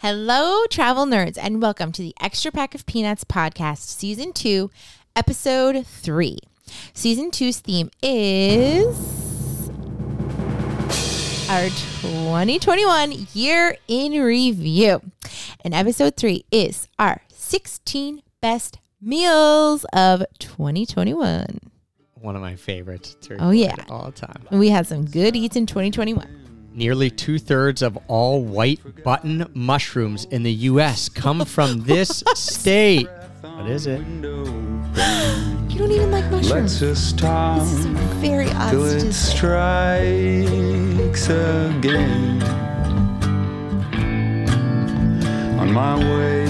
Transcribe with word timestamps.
Hello, 0.00 0.66
travel 0.66 1.06
nerds, 1.06 1.38
and 1.40 1.62
welcome 1.62 1.90
to 1.92 2.02
the 2.02 2.14
Extra 2.20 2.52
Pack 2.52 2.74
of 2.74 2.84
Peanuts 2.84 3.24
podcast, 3.24 3.78
season 3.78 4.32
two, 4.32 4.70
episode 5.16 5.86
three. 5.86 6.36
Season 6.92 7.30
two's 7.30 7.60
theme 7.60 7.90
is 8.02 9.70
our 11.48 11.68
2021 12.02 13.26
year 13.32 13.76
in 13.88 14.12
review. 14.22 15.00
And 15.64 15.72
episode 15.72 16.16
three 16.16 16.44
is 16.50 16.88
our 16.98 17.22
16 17.32 18.22
best 18.42 18.78
meals 19.00 19.86
of 19.94 20.22
2021. 20.38 21.58
One 22.20 22.36
of 22.36 22.42
my 22.42 22.56
favorites. 22.56 23.16
Oh, 23.38 23.50
yeah. 23.50 23.74
all 23.88 24.06
the 24.06 24.12
time. 24.12 24.46
We 24.50 24.68
had 24.68 24.86
some 24.86 25.06
good 25.06 25.34
eats 25.34 25.56
in 25.56 25.64
2021. 25.66 26.45
Nearly 26.76 27.08
two 27.08 27.38
thirds 27.38 27.80
of 27.80 27.96
all 28.06 28.44
white 28.44 29.02
button 29.02 29.50
mushrooms 29.54 30.26
in 30.26 30.42
the 30.42 30.52
U.S. 30.52 31.08
come 31.08 31.42
from 31.46 31.84
this 31.84 32.22
state. 32.34 33.08
What 33.40 33.66
is 33.66 33.86
it? 33.86 34.00
You 34.00 35.78
don't 35.78 35.90
even 35.90 36.10
like 36.10 36.30
mushrooms. 36.30 36.50
Let's 36.50 36.78
just 36.80 37.18
talk 37.18 37.60
This 37.60 37.72
is 37.72 37.86
very 37.86 38.50
odd 38.50 38.72
till 38.72 38.84
it 38.84 39.10
strikes 39.14 39.70
again. 41.30 42.42
On 45.58 45.72
my 45.72 45.96
way 45.96 46.44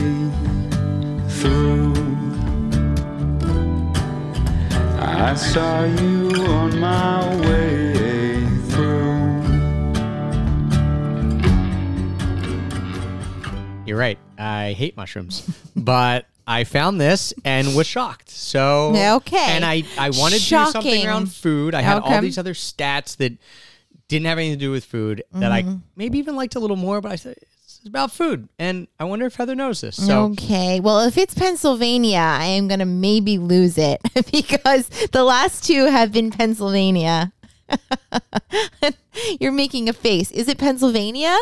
through, 1.29 1.95
I 5.01 5.37
saw 5.37 5.84
you 5.84 6.47
on 6.47 6.81
my 6.81 7.37
way 7.47 7.86
You're 13.87 13.99
right. 13.99 14.19
I 14.39 14.73
hate 14.73 14.97
mushrooms, 14.97 15.49
but 15.77 16.27
I 16.47 16.65
found 16.65 17.01
this 17.01 17.33
and 17.45 17.75
was 17.77 17.87
shocked. 17.87 18.31
So 18.31 18.93
Okay. 19.17 19.37
and 19.48 19.65
I 19.65 19.84
I 19.98 20.11
wanted 20.11 20.41
to 20.41 20.48
do 20.48 20.67
something 20.67 21.06
around 21.06 21.27
food. 21.33 21.75
I 21.75 21.83
had 21.83 21.98
Okay. 21.98 22.15
all 22.17 22.20
these 22.20 22.39
other 22.39 22.55
stats 22.55 23.17
that 23.19 23.33
didn't 24.09 24.27
have 24.27 24.39
anything 24.39 24.59
to 24.59 24.65
do 24.65 24.70
with 24.70 24.84
food 24.84 25.23
that 25.33 25.51
I 25.53 25.62
Mm-hmm. 25.62 25.77
maybe 25.97 26.19
even 26.19 26.37
liked 26.37 26.55
a 26.55 26.61
little 26.61 26.77
more, 26.77 27.01
but 27.01 27.11
I 27.12 27.17
said 27.17 27.37
it's 27.65 27.81
about 27.87 28.11
food, 28.12 28.48
and 28.59 28.87
I 29.01 29.05
wonder 29.05 29.27
if 29.27 29.34
Heather 29.37 29.55
knows 29.55 29.81
this. 29.81 29.97
So 30.05 30.25
okay. 30.33 30.81
Well, 30.81 31.00
if 31.00 31.17
it's 31.19 31.34
Pennsylvania, 31.34 32.19
I 32.19 32.45
am 32.47 32.67
going 32.69 32.81
to 32.81 32.84
maybe 32.87 33.39
lose 33.39 33.78
it 33.78 34.00
because 34.33 34.89
the 35.12 35.23
last 35.25 35.65
two 35.65 35.87
have 35.87 36.11
been 36.12 36.31
Pennsylvania. 36.31 37.33
You're 39.41 39.53
making 39.53 39.89
a 39.89 39.93
face. 39.93 40.31
Is 40.31 40.48
it 40.48 40.59
Pennsylvania? 40.59 41.37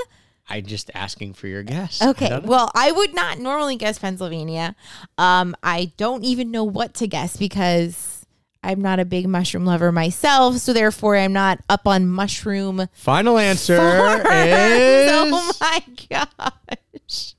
I'm 0.49 0.67
just 0.67 0.91
asking 0.95 1.35
for 1.35 1.47
your 1.47 1.63
guess. 1.63 2.03
Okay. 2.03 2.29
don't. 2.29 2.47
Well, 2.47 2.71
I 2.75 2.93
would 2.93 3.15
not 3.15 3.39
normally 3.39 3.77
guess 3.77 3.99
Pennsylvania. 3.99 4.77
Um, 5.17 5.57
I 5.63 5.93
don't 5.97 6.25
even 6.25 6.51
know 6.51 6.65
what 6.65 6.95
to 6.95 7.07
guess 7.07 7.37
because 7.37 8.27
I'm 8.63 8.81
not 8.81 9.01
a 9.01 9.05
big 9.05 9.29
mushroom 9.29 9.65
lover 9.65 9.91
myself. 9.93 10.57
So 10.59 10.73
therefore, 10.73 11.17
I'm 11.17 11.33
not 11.33 11.61
up 11.69 11.87
on 11.87 12.07
mushroom 12.09 12.89
Final 12.93 13.39
answer 13.39 13.77
farms. 13.77 14.25
is 14.31 15.11
Oh 15.13 15.53
my 15.61 15.83
gosh. 16.11 17.35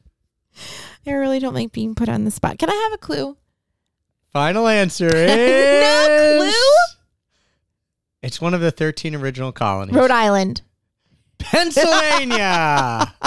I 1.08 1.12
really 1.12 1.40
don't 1.40 1.54
like 1.54 1.72
being 1.72 1.94
put 1.94 2.10
on 2.10 2.26
the 2.26 2.32
spot. 2.32 2.58
Can 2.58 2.70
I 2.70 2.74
have 2.74 2.94
a 2.94 2.98
clue? 2.98 3.38
final 4.34 4.68
answer 4.68 5.08
is 5.14 5.82
No 5.82 6.38
clue? 6.40 6.96
It's 8.22 8.42
one 8.42 8.54
of 8.54 8.60
the 8.62 8.72
13 8.72 9.16
original 9.16 9.52
colonies. 9.52 9.96
Rhode 9.96 10.12
Island. 10.12 10.62
Pennsylvania. 11.40 13.14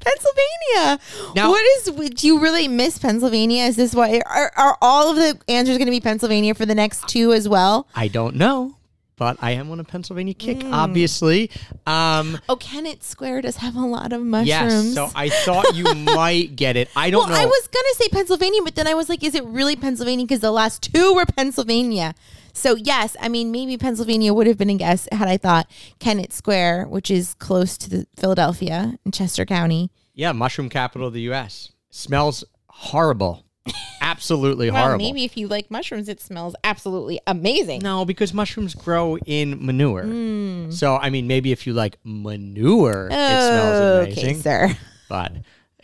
Pennsylvania. 0.00 0.98
Now- 1.34 1.50
what 1.50 1.64
is? 1.78 2.10
Do 2.10 2.26
you 2.26 2.38
really 2.40 2.68
miss 2.68 2.98
Pennsylvania? 2.98 3.64
Is 3.64 3.76
this 3.76 3.94
why? 3.94 4.20
Are, 4.26 4.52
are 4.56 4.78
all 4.80 5.10
of 5.10 5.16
the 5.16 5.38
answers 5.48 5.76
going 5.76 5.86
to 5.86 5.90
be 5.92 6.00
Pennsylvania 6.00 6.54
for 6.54 6.66
the 6.66 6.74
next 6.74 7.08
two 7.08 7.32
as 7.32 7.48
well? 7.48 7.86
I 7.94 8.08
don't 8.08 8.36
know, 8.36 8.76
but 9.16 9.36
I 9.42 9.52
am 9.52 9.70
on 9.70 9.80
a 9.80 9.84
Pennsylvania 9.84 10.34
kick, 10.34 10.62
Hmm. 10.62 10.72
obviously. 10.72 11.50
Um, 11.86 12.38
Oh, 12.48 12.56
Kennett 12.56 13.02
Square 13.04 13.42
does 13.42 13.56
have 13.56 13.76
a 13.76 13.84
lot 13.84 14.12
of 14.12 14.22
mushrooms. 14.22 14.48
yes, 14.48 14.94
so 14.94 15.10
I 15.14 15.28
thought 15.28 15.74
you 15.74 15.84
might 15.94 16.56
get 16.56 16.76
it. 16.76 16.88
I 16.96 17.10
don't 17.10 17.28
well, 17.28 17.36
know. 17.36 17.42
I 17.42 17.46
was 17.46 17.68
gonna 17.68 17.94
say 17.94 18.08
Pennsylvania, 18.08 18.62
but 18.64 18.76
then 18.76 18.86
I 18.86 18.94
was 18.94 19.08
like, 19.08 19.22
is 19.24 19.34
it 19.34 19.44
really 19.44 19.76
Pennsylvania? 19.76 20.24
Because 20.24 20.40
the 20.40 20.52
last 20.52 20.82
two 20.94 21.12
were 21.14 21.26
Pennsylvania. 21.26 22.14
So 22.56 22.74
yes, 22.74 23.16
I 23.20 23.28
mean 23.28 23.50
maybe 23.52 23.76
Pennsylvania 23.76 24.32
would 24.34 24.46
have 24.46 24.56
been 24.58 24.70
a 24.70 24.74
guess 24.74 25.06
had 25.12 25.28
I 25.28 25.36
thought 25.36 25.70
Kennett 25.98 26.32
Square, 26.32 26.86
which 26.88 27.10
is 27.10 27.34
close 27.34 27.76
to 27.78 27.90
the 27.90 28.06
Philadelphia 28.16 28.98
in 29.04 29.12
Chester 29.12 29.44
County. 29.44 29.90
yeah, 30.14 30.32
mushroom 30.32 30.68
capital 30.68 31.08
of 31.08 31.12
the 31.14 31.20
U.S. 31.22 31.72
Smells 31.90 32.44
horrible. 32.68 33.44
Absolutely 34.00 34.70
Well, 34.70 34.82
horrible. 34.82 35.04
maybe 35.04 35.24
if 35.24 35.36
you 35.36 35.48
like 35.48 35.70
mushrooms, 35.70 36.08
it 36.08 36.20
smells 36.20 36.54
absolutely 36.62 37.20
amazing. 37.26 37.80
No, 37.82 38.04
because 38.04 38.32
mushrooms 38.32 38.74
grow 38.74 39.18
in 39.26 39.64
manure. 39.66 40.04
Hmm. 40.04 40.70
So, 40.70 40.96
I 40.96 41.10
mean, 41.10 41.26
maybe 41.26 41.50
if 41.52 41.66
you 41.66 41.72
like 41.72 41.98
manure, 42.04 43.08
it 43.10 43.12
smells 43.12 43.80
Okay, 44.08 44.12
amazing. 44.12 44.40
sir. 44.42 44.76
But 45.08 45.32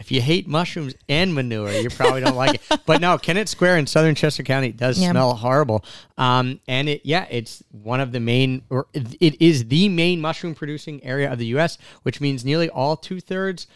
if 0.03 0.11
you 0.11 0.21
hate 0.21 0.49
mushrooms 0.49 0.97
and 1.09 1.33
manure, 1.33 1.71
you 1.71 1.89
probably 1.89 2.23
don't 2.23 2.35
like 2.35 2.57
it. 2.57 2.81
But 2.87 3.01
no, 3.01 3.17
Kennett 3.19 3.49
Square 3.49 3.77
in 3.79 3.87
southern 3.87 4.17
Chester 4.17 4.43
County 4.43 4.73
does 4.73 4.99
Yeah. 5.01 5.13
smell 5.13 5.35
horrible. 5.35 5.85
Um, 6.19 6.59
and 6.67 6.89
it, 6.89 7.03
yeah, 7.05 7.27
it's 7.31 7.63
one 7.71 8.01
of 8.01 8.11
the 8.11 8.19
main, 8.19 8.63
or 8.69 8.89
it 8.93 9.41
is 9.41 9.69
the 9.69 9.89
main 9.89 10.21
mushroom 10.21 10.57
producing 10.57 11.05
area 11.05 11.33
of 11.33 11.39
the 11.39 11.47
U.S., 11.47 11.79
which 12.03 12.21
means 12.21 12.45
nearly 12.45 12.69
all 12.69 12.97
two 12.97 13.21
thirds 13.21 13.69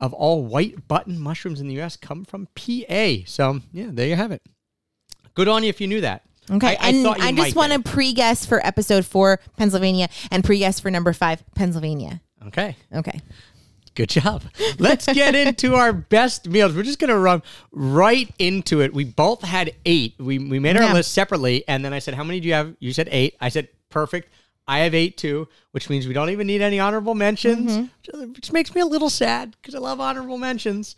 of 0.00 0.12
all 0.12 0.44
white 0.44 0.86
button 0.86 1.18
mushrooms 1.18 1.62
in 1.62 1.68
the 1.68 1.74
U.S. 1.76 1.96
come 1.96 2.26
from 2.26 2.48
PA. 2.54 3.24
So 3.24 3.60
yeah, 3.72 3.88
there 3.90 4.06
you 4.06 4.16
have 4.16 4.32
it. 4.32 4.42
Good 5.32 5.48
on 5.48 5.62
you 5.62 5.70
if 5.70 5.80
you 5.80 5.86
knew 5.86 6.02
that. 6.02 6.24
Okay, 6.50 6.76
I, 6.78 6.88
I 6.88 6.88
and 6.90 7.06
I, 7.06 7.32
just 7.32 7.56
want 7.56 7.72
to 7.72 7.80
pre-guess 7.80 8.44
for 8.44 8.64
episode 8.64 9.06
four, 9.06 9.40
Pennsylvania, 9.56 10.10
and 10.30 10.44
pre-guess 10.44 10.78
for 10.78 10.90
number 10.90 11.14
five, 11.14 11.42
Pennsylvania. 11.54 12.20
Okay. 12.48 12.76
Okay. 12.94 13.20
Good 13.96 14.10
job. 14.10 14.42
Let's 14.78 15.06
get 15.06 15.34
into 15.34 15.74
our 15.74 15.92
best 15.92 16.48
meals. 16.48 16.74
We're 16.74 16.82
just 16.84 16.98
gonna 16.98 17.18
run 17.18 17.42
right 17.72 18.30
into 18.38 18.80
it. 18.82 18.92
We 18.94 19.04
both 19.04 19.42
had 19.42 19.72
eight. 19.86 20.14
We 20.18 20.38
we 20.38 20.58
made 20.58 20.76
our 20.76 20.82
Yeah. 20.84 20.92
list 20.92 21.12
separately, 21.12 21.64
and 21.66 21.84
then 21.84 21.92
I 21.92 21.98
said, 21.98 22.14
"How 22.14 22.22
many 22.22 22.38
do 22.38 22.46
you 22.46 22.54
have?" 22.54 22.74
You 22.78 22.92
said 22.92 23.08
eight. 23.10 23.34
I 23.40 23.48
said, 23.48 23.68
"Perfect." 23.88 24.28
I 24.68 24.80
have 24.80 24.94
eight 24.94 25.16
too, 25.16 25.48
which 25.70 25.88
means 25.88 26.06
we 26.06 26.12
don't 26.12 26.28
even 26.30 26.46
need 26.46 26.60
any 26.60 26.78
honorable 26.78 27.14
mentions, 27.14 27.70
Mm-hmm. 27.72 28.32
which 28.32 28.52
makes 28.52 28.74
me 28.74 28.80
a 28.80 28.86
little 28.86 29.08
sad 29.10 29.54
because 29.62 29.74
I 29.74 29.78
love 29.78 30.00
honorable 30.00 30.38
mentions. 30.38 30.94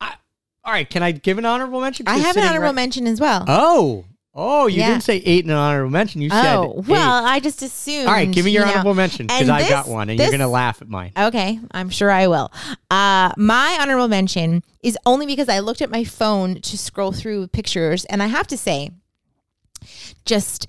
I, 0.00 0.14
all 0.64 0.72
right, 0.72 0.88
can 0.88 1.02
I 1.02 1.12
give 1.12 1.38
an 1.38 1.46
honorable 1.46 1.80
mention? 1.80 2.06
I 2.06 2.18
have 2.18 2.36
an 2.36 2.44
honorable 2.44 2.66
right- 2.66 2.74
mention 2.74 3.06
as 3.06 3.18
well. 3.20 3.44
Oh, 3.48 4.04
oh, 4.36 4.66
you 4.66 4.78
Yeah. 4.78 4.90
didn't 4.90 5.02
say 5.02 5.16
eight 5.24 5.44
in 5.44 5.50
an 5.50 5.56
honorable 5.56 5.90
mention. 5.90 6.20
You 6.20 6.30
said 6.30 6.54
oh, 6.56 6.74
eight. 6.78 6.88
well, 6.88 7.24
I 7.24 7.40
just 7.40 7.62
assumed. 7.62 8.06
all 8.06 8.12
right, 8.12 8.30
give 8.30 8.44
me 8.44 8.52
your 8.52 8.62
you 8.62 8.66
know. 8.66 8.72
honorable 8.72 8.94
mention 8.94 9.26
because 9.26 9.48
I 9.48 9.68
got 9.68 9.88
one, 9.88 10.10
and 10.10 10.18
this- 10.18 10.26
you're 10.26 10.38
gonna 10.38 10.50
laugh 10.50 10.82
at 10.82 10.88
mine. 10.88 11.12
Okay, 11.18 11.58
I'm 11.72 11.90
sure 11.90 12.10
I 12.10 12.26
will. 12.28 12.52
Uh, 12.90 13.32
my 13.36 13.78
honorable 13.80 14.08
mention 14.08 14.62
is 14.82 14.96
only 15.06 15.26
because 15.26 15.48
I 15.48 15.58
looked 15.60 15.82
at 15.82 15.90
my 15.90 16.04
phone 16.04 16.60
to 16.60 16.78
scroll 16.78 17.12
through 17.12 17.48
pictures, 17.48 18.04
and 18.04 18.22
I 18.22 18.26
have 18.26 18.46
to 18.48 18.56
say, 18.56 18.90
just 20.24 20.66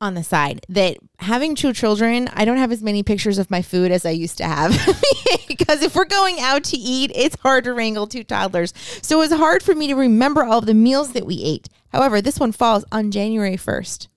on 0.00 0.14
the 0.14 0.22
side, 0.22 0.64
that 0.68 0.96
having 1.18 1.54
two 1.54 1.72
children, 1.72 2.28
I 2.32 2.44
don't 2.44 2.56
have 2.56 2.72
as 2.72 2.82
many 2.82 3.02
pictures 3.02 3.38
of 3.38 3.50
my 3.50 3.60
food 3.60 3.90
as 3.92 4.06
I 4.06 4.10
used 4.10 4.38
to 4.38 4.44
have. 4.44 4.70
because 5.48 5.82
if 5.82 5.94
we're 5.94 6.06
going 6.06 6.40
out 6.40 6.64
to 6.64 6.76
eat, 6.76 7.12
it's 7.14 7.36
hard 7.42 7.64
to 7.64 7.74
wrangle 7.74 8.06
two 8.06 8.24
toddlers. 8.24 8.72
So 9.02 9.16
it 9.18 9.28
was 9.30 9.38
hard 9.38 9.62
for 9.62 9.74
me 9.74 9.88
to 9.88 9.94
remember 9.94 10.42
all 10.42 10.58
of 10.60 10.66
the 10.66 10.74
meals 10.74 11.12
that 11.12 11.26
we 11.26 11.42
ate. 11.44 11.68
However, 11.92 12.20
this 12.20 12.38
one 12.38 12.52
falls 12.52 12.84
on 12.92 13.10
January 13.10 13.56
1st. 13.56 14.08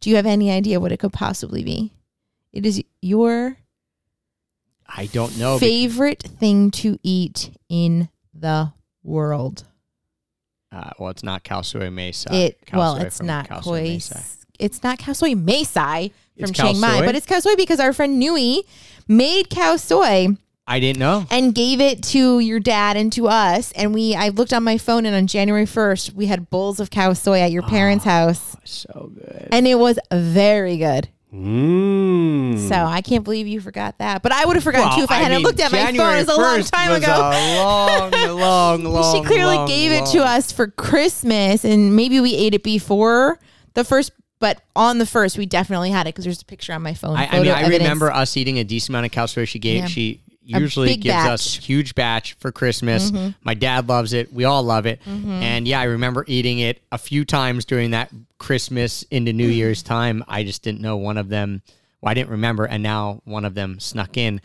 Do 0.00 0.10
you 0.10 0.16
have 0.16 0.26
any 0.26 0.50
idea 0.50 0.80
what 0.80 0.92
it 0.92 0.98
could 0.98 1.12
possibly 1.12 1.62
be? 1.64 1.92
It 2.52 2.64
is 2.66 2.82
your 3.02 3.56
I 4.86 5.06
don't 5.06 5.36
know. 5.38 5.58
favorite 5.58 6.22
thing 6.22 6.70
to 6.72 6.98
eat 7.02 7.50
in 7.68 8.08
the 8.32 8.72
world. 9.02 9.64
Uh, 10.70 10.90
well, 10.98 11.10
it's 11.10 11.22
not 11.22 11.44
Khao 11.44 11.64
Soi 11.64 11.90
Mae 11.90 12.12
Sai. 12.12 12.34
it 12.34 12.58
well, 12.72 12.96
it's 12.96 13.22
not 13.22 13.48
koi. 13.48 13.98
It's 14.58 14.82
not 14.82 14.98
khao 14.98 15.14
soi 15.14 15.34
Mae 15.34 15.62
Sai 15.64 16.10
from 16.38 16.50
It's 16.50 16.58
Chiang 16.58 16.80
Mai, 16.80 17.00
but 17.04 17.14
it's 17.14 17.26
khao 17.26 17.40
soi 17.40 17.54
because 17.56 17.80
our 17.80 17.92
friend 17.92 18.18
Nui 18.18 18.64
made 19.06 19.48
khao 19.48 19.78
soi 19.78 20.36
I 20.68 20.80
didn't 20.80 20.98
know. 21.00 21.26
and 21.30 21.54
gave 21.54 21.80
it 21.80 22.02
to 22.14 22.38
your 22.40 22.60
dad 22.60 22.96
and 22.96 23.10
to 23.14 23.26
us. 23.28 23.72
And 23.72 23.94
we, 23.94 24.14
I 24.14 24.28
looked 24.28 24.52
on 24.52 24.62
my 24.62 24.76
phone, 24.78 25.06
and 25.06 25.16
on 25.16 25.26
January 25.26 25.64
first, 25.66 26.12
we 26.12 26.26
had 26.26 26.50
bowls 26.50 26.78
of 26.78 26.90
khao 26.90 27.16
soi 27.16 27.40
at 27.40 27.50
your 27.50 27.62
parents' 27.62 28.04
Ah. 28.06 28.10
house, 28.26 28.56
So 28.64 29.10
good. 29.14 29.48
and 29.50 29.66
it 29.66 29.76
was 29.76 29.98
very 30.12 30.76
good. 30.76 31.08
Mm. 31.34 32.58
So 32.68 32.74
I 32.74 33.00
can't 33.00 33.24
believe 33.24 33.46
you 33.46 33.60
forgot 33.60 33.98
that, 33.98 34.22
but 34.22 34.32
I 34.32 34.44
would 34.44 34.56
have 34.56 34.64
forgotten 34.64 34.88
Well, 34.88 34.96
too 34.98 35.04
if 35.04 35.10
I, 35.10 35.16
hadn't 35.16 35.38
mean, 35.38 35.44
looked 35.46 35.60
at 35.60 35.72
my 35.72 35.84
phone. 35.92 36.14
It 36.16 36.26
was 36.26 36.28
a 36.28 36.40
long 36.40 36.58
1st 36.60 36.70
time 36.70 36.90
was 36.90 37.02
ago. 37.02 37.12
A 37.12 37.56
long, 37.62 38.38
long, 38.40 38.84
long. 38.92 39.14
she 39.22 39.26
clearly 39.26 39.56
long, 39.56 39.68
gave 39.68 39.92
it 39.92 40.02
long- 40.04 40.12
to 40.12 40.18
us 40.24 40.52
for 40.52 40.68
Christmas, 40.68 41.64
and 41.64 41.94
maybe 41.96 42.20
we 42.20 42.34
ate 42.34 42.54
it 42.54 42.62
before 42.62 43.38
the 43.74 43.84
first, 43.84 44.12
but 44.40 44.60
on 44.76 44.98
the 44.98 45.06
first, 45.06 45.36
we 45.38 45.46
definitely 45.46 45.90
had 45.90 46.06
it 46.06 46.14
because 46.14 46.24
there's 46.24 46.42
a 46.42 46.44
picture 46.46 46.72
on 46.72 46.82
my 46.82 46.94
phone. 46.94 47.16
I, 47.16 47.24
I 47.24 47.26
photo 47.26 47.42
mean, 47.42 47.50
I 47.52 47.60
evidence. 47.62 47.82
remember 47.82 48.10
us 48.12 48.36
eating 48.36 48.58
a 48.58 48.64
decent 48.64 48.90
amount 48.90 49.06
of 49.06 49.12
khao 49.12 49.28
soi. 49.28 49.44
She 49.44 49.58
gave. 49.58 49.80
Yeah. 49.80 49.86
She 49.86 50.20
usually 50.48 50.96
gives 50.96 51.14
us 51.14 51.24
batch. 51.24 51.60
Mm-hmm. 51.60 51.66
huge 51.66 51.94
batch 51.94 52.32
for 52.34 52.50
Christmas. 52.52 53.12
My 53.42 53.54
dad 53.54 53.88
loves 53.88 54.12
it. 54.12 54.32
We 54.32 54.44
all 54.44 54.62
love 54.62 54.86
it. 54.86 55.00
And 55.06 55.68
yeah, 55.68 55.80
I 55.80 55.84
remember 55.84 56.24
eating 56.26 56.58
it 56.58 56.80
a 56.90 56.98
few 56.98 57.24
times 57.24 57.64
during 57.64 57.90
that 57.92 58.10
Christmas 58.38 59.02
into 59.10 59.32
New 59.32 59.48
Year's 59.48 59.82
time. 59.82 60.24
I 60.26 60.44
just 60.44 60.62
didn't 60.62 60.80
know 60.80 60.96
one 60.96 61.18
of 61.18 61.28
them. 61.28 61.62
Well, 62.00 62.10
I 62.10 62.14
didn't 62.14 62.30
remember, 62.30 62.64
and 62.64 62.82
now 62.82 63.20
one 63.24 63.44
of 63.44 63.54
them 63.54 63.80
snuck 63.80 64.16
in. 64.16 64.40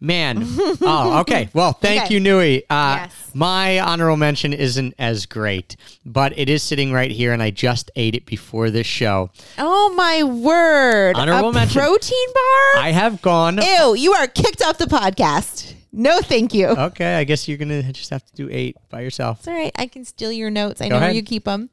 Man, 0.00 0.42
oh, 0.82 1.18
okay. 1.20 1.48
Well, 1.54 1.72
thank 1.72 2.02
Okay. 2.04 2.14
you, 2.14 2.20
Nui. 2.20 2.64
Uh, 2.68 2.96
Yes. 3.06 3.30
My 3.32 3.78
honorable 3.80 4.16
mention 4.16 4.52
isn't 4.52 4.94
as 4.98 5.24
great, 5.24 5.76
but 6.04 6.36
it 6.38 6.48
is 6.50 6.62
sitting 6.62 6.92
right 6.92 7.10
here, 7.10 7.32
and 7.32 7.42
I 7.42 7.50
just 7.50 7.90
ate 7.96 8.14
it 8.14 8.26
before 8.26 8.70
this 8.70 8.86
show. 8.86 9.30
Oh 9.56 9.94
my 9.96 10.22
word! 10.24 11.16
Honorable 11.16 11.50
a 11.50 11.52
mention. 11.52 11.80
protein 11.80 12.26
bar. 12.34 12.82
I 12.82 12.90
have 12.92 13.22
gone. 13.22 13.58
Ew! 13.62 13.94
You 13.94 14.12
are 14.14 14.26
kicked 14.26 14.62
off 14.62 14.76
the 14.78 14.86
podcast. 14.86 15.74
No, 15.92 16.18
thank 16.20 16.52
you. 16.52 16.66
Okay, 16.66 17.14
I 17.16 17.24
guess 17.24 17.46
you're 17.48 17.56
gonna 17.56 17.90
just 17.92 18.10
have 18.10 18.24
to 18.26 18.34
do 18.34 18.48
eight 18.50 18.76
by 18.90 19.00
yourself. 19.00 19.38
It's 19.38 19.48
all 19.48 19.54
right. 19.54 19.72
I 19.76 19.86
can 19.86 20.04
steal 20.04 20.30
your 20.32 20.50
notes. 20.50 20.80
I 20.82 20.88
Go 20.88 20.96
know 20.96 21.06
where 21.06 21.10
you 21.14 21.22
keep 21.22 21.44
them. 21.44 21.70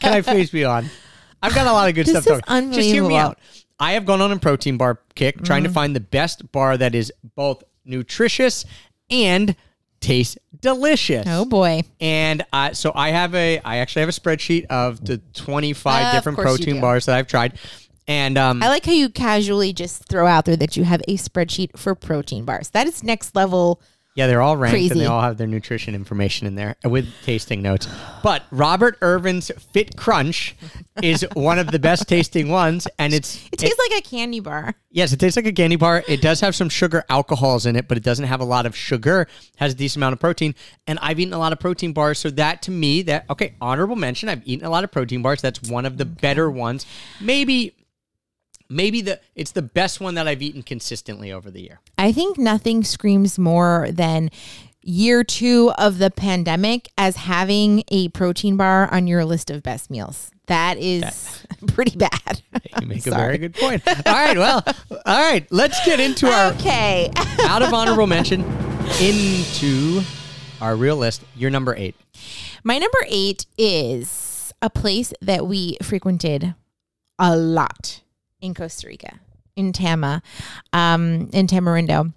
Can 0.00 0.12
I 0.12 0.20
please 0.20 0.50
be 0.50 0.64
on? 0.64 0.88
I've 1.42 1.54
got 1.54 1.66
a 1.66 1.72
lot 1.72 1.88
of 1.88 1.94
good 1.94 2.06
This 2.06 2.22
stuff. 2.22 2.36
is 2.38 2.42
to 2.42 2.46
talk- 2.46 2.72
Just 2.72 2.88
hear 2.88 3.02
me 3.06 3.16
out. 3.16 3.38
I 3.78 3.92
have 3.92 4.06
gone 4.06 4.20
on 4.20 4.32
a 4.32 4.38
protein 4.38 4.76
bar 4.76 5.00
kick, 5.14 5.42
trying 5.42 5.62
Mm. 5.62 5.66
to 5.68 5.72
find 5.72 5.96
the 5.96 6.00
best 6.00 6.50
bar 6.52 6.76
that 6.76 6.94
is 6.94 7.12
both 7.34 7.62
nutritious 7.84 8.64
and 9.10 9.54
tastes 10.00 10.36
delicious. 10.60 11.24
Oh 11.28 11.44
boy. 11.44 11.82
And 12.00 12.44
uh, 12.52 12.72
so 12.72 12.92
I 12.94 13.10
have 13.10 13.34
a, 13.34 13.60
I 13.60 13.78
actually 13.78 14.00
have 14.00 14.08
a 14.08 14.12
spreadsheet 14.12 14.66
of 14.66 15.04
the 15.04 15.18
25 15.34 16.04
Uh, 16.04 16.08
of 16.08 16.14
different 16.14 16.36
course 16.36 16.50
you 16.52 16.56
protein 16.58 16.74
do. 16.76 16.80
bars 16.80 17.06
that 17.06 17.16
I've 17.16 17.26
tried. 17.28 17.58
And 18.08 18.38
um, 18.38 18.62
I 18.62 18.68
like 18.68 18.84
how 18.86 18.92
you 18.92 19.08
casually 19.08 19.72
just 19.72 20.04
throw 20.08 20.26
out 20.26 20.44
there 20.44 20.56
that 20.56 20.76
you 20.76 20.84
have 20.84 21.02
a 21.08 21.16
spreadsheet 21.16 21.76
for 21.76 21.94
protein 21.96 22.44
bars. 22.44 22.70
That 22.70 22.86
is 22.86 23.02
next 23.02 23.34
level. 23.34 23.80
Yeah, 24.16 24.26
they're 24.26 24.40
all 24.40 24.56
ranked 24.56 24.90
and 24.92 25.00
they 25.00 25.04
all 25.06 25.20
have 25.20 25.36
their 25.36 25.46
nutrition 25.46 25.94
information 25.94 26.46
in 26.46 26.54
there 26.54 26.74
uh, 26.84 26.88
with 26.88 27.06
tasting 27.22 27.60
notes. 27.60 27.86
But 28.22 28.44
Robert 28.50 28.96
Irvine's 29.02 29.50
Fit 29.72 29.94
Crunch 29.96 30.56
is 31.02 31.24
one 31.34 31.58
of 31.58 31.70
the 31.70 31.78
best 31.78 32.08
tasting 32.08 32.48
ones, 32.48 32.88
and 32.98 33.12
it's 33.12 33.46
It 33.52 33.58
tastes 33.58 33.78
like 33.90 33.98
a 33.98 34.02
candy 34.02 34.40
bar. 34.40 34.74
yes, 34.90 35.12
it 35.12 35.18
tastes 35.20 35.36
like 35.36 35.44
a 35.44 35.52
candy 35.52 35.76
bar. 35.76 36.02
It 36.08 36.22
does 36.22 36.40
have 36.40 36.56
some 36.56 36.70
sugar 36.70 37.04
alcohols 37.10 37.66
in 37.66 37.76
it, 37.76 37.88
but 37.88 37.98
it 37.98 38.02
doesn't 38.02 38.24
have 38.24 38.40
a 38.40 38.44
lot 38.44 38.64
of 38.64 38.74
sugar. 38.74 39.28
Has 39.56 39.74
a 39.74 39.76
decent 39.76 39.98
amount 39.98 40.14
of 40.14 40.18
protein, 40.18 40.54
and 40.86 40.98
I've 41.02 41.20
eaten 41.20 41.34
a 41.34 41.38
lot 41.38 41.52
of 41.52 41.60
protein 41.60 41.92
bars, 41.92 42.18
so 42.18 42.30
that 42.30 42.62
to 42.62 42.70
me, 42.70 43.02
that 43.02 43.26
okay, 43.28 43.54
honorable 43.60 43.96
mention. 43.96 44.30
I've 44.30 44.48
eaten 44.48 44.64
a 44.66 44.70
lot 44.70 44.82
of 44.82 44.90
protein 44.90 45.20
bars. 45.20 45.42
That's 45.42 45.60
one 45.62 45.84
of 45.84 45.98
the 45.98 46.06
better 46.06 46.50
ones. 46.50 46.86
Maybe. 47.20 47.74
Maybe 48.68 49.00
the 49.00 49.20
it's 49.34 49.52
the 49.52 49.62
best 49.62 50.00
one 50.00 50.14
that 50.14 50.26
I've 50.26 50.42
eaten 50.42 50.62
consistently 50.62 51.32
over 51.32 51.50
the 51.50 51.60
year. 51.60 51.80
I 51.98 52.12
think 52.12 52.38
nothing 52.38 52.84
screams 52.84 53.38
more 53.38 53.88
than 53.90 54.30
year 54.82 55.24
two 55.24 55.72
of 55.78 55.98
the 55.98 56.10
pandemic 56.10 56.88
as 56.96 57.16
having 57.16 57.82
a 57.88 58.08
protein 58.10 58.56
bar 58.56 58.92
on 58.92 59.06
your 59.06 59.24
list 59.24 59.50
of 59.50 59.62
best 59.62 59.90
meals. 59.90 60.30
That 60.46 60.78
is 60.78 61.44
pretty 61.68 61.96
bad. 61.96 62.42
You 62.80 62.88
make 62.88 63.06
a 63.06 63.10
very 63.10 63.38
good 63.38 63.54
point. 63.54 63.82
All 63.88 64.12
right, 64.12 64.36
well, 64.36 64.62
all 65.06 65.30
right, 65.32 65.46
let's 65.50 65.82
get 65.86 65.98
into 65.98 66.28
our 66.28 66.52
okay. 66.52 67.10
out 67.40 67.62
of 67.62 67.72
honorable 67.72 68.06
mention 68.06 68.42
into 69.00 70.02
our 70.60 70.76
real 70.76 70.96
list. 70.96 71.22
Your 71.34 71.50
number 71.50 71.74
eight. 71.74 71.94
My 72.62 72.76
number 72.76 72.98
eight 73.08 73.46
is 73.56 74.52
a 74.60 74.68
place 74.68 75.14
that 75.22 75.46
we 75.46 75.78
frequented 75.82 76.54
a 77.18 77.34
lot 77.34 78.02
in 78.40 78.54
Costa 78.54 78.86
Rica, 78.86 79.20
in 79.54 79.72
Tama, 79.72 80.22
um, 80.72 81.30
in 81.32 81.46
Tamarindo. 81.46 82.12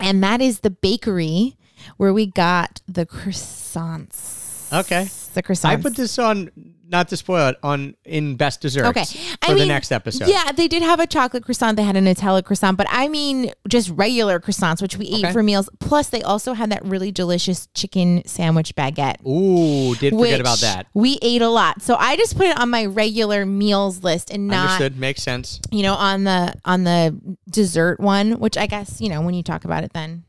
And 0.00 0.22
that 0.22 0.40
is 0.40 0.60
the 0.60 0.70
bakery 0.70 1.56
where 1.96 2.12
we 2.12 2.26
got 2.26 2.80
the 2.86 3.06
croissants. 3.06 4.72
Okay. 4.72 5.04
The 5.34 5.42
croissants. 5.42 5.64
I 5.64 5.76
put 5.76 5.96
this 5.96 6.18
on, 6.18 6.50
not 6.90 7.08
to 7.08 7.16
spoil 7.16 7.48
it, 7.48 7.56
on 7.62 7.94
in 8.04 8.36
best 8.36 8.60
desserts. 8.62 8.88
Okay. 8.88 9.04
For 9.04 9.36
I 9.42 9.52
the 9.52 9.60
mean, 9.60 9.68
next 9.68 9.92
episode. 9.92 10.28
Yeah, 10.28 10.52
they 10.52 10.68
did 10.68 10.82
have 10.82 11.00
a 11.00 11.06
chocolate 11.06 11.44
croissant. 11.44 11.76
They 11.76 11.82
had 11.82 11.96
a 11.96 12.00
Nutella 12.00 12.42
croissant, 12.42 12.76
but 12.78 12.86
I 12.90 13.08
mean 13.08 13.52
just 13.68 13.90
regular 13.90 14.40
croissants, 14.40 14.80
which 14.80 14.96
we 14.96 15.06
ate 15.06 15.24
Okay. 15.26 15.32
for 15.32 15.42
meals. 15.42 15.68
Plus, 15.80 16.08
they 16.08 16.22
also 16.22 16.54
had 16.54 16.70
that 16.70 16.84
really 16.84 17.12
delicious 17.12 17.68
chicken 17.74 18.22
sandwich 18.26 18.74
baguette. 18.74 19.24
Ooh, 19.26 19.94
did 19.96 20.14
forget 20.14 20.40
about 20.40 20.60
that. 20.60 20.86
We 20.94 21.18
ate 21.22 21.42
a 21.42 21.48
lot. 21.48 21.82
So 21.82 21.94
I 21.96 22.16
just 22.16 22.36
put 22.36 22.46
it 22.46 22.58
on 22.58 22.70
my 22.70 22.86
regular 22.86 23.44
meals 23.44 24.02
list 24.02 24.30
and 24.30 24.46
not 24.48 24.64
Understood. 24.80 24.98
Makes 24.98 25.22
sense. 25.22 25.60
you 25.70 25.82
know 25.82 25.94
on 25.94 26.24
the 26.24 26.54
on 26.64 26.84
the 26.84 27.20
dessert 27.50 28.00
one, 28.00 28.38
which 28.40 28.56
I 28.56 28.66
guess, 28.66 29.00
you 29.00 29.08
know, 29.08 29.20
when 29.20 29.34
you 29.34 29.42
talk 29.42 29.64
about 29.64 29.84
it 29.84 29.92
then. 29.92 30.24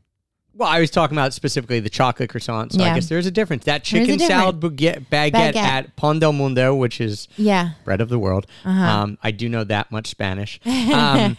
Well, 0.54 0.68
I 0.68 0.80
was 0.80 0.90
talking 0.90 1.16
about 1.16 1.32
specifically 1.32 1.80
the 1.80 1.88
chocolate 1.88 2.28
croissant, 2.28 2.72
so 2.72 2.80
I 2.82 2.86
Yeah. 2.88 2.94
guess 2.94 3.08
there's 3.08 3.24
a 3.26 3.30
difference. 3.30 3.64
That 3.64 3.80
a 3.82 3.84
chicken 3.84 4.18
salad 4.18 4.60
baguette, 4.60 5.06
baguette, 5.06 5.32
Baguette. 5.32 5.56
at 5.56 5.96
Pan 5.96 6.18
del 6.18 6.32
Mundo, 6.32 6.74
which 6.74 7.00
is 7.00 7.28
Yeah. 7.36 7.70
bread 7.84 8.00
of 8.00 8.08
the 8.08 8.18
world. 8.18 8.46
Uh-huh. 8.64 8.84
Um, 8.84 9.18
I 9.22 9.30
do 9.30 9.48
know 9.48 9.64
that 9.64 9.90
much 9.90 10.08
Spanish. 10.08 10.60
Um, 10.66 11.36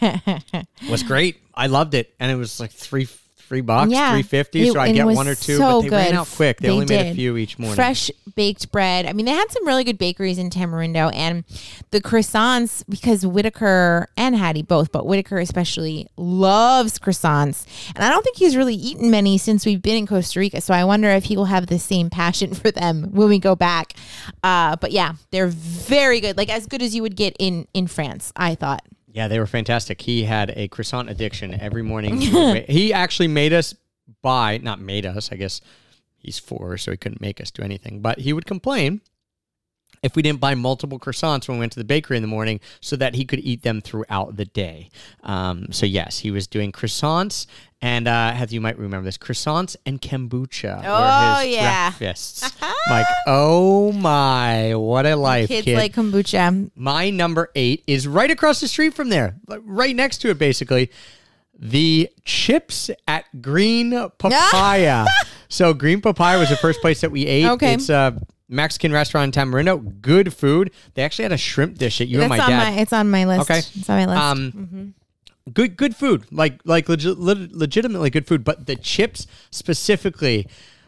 was 0.90 1.02
great. 1.02 1.36
I 1.54 1.66
loved 1.66 1.94
it, 1.94 2.14
and 2.18 2.30
it 2.32 2.36
was 2.36 2.58
like 2.58 2.70
three 2.72 3.04
three 3.52 3.60
bucks, 3.60 3.92
Yeah. 3.92 4.12
three 4.14 4.22
fifty. 4.22 4.70
So 4.70 4.80
I 4.80 4.92
get 4.92 5.04
one 5.04 5.28
or 5.28 5.34
two, 5.34 5.58
so 5.58 5.82
but 5.82 5.90
they 5.90 5.96
ran 5.96 6.14
out 6.14 6.26
quick. 6.34 6.58
They, 6.58 6.68
They 6.68 6.72
only 6.72 6.86
made 6.86 7.10
a 7.10 7.14
few 7.14 7.36
each 7.36 7.58
morning. 7.58 7.74
Fresh 7.74 8.10
baked 8.34 8.72
bread. 8.72 9.04
I 9.04 9.12
mean, 9.12 9.26
they 9.26 9.32
had 9.32 9.50
some 9.50 9.66
really 9.66 9.84
good 9.84 9.98
bakeries 9.98 10.38
in 10.38 10.48
Tamarindo 10.48 11.14
and 11.14 11.44
the 11.90 12.00
croissants 12.00 12.82
because 12.88 13.26
Whitaker 13.26 14.08
and 14.16 14.34
Hattie 14.34 14.62
both, 14.62 14.90
but 14.90 15.04
Whitaker 15.04 15.38
especially 15.38 16.08
loves 16.16 16.98
croissants. 16.98 17.66
And 17.94 18.02
I 18.02 18.08
don't 18.08 18.22
think 18.22 18.38
he's 18.38 18.56
really 18.56 18.74
eaten 18.74 19.10
many 19.10 19.36
since 19.36 19.66
we've 19.66 19.82
been 19.82 19.96
in 19.98 20.06
Costa 20.06 20.40
Rica. 20.40 20.62
So 20.62 20.72
I 20.72 20.84
wonder 20.84 21.10
if 21.10 21.24
he 21.24 21.36
will 21.36 21.44
have 21.44 21.66
the 21.66 21.78
same 21.78 22.08
passion 22.08 22.54
for 22.62 22.70
them 22.70 23.10
when 23.12 23.28
we 23.28 23.38
go 23.38 23.54
back. 23.54 23.92
Uh, 24.42 24.76
but 24.76 24.92
yeah, 24.92 25.12
they're 25.30 25.48
very 25.48 26.20
good. 26.20 26.38
Like 26.38 26.48
as 26.48 26.66
good 26.66 26.80
as 26.80 26.94
you 26.94 27.02
would 27.02 27.16
get 27.16 27.36
in 27.38 27.68
in 27.74 27.86
France, 27.86 28.32
I 28.34 28.54
thought. 28.54 28.82
Yeah, 29.12 29.28
they 29.28 29.38
were 29.38 29.46
fantastic. 29.46 30.00
He 30.00 30.24
had 30.24 30.52
a 30.56 30.68
croissant 30.68 31.10
addiction 31.10 31.58
every 31.60 31.82
morning. 31.82 32.16
He 32.20 32.32
would 32.32 32.54
ma- 32.54 32.72
he 32.72 32.92
actually 32.92 33.28
made 33.28 33.52
us 33.52 33.74
buy, 34.22 34.58
not 34.58 34.80
made 34.80 35.04
us, 35.06 35.30
I 35.30 35.36
guess 35.36 35.60
he's 36.16 36.38
four, 36.38 36.76
so 36.78 36.90
he 36.90 36.96
couldn't 36.96 37.20
make 37.20 37.40
us 37.40 37.50
do 37.50 37.62
anything, 37.62 38.00
but 38.00 38.20
he 38.20 38.32
would 38.32 38.46
complain 38.46 39.00
if 40.02 40.16
we 40.16 40.22
didn't 40.22 40.40
buy 40.40 40.54
multiple 40.54 40.98
croissants 40.98 41.48
when 41.48 41.58
we 41.58 41.60
went 41.60 41.72
to 41.72 41.78
the 41.78 41.84
bakery 41.84 42.16
in 42.16 42.22
the 42.22 42.28
morning 42.28 42.60
so 42.80 42.96
that 42.96 43.14
he 43.14 43.24
could 43.24 43.38
eat 43.40 43.62
them 43.62 43.80
throughout 43.80 44.36
the 44.36 44.44
day. 44.44 44.90
Um, 45.22 45.66
so, 45.70 45.86
yes, 45.86 46.18
he 46.18 46.30
was 46.30 46.46
doing 46.46 46.72
croissants 46.72 47.46
and, 47.80 48.06
uh, 48.06 48.46
you 48.48 48.60
might 48.60 48.78
remember 48.78 49.04
this 49.04 49.18
croissants 49.18 49.76
and 49.86 50.00
kombucha. 50.00 50.82
Oh, 50.84 51.36
were 51.38 51.44
his 51.44 51.54
yeah. 51.54 51.90
breakfasts. 51.90 52.62
like, 52.88 53.06
oh 53.26 53.90
my, 53.92 54.74
what 54.74 55.06
a 55.06 55.16
life, 55.16 55.48
Kids 55.48 55.64
kid. 55.64 55.76
like 55.76 55.92
kombucha. 55.92 56.70
My 56.76 57.10
number 57.10 57.50
eight 57.54 57.82
is 57.86 58.06
right 58.06 58.30
across 58.30 58.60
the 58.60 58.68
street 58.68 58.94
from 58.94 59.08
there, 59.08 59.36
right 59.48 59.96
next 59.96 60.18
to 60.18 60.30
it, 60.30 60.38
basically. 60.38 60.90
The 61.58 62.10
chips 62.24 62.90
at 63.06 63.40
Green 63.40 63.90
Papaya. 64.18 65.06
so 65.48 65.74
Green 65.74 66.00
Papaya 66.00 66.38
was 66.38 66.48
the 66.48 66.56
first 66.56 66.80
place 66.80 67.00
that 67.02 67.10
we 67.10 67.26
ate. 67.26 67.46
Okay. 67.46 67.74
It's 67.74 67.88
a 67.88 68.20
Mexican 68.52 68.92
restaurant 68.92 69.36
in 69.36 69.42
Tamarindo. 69.50 70.00
Good 70.00 70.32
food. 70.34 70.70
They 70.94 71.02
actually 71.02 71.24
had 71.24 71.32
a 71.32 71.36
shrimp 71.38 71.78
dish 71.78 72.00
at 72.00 72.08
you 72.08 72.18
That's 72.18 72.30
and 72.30 72.38
my 72.38 72.44
on 72.44 72.50
dad. 72.50 72.74
my 72.74 72.80
it's 72.80 72.92
on 72.92 73.10
my 73.10 73.24
list. 73.24 73.50
Okay. 73.50 73.58
It's 73.58 73.90
on 73.90 73.96
my 73.96 74.06
list. 74.06 74.22
Um, 74.22 74.94
good 75.52 75.76
good 75.76 75.96
food, 75.96 76.26
like 76.30 76.60
like 76.64 76.88
legit, 76.88 77.18
lit- 77.18 77.52
legitimately 77.52 78.10
good 78.10 78.26
food. 78.26 78.44
But 78.44 78.66
the 78.66 78.76
chips 78.76 79.26
specifically, 79.50 80.46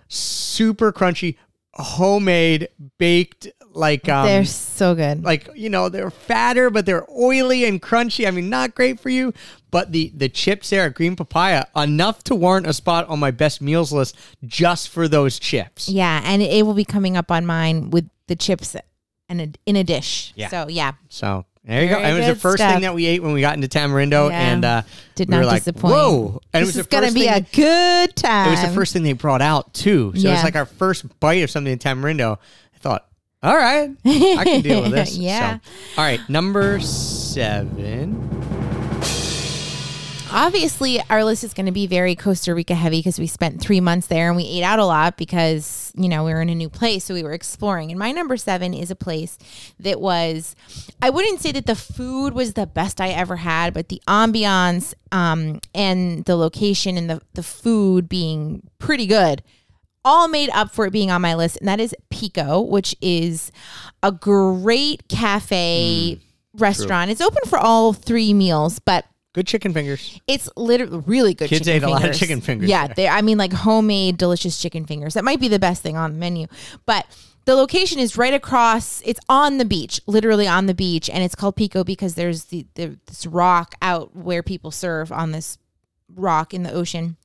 super 0.09 0.93
crunchy, 0.93 1.37
homemade, 1.73 2.69
baked, 2.99 3.49
like 3.75 4.09
um, 4.09 4.27
they're 4.27 4.45
so 4.45 4.95
good. 4.95 5.25
like 5.25 5.49
you 5.55 5.69
know 5.69 5.89
they're 5.89 6.11
fatter 6.11 6.71
but 6.71 6.87
they're 6.87 7.07
oily 7.11 7.65
and 7.65 7.83
crunchy 7.83 8.27
i 8.27 8.31
mean 8.31 8.49
not 8.49 8.75
great 8.75 9.01
for 9.01 9.09
you 9.11 9.33
but 9.71 9.91
the 9.93 10.13
the 10.17 10.29
chips 10.29 10.71
there 10.71 10.85
at 10.87 10.95
green 10.95 11.17
papaya 11.17 11.65
enough 11.77 12.23
to 12.25 12.35
warrant 12.35 12.67
a 12.67 12.73
spot 12.73 13.09
on 13.09 13.19
my 13.19 13.31
best 13.31 13.61
meals 13.61 13.93
list 13.93 14.17
just 14.45 14.89
for 14.89 15.09
those 15.09 15.39
chips 15.39 15.89
Yeah, 15.89 16.21
and 16.25 16.41
it 16.43 16.65
will 16.65 16.75
be 16.75 16.85
coming 16.85 17.17
up 17.17 17.31
on 17.31 17.45
mine 17.47 17.91
with 17.91 18.09
the 18.29 18.37
chips 18.37 18.77
and 19.29 19.41
a, 19.41 19.49
in 19.67 19.75
a 19.77 19.83
dish. 19.85 20.33
Yeah. 20.37 20.49
So 20.49 20.69
yeah, 20.69 20.93
so 21.09 21.45
there 21.65 21.83
you 21.83 21.89
go 21.89 21.99
it 21.99 22.17
was 22.17 22.27
the 22.27 22.35
first 22.37 22.59
stuff. 22.59 22.73
thing 22.75 22.83
that 22.83 22.95
we 22.95 23.07
ate 23.07 23.23
when 23.23 23.33
we 23.33 23.41
got 23.41 23.55
into 23.57 23.67
tamarindo 23.69 24.29
Yeah. 24.31 24.53
and 24.53 24.65
uh 24.65 24.83
did 25.15 25.29
we 25.29 25.37
not 25.37 25.47
like, 25.47 25.65
disappoint. 25.65 25.95
whoa 25.95 26.41
and 26.53 26.63
it 26.63 26.67
this 26.67 26.77
was 26.77 26.85
is 26.85 26.87
gonna 26.89 27.11
be 27.11 27.27
a 27.27 27.41
good 27.41 28.15
time. 28.15 28.49
it 28.49 28.51
was 28.51 28.61
the 28.63 28.69
first 28.69 28.93
thing 28.93 29.03
they 29.03 29.15
brought 29.15 29.41
out 29.43 29.73
too 29.73 30.13
so 30.15 30.29
it 30.29 30.33
was 30.33 30.45
like 30.45 30.57
our 30.57 30.67
first 30.67 31.19
bite 31.21 31.43
of 31.43 31.51
something 31.51 31.73
in 31.73 31.79
tamarindo 31.79 32.37
i 32.75 32.79
thought 32.79 33.09
all 33.45 33.57
right 33.57 33.91
i 34.05 34.45
can 34.45 34.63
deal 34.63 34.83
with 34.83 34.93
this 34.93 35.17
Yeah. 35.17 35.59
So, 35.59 35.71
all 35.99 36.05
right 36.05 36.21
number 36.29 36.81
seven 36.81 38.31
Obviously, 40.37 41.01
our 41.11 41.23
list 41.23 41.45
is 41.45 41.55
going 41.55 41.67
to 41.67 41.73
be 41.73 41.87
very 41.87 42.17
Costa 42.17 42.57
Rica 42.57 42.75
heavy 42.75 42.99
because 42.99 43.21
we 43.21 43.29
spent 43.29 43.61
three 43.61 43.81
months 43.81 44.09
there 44.09 44.27
and 44.27 44.37
we 44.37 44.43
ate 44.43 44.65
out 44.65 44.81
a 44.81 44.85
lot 44.85 45.17
because, 45.17 45.93
you 45.95 46.09
know, 46.09 46.25
we 46.25 46.33
were 46.35 46.43
in 46.43 46.49
a 46.49 46.57
new 46.57 46.69
place. 46.69 47.05
So 47.05 47.15
we 47.15 47.23
were 47.23 47.35
exploring. 47.35 47.93
And 47.93 48.01
my 48.01 48.11
number 48.11 48.37
seven 48.37 48.75
is 48.75 48.91
a 48.91 48.97
place 48.97 49.39
that 49.79 50.01
was, 50.01 50.57
I 51.01 51.11
wouldn't 51.11 51.41
say 51.41 51.53
that 51.53 51.67
the 51.67 51.77
food 51.77 52.33
was 52.33 52.55
the 52.55 52.67
best 52.67 53.01
I 53.01 53.11
ever 53.11 53.37
had, 53.37 53.75
but 53.75 53.91
the 53.91 54.03
ambiance 54.09 54.93
um, 55.13 55.61
and 55.73 56.25
the 56.25 56.35
location 56.35 56.99
and 56.99 57.09
the, 57.09 57.21
the 57.35 57.45
food 57.45 58.09
being 58.09 58.69
pretty 58.81 59.07
good 59.07 59.41
all 60.05 60.29
made 60.29 60.51
up 60.51 60.73
for 60.75 60.87
it 60.87 60.91
being 60.93 61.11
on 61.11 61.23
my 61.23 61.35
list. 61.35 61.57
And 61.59 61.69
that 61.69 61.81
is 61.81 61.95
Pico, 62.11 62.61
which 62.61 62.95
is 63.01 63.51
a 64.03 64.13
great 64.13 65.09
cafe 65.09 66.19
mm, 66.21 66.61
restaurant. 66.61 67.11
It's 67.11 67.21
open 67.21 67.43
for 67.49 67.59
all 67.59 67.93
three 67.93 68.35
meals, 68.35 68.79
but 68.79 69.07
Good 69.33 69.47
chicken 69.47 69.73
fingers. 69.73 70.21
it's 70.29 70.49
literally 70.57 71.03
really 71.07 71.35
good. 71.35 71.49
Kids 71.49 71.67
chicken 71.67 71.83
ate 71.83 71.87
a 71.87 71.89
lot 71.91 71.97
of 71.97 72.03
fingers. 72.03 72.19
chicken 72.21 72.41
fingers 72.41 72.69
Yeah, 72.69 72.87
there. 72.87 72.95
they. 72.95 73.09
I 73.09 73.21
mean, 73.23 73.39
like 73.39 73.53
homemade, 73.53 74.17
delicious 74.17 74.61
chicken 74.61 74.85
fingers. 74.87 75.15
That 75.15 75.25
might 75.25 75.41
be 75.41 75.49
the 75.49 75.59
best 75.59 75.83
thing 75.83 75.97
on 75.97 76.13
the 76.13 76.19
menu. 76.19 76.47
But 76.87 77.07
the 77.47 77.57
location 77.57 77.99
is 77.99 78.17
right 78.17 78.33
across. 78.33 79.03
It's 79.05 79.21
on 79.29 79.59
the 79.59 79.65
beach, 79.65 80.01
literally 80.07 80.47
on 80.47 80.67
the 80.67 80.75
beach, 80.75 81.11
and 81.11 81.23
it's 81.25 81.35
called 81.35 81.57
Pico 81.57 81.83
because 81.83 82.15
there's 82.15 82.45
the, 82.45 82.67
the 82.75 82.97
this 83.07 83.27
rock 83.27 83.75
out 83.83 84.15
where 84.15 84.43
people 84.43 84.71
serve 84.71 85.11
on 85.11 85.33
this 85.33 85.59
rock 86.15 86.55
in 86.55 86.63
the 86.63 86.73
ocean 86.73 87.17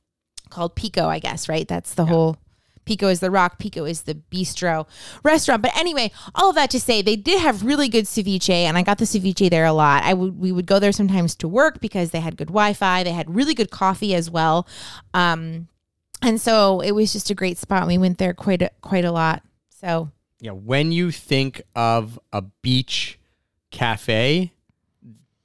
called 0.50 0.74
Pico. 0.74 1.06
I 1.08 1.20
guess 1.20 1.48
right. 1.48 1.68
That's 1.68 1.94
the 1.94 2.06
whole. 2.06 2.36
Pico 2.84 3.08
is 3.08 3.20
the 3.20 3.30
rock. 3.30 3.58
Pico 3.58 3.84
is 3.84 4.02
the 4.02 4.14
bistro 4.14 4.86
restaurant. 5.22 5.62
But 5.62 5.76
anyway, 5.76 6.10
all 6.34 6.50
of 6.50 6.56
that 6.56 6.70
to 6.70 6.80
say, 6.80 7.02
they 7.02 7.16
did 7.16 7.40
have 7.40 7.64
really 7.64 7.88
good 7.88 8.06
ceviche, 8.06 8.50
and 8.50 8.76
I 8.76 8.82
got 8.82 8.98
the 8.98 9.04
ceviche 9.04 9.50
there 9.50 9.64
a 9.64 9.72
lot. 9.72 10.02
I 10.02 10.14
would 10.14 10.38
we 10.38 10.52
would 10.52 10.66
go 10.66 10.78
there 10.78 10.92
sometimes 10.92 11.34
to 11.36 11.48
work 11.48 11.80
because 11.80 12.10
they 12.10 12.20
had 12.20 12.36
good 12.36 12.48
Wi-Fi. 12.48 13.02
They 13.02 13.12
had 13.12 13.34
really 13.34 13.54
good 13.54 13.70
coffee 13.70 14.14
as 14.14 14.30
well, 14.30 14.66
um, 15.14 15.68
and 16.22 16.40
so 16.40 16.80
it 16.80 16.92
was 16.92 17.12
just 17.12 17.30
a 17.30 17.34
great 17.34 17.58
spot. 17.58 17.86
We 17.86 17.98
went 17.98 18.18
there 18.18 18.34
quite 18.34 18.62
a, 18.62 18.70
quite 18.80 19.04
a 19.04 19.12
lot. 19.12 19.42
So 19.80 20.10
Yeah, 20.40 20.52
when 20.52 20.92
you 20.92 21.10
think 21.10 21.62
of 21.74 22.18
a 22.32 22.42
beach 22.42 23.18
cafe, 23.70 24.52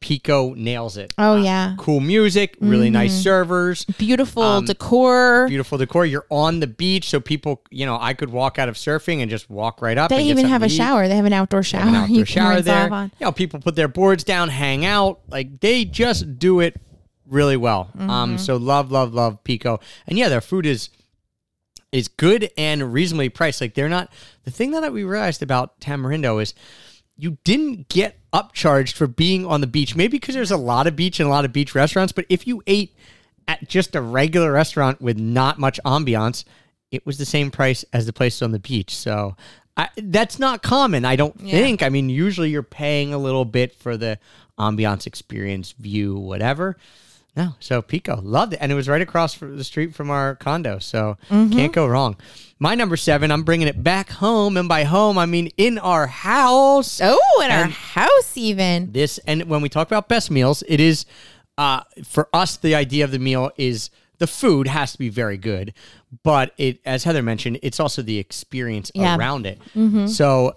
Pico 0.05 0.53
nails 0.53 0.97
it. 0.97 1.15
oh 1.17 1.35
yeah, 1.35 1.73
Cool 1.79 1.99
music, 1.99 2.55
really 2.61 2.91
nice 2.91 3.11
servers, 3.23 3.85
beautiful 3.85 4.43
Um, 4.43 4.65
decor. 4.65 5.47
beautiful 5.47 5.79
decor. 5.79 6.05
You're 6.05 6.27
on 6.29 6.59
the 6.59 6.67
beach, 6.67 7.09
so 7.09 7.19
people, 7.19 7.63
you 7.71 7.87
know, 7.87 7.97
I 7.99 8.13
could 8.13 8.29
walk 8.29 8.59
out 8.59 8.69
of 8.69 8.75
surfing 8.75 9.21
and 9.21 9.31
just 9.31 9.49
walk 9.49 9.81
right 9.81 9.97
up. 9.97 10.09
They 10.09 10.17
and 10.17 10.25
get 10.25 10.29
even 10.29 10.37
something 10.43 10.51
have 10.51 10.61
a 10.61 10.67
to 10.67 10.73
eat. 10.73 10.77
shower. 10.77 11.07
They 11.07 11.15
have 11.15 11.25
an 11.25 11.33
outdoor 11.33 11.63
shower. 11.63 11.81
an 11.89 11.95
outdoor 11.95 12.15
you 12.17 12.23
can 12.23 12.33
shower 12.33 12.49
rinse 12.53 12.65
there. 12.67 12.85
off 12.85 12.91
on. 12.91 13.11
You 13.19 13.25
know, 13.25 13.31
people 13.31 13.59
put 13.59 13.75
their 13.75 13.87
boards 13.87 14.23
down, 14.23 14.49
hang 14.49 14.85
out. 14.85 15.21
Like 15.27 15.59
they 15.59 15.85
just 15.85 16.37
do 16.37 16.59
it 16.59 16.79
really 17.27 17.57
well. 17.57 17.89
Mm-hmm. 17.97 18.09
Um, 18.11 18.37
so 18.37 18.57
love, 18.57 18.91
love, 18.91 19.11
love 19.11 19.43
Pico. 19.43 19.79
And 20.05 20.19
yeah, 20.19 20.29
their 20.29 20.39
food 20.41 20.67
is 20.67 20.89
is 21.91 22.07
good 22.09 22.51
and 22.57 22.93
reasonably 22.93 23.29
priced. 23.29 23.59
Like 23.59 23.73
they're 23.73 23.89
not 23.89 24.11
the 24.43 24.51
thing 24.51 24.69
that 24.69 24.93
we 24.93 25.03
realized 25.03 25.41
about 25.41 25.79
Tamarindo 25.79 26.39
is 26.41 26.53
you 27.17 27.37
didn't 27.43 27.87
get 27.89 28.17
upcharged 28.33 28.93
for 28.93 29.07
being 29.07 29.45
on 29.45 29.61
the 29.61 29.67
beach. 29.67 29.95
Maybe 29.95 30.17
because 30.17 30.35
there's 30.35 30.51
a 30.51 30.57
lot 30.57 30.87
of 30.87 30.95
beach 30.95 31.19
and 31.19 31.27
a 31.27 31.29
lot 31.29 31.45
of 31.45 31.53
beach 31.53 31.73
restaurants, 31.73 32.11
but 32.11 32.25
if 32.29 32.45
you 32.45 32.61
ate 32.67 32.95
at 33.47 33.67
just 33.67 33.95
a 33.95 34.01
regular 34.01 34.51
restaurant 34.51 35.01
with 35.01 35.17
not 35.17 35.59
much 35.59 35.79
ambiance, 35.85 36.43
it 36.91 37.05
was 37.05 37.17
the 37.17 37.25
same 37.25 37.51
price 37.51 37.85
as 37.93 38.05
the 38.05 38.13
places 38.13 38.41
on 38.41 38.51
the 38.51 38.59
beach. 38.59 38.95
So 38.95 39.35
I, 39.77 39.89
that's 39.97 40.39
not 40.39 40.63
common, 40.63 41.05
I 41.05 41.15
don't 41.15 41.39
think. 41.39 41.83
I 41.83 41.89
mean, 41.89 42.09
usually 42.09 42.49
you're 42.49 42.63
paying 42.63 43.13
a 43.13 43.17
little 43.17 43.45
bit 43.45 43.73
for 43.73 43.97
the 43.97 44.19
ambiance 44.57 45.05
experience, 45.05 45.73
view, 45.73 46.15
whatever. 46.15 46.77
No, 47.37 47.55
so 47.59 47.81
Pico 47.81 48.19
loved 48.21 48.53
it, 48.53 48.59
and 48.61 48.71
it 48.71 48.75
was 48.75 48.87
right 48.87 49.01
across 49.01 49.35
the 49.35 49.63
street 49.63 49.93
from 49.93 50.09
our 50.09 50.35
condo, 50.35 50.79
so 50.79 51.17
can't 51.29 51.73
go 51.73 51.85
wrong. 51.85 52.15
My 52.59 52.75
number 52.75 52.95
seven, 52.95 53.29
I'm 53.31 53.43
bringing 53.43 53.67
it 53.67 53.83
back 53.83 54.09
home, 54.09 54.55
and 54.55 54.69
by 54.69 54.85
home 54.85 55.17
I 55.17 55.25
mean 55.25 55.47
in 55.57 55.77
our 55.77 56.07
house. 56.07 57.01
Oh, 57.03 57.41
in 57.43 57.51
our 57.51 57.65
house 57.65 58.37
even. 58.37 58.93
This 58.93 59.17
and 59.27 59.43
when 59.49 59.61
we 59.61 59.67
talk 59.67 59.87
about 59.87 60.07
best 60.07 60.31
meals, 60.31 60.63
it 60.67 60.79
is 60.79 61.05
uh, 61.57 61.81
for 62.05 62.29
us 62.33 62.55
the 62.55 62.73
idea 62.75 63.03
of 63.03 63.11
the 63.11 63.19
meal 63.19 63.51
is 63.57 63.89
the 64.17 64.27
food 64.27 64.67
has 64.67 64.93
to 64.93 64.97
be 64.97 65.09
very 65.09 65.35
good, 65.37 65.73
but 66.23 66.53
it 66.57 66.79
as 66.85 67.03
Heather 67.03 67.21
mentioned, 67.21 67.59
it's 67.61 67.81
also 67.81 68.01
the 68.01 68.17
experience 68.17 68.89
Yeah. 68.95 69.17
around 69.17 69.45
it. 69.45 69.59
So 70.09 70.55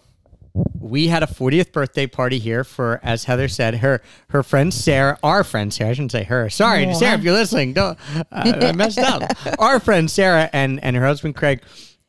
we 0.81 1.09
had 1.09 1.23
a 1.23 1.27
40th 1.27 1.73
birthday 1.73 2.07
party 2.07 2.39
here 2.39 2.65
for, 2.65 3.01
as 3.03 3.25
Heather 3.25 3.49
said, 3.49 3.77
her 3.77 4.03
her 4.31 4.43
friend 4.43 4.73
Sarah, 4.73 5.19
our 5.23 5.45
friend 5.45 5.73
Sarah. 5.73 5.91
I 5.91 5.93
shouldn't 5.93 6.13
say 6.13 6.25
her. 6.25 6.49
Sorry, 6.51 6.93
Sarah, 6.95 7.19
if 7.19 7.25
you're 7.25 7.35
listening, 7.35 7.75
don't 7.75 7.99
uh, 8.15 8.25
I 8.33 8.73
messed 8.73 8.99
up. 8.99 9.23
Our 9.59 9.81
friend 9.81 10.11
Sarah 10.11 10.49
and 10.53 10.83
and 10.83 10.97
her 10.97 11.05
husband 11.05 11.37
Craig 11.37 11.63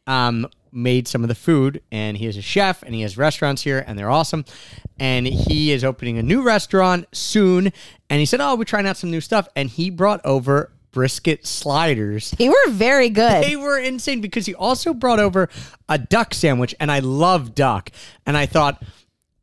um, 0.07 0.47
made 0.71 1.07
some 1.07 1.23
of 1.23 1.29
the 1.29 1.35
food, 1.35 1.81
and 1.91 2.17
he 2.17 2.25
is 2.25 2.37
a 2.37 2.41
chef, 2.41 2.83
and 2.83 2.95
he 2.95 3.01
has 3.01 3.17
restaurants 3.17 3.63
here, 3.63 3.83
and 3.85 3.97
they're 3.97 4.09
awesome. 4.09 4.45
And 4.99 5.27
he 5.27 5.71
is 5.71 5.83
opening 5.83 6.17
a 6.17 6.23
new 6.23 6.41
restaurant 6.41 7.07
soon, 7.11 7.71
and 8.09 8.19
he 8.19 8.25
said, 8.25 8.41
"Oh, 8.41 8.55
we're 8.55 8.63
trying 8.63 8.87
out 8.87 8.97
some 8.97 9.11
new 9.11 9.21
stuff," 9.21 9.47
and 9.55 9.69
he 9.69 9.89
brought 9.89 10.21
over 10.25 10.71
brisket 10.91 11.45
sliders 11.45 12.31
They 12.31 12.49
were 12.49 12.69
very 12.69 13.09
good. 13.09 13.43
they 13.43 13.55
were 13.55 13.77
insane 13.79 14.21
because 14.21 14.45
he 14.45 14.55
also 14.55 14.93
brought 14.93 15.19
over 15.19 15.49
a 15.87 15.97
duck 15.97 16.33
sandwich, 16.33 16.73
and 16.79 16.91
I 16.91 16.99
love 16.99 17.53
duck. 17.55 17.91
And 18.25 18.35
I 18.37 18.45
thought, 18.45 18.81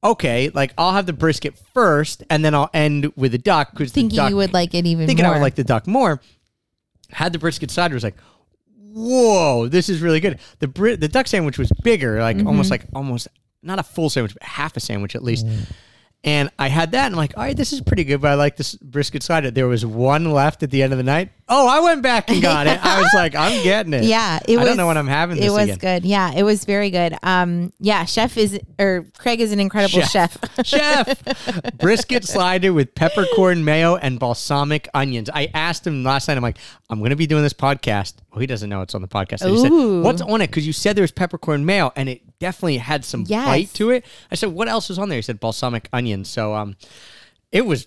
okay, 0.03 0.50
like 0.55 0.73
I'll 0.79 0.93
have 0.93 1.07
the 1.07 1.12
brisket 1.12 1.59
first, 1.75 2.23
and 2.31 2.45
then 2.45 2.55
I'll 2.55 2.71
end 2.75 3.12
with 3.17 3.33
the 3.33 3.38
duck 3.38 3.71
because 3.73 3.93
thinking 3.93 4.11
the 4.11 4.23
duck, 4.23 4.31
you 4.31 4.37
would 4.37 4.53
like 4.53 4.75
it 4.75 4.87
even 4.87 5.07
thinking 5.07 5.25
more. 5.25 5.35
I 5.35 5.38
would 5.38 5.43
like 5.43 5.55
the 5.55 5.65
duck 5.65 5.87
more. 5.87 6.21
Had 7.11 7.33
the 7.33 7.38
brisket 7.38 7.71
side 7.71 7.93
was 7.93 8.03
like, 8.05 8.17
whoa, 8.93 9.69
this 9.69 9.88
is 9.88 10.00
really 10.00 10.21
good. 10.21 10.38
The 10.59 10.69
bri- 10.69 10.97
the 10.97 11.09
duck 11.09 11.26
sandwich 11.26 11.59
was 11.59 11.71
bigger, 11.83 12.21
like 12.21 12.37
Mm-hmm. 12.37 12.47
almost 12.47 12.71
like 12.71 12.85
almost 12.95 13.29
not 13.62 13.79
a 13.79 13.83
full 13.83 14.11
sandwich, 14.11 14.33
but 14.35 14.43
half 14.43 14.76
a 14.76 14.81
sandwich 14.81 15.15
at 15.15 15.23
least. 15.23 15.47
And 16.25 16.50
I 16.59 16.69
had 16.69 16.93
that, 16.93 17.07
and 17.07 17.15
I'm 17.15 17.19
like, 17.19 17.37
all 17.37 17.45
right, 17.45 17.57
this 17.57 17.73
is 17.73 17.81
pretty 17.81 18.03
good, 18.05 18.21
but 18.21 18.33
I 18.33 18.35
like 18.35 18.57
this 18.57 18.75
brisket 18.76 19.23
slider. 19.23 19.50
There 19.50 19.69
was 19.69 19.85
one 19.87 20.33
left 20.33 20.62
at 20.62 20.71
the 20.71 20.83
end 20.83 20.93
of 20.93 20.97
the 20.99 21.05
night. 21.05 21.31
Oh, 21.49 21.69
I 21.69 21.79
went 21.79 22.03
back 22.03 22.29
and 22.29 22.43
got 22.43 22.67
it. 22.67 22.85
I 22.85 23.00
was 23.00 23.11
like, 23.15 23.37
I'm 23.37 23.62
getting 23.65 23.93
it. 23.95 24.03
Yeah, 24.03 24.41
it 24.49 24.57
I 24.57 24.59
was. 24.59 24.67
don't 24.67 24.76
know 24.76 24.88
when 24.88 24.97
I'm 24.97 25.07
having 25.07 25.37
this 25.37 25.47
It 25.47 25.50
was 25.50 25.65
again. 25.65 25.79
good. 25.79 26.05
Yeah, 26.05 26.33
it 26.35 26.43
was 26.43 26.65
very 26.65 26.91
good. 26.91 27.17
Um, 27.23 27.73
yeah, 27.79 28.05
chef 28.05 28.37
is 28.37 28.59
or 28.81 29.07
Craig 29.17 29.41
is 29.41 29.53
an 29.53 29.61
incredible 29.61 30.00
chef. 30.03 30.37
Chef. 30.65 31.23
Brisket 31.79 32.25
slider 32.25 32.73
with 32.73 32.95
peppercorn 32.97 33.65
mayo 33.65 33.95
and 33.95 34.19
balsamic 34.19 34.88
onions. 34.93 35.31
I 35.33 35.49
asked 35.55 35.87
him 35.87 36.03
last 36.03 36.26
night, 36.26 36.37
I'm 36.37 36.43
like, 36.43 36.59
I'm 36.91 36.99
going 36.99 37.11
to 37.11 37.17
be 37.17 37.29
doing 37.29 37.45
this 37.45 37.53
podcast. 37.53 38.15
Well, 38.33 38.41
he 38.41 38.47
doesn't 38.49 38.69
know 38.69 38.81
it's 38.83 38.97
on 38.97 39.03
the 39.03 39.09
podcast. 39.09 39.43
I 39.43 39.57
said, 39.62 40.03
What's 40.05 40.23
on 40.23 40.41
it? 40.41 40.49
Because 40.49 40.67
you 40.67 40.73
said 40.73 40.97
there 40.97 41.03
was 41.03 41.12
peppercorn 41.12 41.65
mayo 41.65 41.93
and 41.95 42.09
it 42.09 42.23
definitely 42.41 42.79
had 42.79 43.05
some 43.05 43.25
Yes. 43.26 43.47
bite 43.47 43.73
to 43.75 43.91
it. 43.91 44.05
I 44.33 44.35
said, 44.35 44.50
What 44.53 44.67
else 44.67 44.88
was 44.88 44.99
on 44.99 45.09
there? 45.11 45.17
He 45.19 45.23
said, 45.23 45.38
balsamic 45.38 45.88
onions. 45.93 46.29
So 46.29 46.55
um, 46.55 46.76
it 47.53 47.65
was 47.67 47.87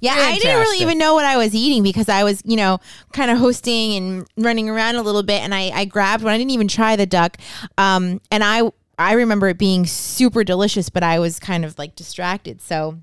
Yeah, 0.00 0.14
I 0.14 0.38
didn't 0.38 0.58
really 0.60 0.82
even 0.82 0.98
know 0.98 1.14
what 1.14 1.24
I 1.24 1.36
was 1.36 1.54
eating 1.54 1.82
because 1.82 2.08
I 2.08 2.24
was, 2.24 2.42
you 2.44 2.56
know, 2.56 2.80
kind 3.12 3.30
of 3.30 3.38
hosting 3.38 3.96
and 3.96 4.26
running 4.36 4.68
around 4.68 4.96
a 4.96 5.02
little 5.02 5.22
bit, 5.22 5.42
and 5.42 5.54
I, 5.54 5.70
I 5.70 5.84
grabbed 5.84 6.22
one. 6.22 6.32
I 6.32 6.38
didn't 6.38 6.50
even 6.50 6.68
try 6.68 6.96
the 6.96 7.06
duck, 7.06 7.38
um, 7.78 8.20
and 8.30 8.44
I 8.44 8.70
I 8.98 9.12
remember 9.12 9.48
it 9.48 9.58
being 9.58 9.86
super 9.86 10.44
delicious, 10.44 10.88
but 10.88 11.02
I 11.02 11.18
was 11.18 11.38
kind 11.38 11.64
of 11.64 11.78
like 11.78 11.96
distracted. 11.96 12.62
So 12.62 12.98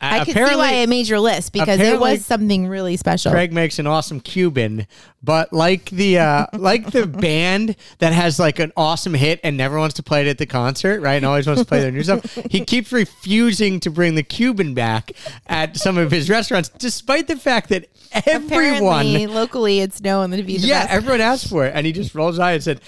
I 0.00 0.24
could 0.24 0.34
see 0.34 0.56
why 0.56 0.72
it 0.74 0.88
made 0.88 1.08
your 1.08 1.18
list 1.18 1.52
because 1.52 1.80
it 1.80 1.98
was 1.98 2.24
something 2.24 2.68
really 2.68 2.96
special. 2.96 3.32
Craig 3.32 3.52
makes 3.52 3.80
an 3.80 3.88
awesome 3.88 4.20
Cuban, 4.20 4.86
but 5.24 5.52
like 5.52 5.90
the 5.90 6.18
uh, 6.18 6.46
like 6.52 6.92
the 6.92 7.06
band 7.06 7.74
that 7.98 8.12
has 8.12 8.38
like 8.38 8.60
an 8.60 8.72
awesome 8.76 9.14
hit 9.14 9.40
and 9.42 9.56
never 9.56 9.76
wants 9.76 9.96
to 9.96 10.04
play 10.04 10.20
it 10.20 10.28
at 10.28 10.38
the 10.38 10.46
concert, 10.46 11.00
right? 11.00 11.14
And 11.14 11.26
always 11.26 11.48
wants 11.48 11.62
to 11.62 11.66
play 11.66 11.80
their 11.80 11.90
new 11.90 12.04
stuff. 12.04 12.38
He 12.48 12.64
keeps 12.64 12.92
refusing 12.92 13.80
to 13.80 13.90
bring 13.90 14.14
the 14.14 14.22
Cuban 14.22 14.72
back 14.72 15.12
at 15.46 15.76
some 15.76 15.98
of 15.98 16.10
his 16.10 16.30
restaurants, 16.30 16.68
despite 16.68 17.26
the 17.26 17.36
fact 17.36 17.68
that 17.70 17.88
everyone, 18.26 18.46
Apparently, 18.46 19.26
locally, 19.26 19.80
it's 19.80 20.00
known 20.00 20.30
to 20.30 20.42
be 20.42 20.58
the 20.58 20.66
yeah, 20.68 20.82
best. 20.84 20.92
everyone 20.92 21.20
asked 21.20 21.48
for 21.48 21.66
it, 21.66 21.72
and 21.74 21.84
he 21.84 21.92
just 21.92 22.14
rolls 22.14 22.36
his 22.36 22.40
eye 22.40 22.52
and 22.52 22.62
said. 22.62 22.80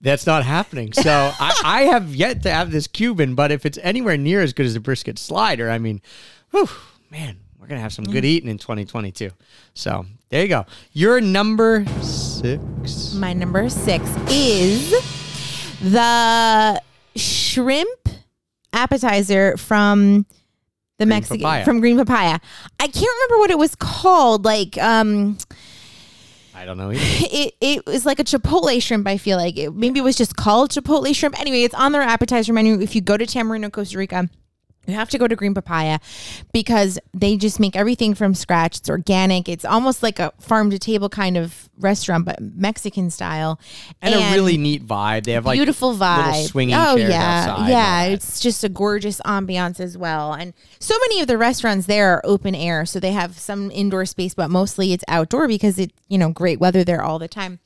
That's 0.00 0.26
not 0.26 0.44
happening. 0.44 0.92
So 0.92 1.10
I, 1.10 1.60
I 1.64 1.82
have 1.82 2.14
yet 2.14 2.44
to 2.44 2.50
have 2.52 2.70
this 2.70 2.86
Cuban, 2.86 3.34
but 3.34 3.50
if 3.50 3.66
it's 3.66 3.78
anywhere 3.82 4.16
near 4.16 4.40
as 4.40 4.52
good 4.52 4.64
as 4.64 4.74
the 4.74 4.78
brisket 4.78 5.18
slider, 5.18 5.68
I 5.68 5.78
mean, 5.78 6.00
whew, 6.50 6.68
man, 7.10 7.38
we're 7.58 7.66
gonna 7.66 7.80
have 7.80 7.92
some 7.92 8.04
good 8.04 8.24
eating 8.24 8.48
in 8.48 8.58
2022. 8.58 9.30
So 9.74 10.06
there 10.30 10.42
you 10.42 10.48
go. 10.48 10.66
Your 10.92 11.20
number 11.20 11.84
six. 12.02 13.14
My 13.14 13.32
number 13.32 13.68
six 13.68 14.08
is 14.30 14.90
the 15.80 16.82
shrimp 17.16 18.08
appetizer 18.72 19.56
from 19.56 20.26
the 20.98 21.06
Mexican 21.06 21.40
papaya. 21.40 21.64
from 21.64 21.80
Green 21.80 21.96
Papaya. 21.96 22.38
I 22.80 22.86
can't 22.86 22.96
remember 22.96 23.38
what 23.38 23.50
it 23.50 23.58
was 23.58 23.74
called. 23.74 24.44
Like 24.44 24.76
um, 24.78 25.38
I 26.54 26.64
don't 26.64 26.76
know. 26.76 26.90
Either. 26.90 27.00
it 27.02 27.54
it 27.60 27.86
was 27.86 28.04
like 28.04 28.18
a 28.18 28.24
chipotle 28.24 28.82
shrimp. 28.82 29.06
I 29.06 29.16
feel 29.16 29.38
like 29.38 29.56
it, 29.56 29.74
maybe 29.74 30.00
it 30.00 30.02
was 30.02 30.16
just 30.16 30.36
called 30.36 30.70
chipotle 30.70 31.14
shrimp. 31.14 31.38
Anyway, 31.40 31.62
it's 31.62 31.74
on 31.74 31.92
their 31.92 32.02
appetizer 32.02 32.52
menu. 32.52 32.80
If 32.80 32.94
you 32.94 33.00
go 33.00 33.16
to 33.16 33.24
Tamarindo, 33.24 33.72
Costa 33.72 33.96
Rica. 33.96 34.28
You 34.88 34.94
have 34.94 35.10
to 35.10 35.18
go 35.18 35.28
to 35.28 35.36
Green 35.36 35.52
Papaya 35.52 35.98
because 36.52 36.98
they 37.12 37.36
just 37.36 37.60
make 37.60 37.76
everything 37.76 38.14
from 38.14 38.34
scratch. 38.34 38.78
It's 38.78 38.88
organic. 38.88 39.46
It's 39.46 39.66
almost 39.66 40.02
like 40.02 40.18
a 40.18 40.32
farm 40.40 40.70
to 40.70 40.78
table 40.78 41.10
kind 41.10 41.36
of 41.36 41.68
restaurant, 41.78 42.24
but 42.24 42.40
Mexican 42.40 43.10
style. 43.10 43.60
And, 44.00 44.14
a 44.14 44.34
really 44.34 44.56
neat 44.56 44.86
vibe. 44.86 45.24
They 45.24 45.32
have 45.32 45.44
like 45.44 45.58
beautiful 45.58 45.94
vibe. 45.94 46.46
swinging 46.46 46.74
oh 46.74 46.96
yeah, 46.96 47.68
yeah. 47.68 48.04
It's 48.04 48.40
just 48.40 48.64
a 48.64 48.70
gorgeous 48.70 49.20
ambiance 49.26 49.78
as 49.78 49.98
well. 49.98 50.32
And 50.32 50.54
so 50.78 50.96
many 51.00 51.20
of 51.20 51.26
the 51.26 51.36
restaurants 51.36 51.86
there 51.86 52.14
are 52.14 52.22
open 52.24 52.54
air, 52.54 52.86
so 52.86 52.98
they 52.98 53.12
have 53.12 53.38
some 53.38 53.70
indoor 53.70 54.06
space, 54.06 54.32
but 54.32 54.50
mostly 54.50 54.94
it's 54.94 55.04
outdoor 55.06 55.48
because 55.48 55.78
it 55.78 55.92
you 56.08 56.16
know 56.16 56.30
great 56.30 56.60
weather 56.60 56.82
there 56.82 57.02
all 57.02 57.18
the 57.18 57.28
time. 57.28 57.58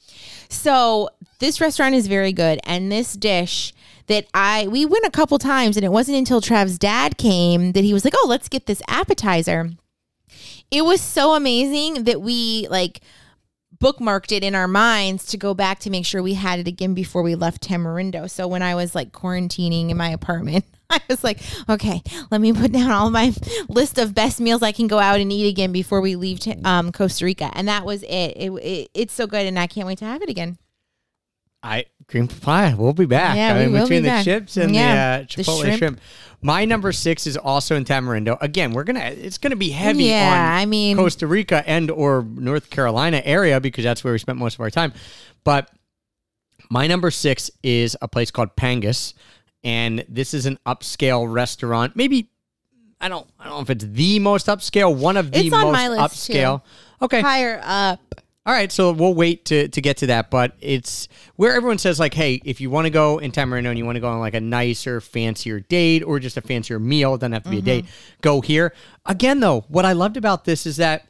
So 0.48 1.08
this 1.38 1.60
restaurant 1.60 1.94
is 1.94 2.08
very 2.08 2.32
good, 2.32 2.58
and 2.64 2.90
this 2.90 3.12
dish 3.14 3.72
that 4.06 4.26
I 4.34 4.68
we 4.68 4.84
went 4.84 5.04
a 5.04 5.10
couple 5.10 5.38
times, 5.38 5.76
and 5.76 5.84
it 5.84 5.92
wasn't 5.92 6.18
until 6.18 6.40
Trav's 6.40 6.78
dad 6.78 7.18
came 7.18 7.72
that 7.72 7.84
he 7.84 7.92
was 7.92 8.04
like, 8.04 8.14
"Oh, 8.16 8.26
let's 8.28 8.48
get 8.48 8.66
this 8.66 8.82
appetizer." 8.88 9.70
It 10.70 10.84
was 10.84 11.00
so 11.00 11.34
amazing 11.34 12.04
that 12.04 12.22
we 12.22 12.66
like 12.70 13.02
bookmarked 13.82 14.32
it 14.32 14.44
in 14.44 14.54
our 14.54 14.68
minds 14.68 15.26
to 15.26 15.36
go 15.36 15.54
back 15.54 15.80
to 15.80 15.90
make 15.90 16.06
sure 16.06 16.22
we 16.22 16.34
had 16.34 16.60
it 16.60 16.68
again 16.68 16.94
before 16.94 17.22
we 17.22 17.34
left 17.34 17.66
Tamarindo. 17.66 18.30
So 18.30 18.46
when 18.46 18.62
I 18.62 18.74
was 18.74 18.94
like 18.94 19.12
quarantining 19.12 19.90
in 19.90 19.96
my 19.96 20.10
apartment, 20.10 20.64
I 20.90 21.00
was 21.08 21.24
like, 21.24 21.40
okay, 21.68 22.00
let 22.30 22.40
me 22.40 22.52
put 22.52 22.72
down 22.72 22.90
all 22.90 23.10
my 23.10 23.32
list 23.68 23.98
of 23.98 24.14
best 24.14 24.40
meals 24.40 24.62
I 24.62 24.72
can 24.72 24.86
go 24.86 24.98
out 24.98 25.20
and 25.20 25.32
eat 25.32 25.48
again 25.48 25.72
before 25.72 26.00
we 26.00 26.16
leave 26.16 26.40
um, 26.64 26.92
Costa 26.92 27.24
Rica. 27.24 27.50
And 27.54 27.66
that 27.68 27.84
was 27.84 28.02
it. 28.04 28.34
It, 28.36 28.50
it. 28.50 28.90
It's 28.94 29.12
so 29.12 29.26
good, 29.26 29.46
and 29.46 29.58
I 29.58 29.66
can't 29.66 29.86
wait 29.86 29.98
to 29.98 30.04
have 30.04 30.22
it 30.22 30.28
again. 30.28 30.58
I 31.62 31.86
green 32.06 32.28
papaya. 32.28 32.76
We'll 32.76 32.92
be 32.92 33.06
back. 33.06 33.36
Yeah, 33.36 33.54
I 33.54 33.66
we 33.66 33.72
will 33.72 33.82
between 33.82 34.02
be 34.02 34.08
the 34.08 34.14
back. 34.14 34.24
chips 34.24 34.56
and 34.56 34.74
Yeah, 34.74 35.18
the 35.18 35.22
uh, 35.22 35.26
the 35.36 35.42
chipotle 35.42 35.60
shrimp. 35.62 35.78
shrimp. 35.78 36.00
My 36.44 36.64
number 36.64 36.90
six 36.92 37.26
is 37.26 37.36
also 37.36 37.76
in 37.76 37.84
Tamarindo. 37.84 38.36
Again, 38.40 38.72
we're 38.72 38.84
gonna. 38.84 39.00
It's 39.00 39.38
gonna 39.38 39.56
be 39.56 39.70
heavy 39.70 40.04
Yeah, 40.04 40.32
on 40.32 40.58
I 40.58 40.66
mean- 40.66 40.96
Costa 40.96 41.26
Rica 41.26 41.62
and 41.68 41.90
or 41.90 42.22
North 42.22 42.68
Carolina 42.70 43.22
area 43.24 43.60
because 43.60 43.84
that's 43.84 44.02
where 44.02 44.12
we 44.12 44.18
spent 44.18 44.38
most 44.38 44.54
of 44.54 44.60
our 44.60 44.70
time. 44.70 44.92
But 45.44 45.70
my 46.70 46.86
number 46.86 47.10
six 47.10 47.50
is 47.62 47.96
a 48.02 48.08
place 48.08 48.30
called 48.30 48.56
Pangas, 48.56 49.14
and 49.62 50.04
this 50.08 50.34
is 50.34 50.46
an 50.46 50.58
upscale 50.66 51.32
restaurant. 51.32 51.94
Maybe 51.96 52.28
I 53.00 53.08
don't. 53.08 53.26
I 53.38 53.44
don't 53.44 53.54
know 53.54 53.60
if 53.60 53.70
it's 53.70 53.84
the 53.84 54.18
most 54.18 54.46
upscale. 54.46 54.94
One 54.94 55.16
of 55.16 55.30
the 55.32 55.38
It's 55.46 55.52
on 55.54 55.62
most 55.64 55.72
my 55.72 55.88
list, 55.88 56.26
too. 56.26 56.32
upscale. 56.32 56.62
Okay, 57.02 57.20
Higher 57.20 57.60
up. 57.64 58.00
All 58.44 58.52
right, 58.52 58.72
so 58.72 58.90
we'll 58.90 59.14
wait 59.14 59.44
to, 59.46 59.68
to 59.68 59.80
get 59.80 59.98
to 59.98 60.06
that, 60.08 60.28
but 60.28 60.56
it's 60.60 61.06
where 61.36 61.54
everyone 61.54 61.78
says 61.78 62.00
like, 62.00 62.12
hey, 62.12 62.40
if 62.44 62.60
you 62.60 62.70
want 62.70 62.86
to 62.86 62.90
go 62.90 63.18
in 63.18 63.30
Tamarindo 63.30 63.68
and 63.68 63.78
you 63.78 63.84
want 63.84 63.94
to 63.94 64.00
go 64.00 64.08
on 64.08 64.18
like 64.18 64.34
a 64.34 64.40
nicer, 64.40 65.00
fancier 65.00 65.60
date 65.60 66.02
or 66.02 66.18
just 66.18 66.36
a 66.36 66.40
fancier 66.40 66.80
meal, 66.80 67.14
it 67.14 67.18
doesn't 67.18 67.32
have 67.32 67.44
to 67.44 67.50
be 67.50 67.58
a 67.58 67.60
mm-hmm. 67.60 67.66
date. 67.66 67.84
Go 68.20 68.40
here. 68.40 68.74
Again, 69.06 69.38
though, 69.38 69.60
what 69.68 69.84
I 69.84 69.92
loved 69.92 70.16
about 70.16 70.44
this 70.44 70.66
is 70.66 70.78
that 70.78 71.06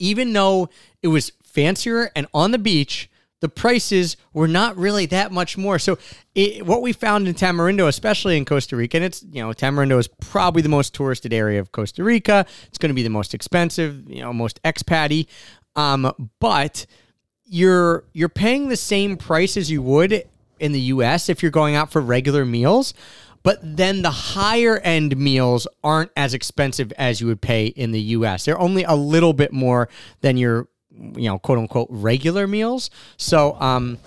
even 0.00 0.32
though 0.32 0.68
it 1.00 1.08
was 1.08 1.30
fancier 1.44 2.10
and 2.16 2.26
on 2.34 2.50
the 2.50 2.58
beach, 2.58 3.08
the 3.40 3.48
prices 3.48 4.16
were 4.32 4.48
not 4.48 4.76
really 4.76 5.06
that 5.06 5.32
much 5.32 5.56
more. 5.56 5.78
So, 5.78 5.98
it, 6.34 6.66
what 6.66 6.82
we 6.82 6.92
found 6.92 7.26
in 7.26 7.34
Tamarindo, 7.34 7.88
especially 7.88 8.36
in 8.36 8.44
Costa 8.44 8.76
Rica, 8.76 8.98
and 8.98 9.04
it's 9.04 9.22
you 9.22 9.42
know 9.42 9.50
Tamarindo 9.50 9.98
is 9.98 10.08
probably 10.08 10.62
the 10.62 10.68
most 10.68 10.94
touristed 10.94 11.32
area 11.32 11.58
of 11.58 11.72
Costa 11.72 12.04
Rica. 12.04 12.46
It's 12.66 12.78
going 12.78 12.90
to 12.90 12.94
be 12.94 13.02
the 13.02 13.10
most 13.10 13.32
expensive, 13.32 14.08
you 14.08 14.20
know, 14.20 14.32
most 14.32 14.62
expatty. 14.62 15.26
Um, 15.76 16.30
but 16.38 16.86
you're 17.44 18.04
you're 18.12 18.28
paying 18.28 18.68
the 18.68 18.76
same 18.76 19.16
price 19.16 19.56
as 19.56 19.70
you 19.70 19.82
would 19.82 20.24
in 20.58 20.72
the 20.72 20.80
U.S. 20.80 21.28
if 21.28 21.42
you're 21.42 21.50
going 21.50 21.74
out 21.74 21.90
for 21.90 22.00
regular 22.00 22.44
meals. 22.44 22.94
But 23.42 23.58
then 23.62 24.02
the 24.02 24.10
higher 24.10 24.78
end 24.78 25.16
meals 25.16 25.66
aren't 25.82 26.10
as 26.16 26.34
expensive 26.34 26.92
as 26.98 27.20
you 27.20 27.26
would 27.26 27.40
pay 27.40 27.66
in 27.66 27.90
the 27.90 28.00
US. 28.00 28.44
They're 28.44 28.58
only 28.58 28.84
a 28.84 28.94
little 28.94 29.32
bit 29.32 29.52
more 29.52 29.88
than 30.20 30.36
your, 30.36 30.68
you 30.90 31.28
know, 31.28 31.38
quote 31.38 31.58
unquote 31.58 31.88
regular 31.90 32.46
meals. 32.46 32.90
So, 33.16 33.58
um, 33.60 33.98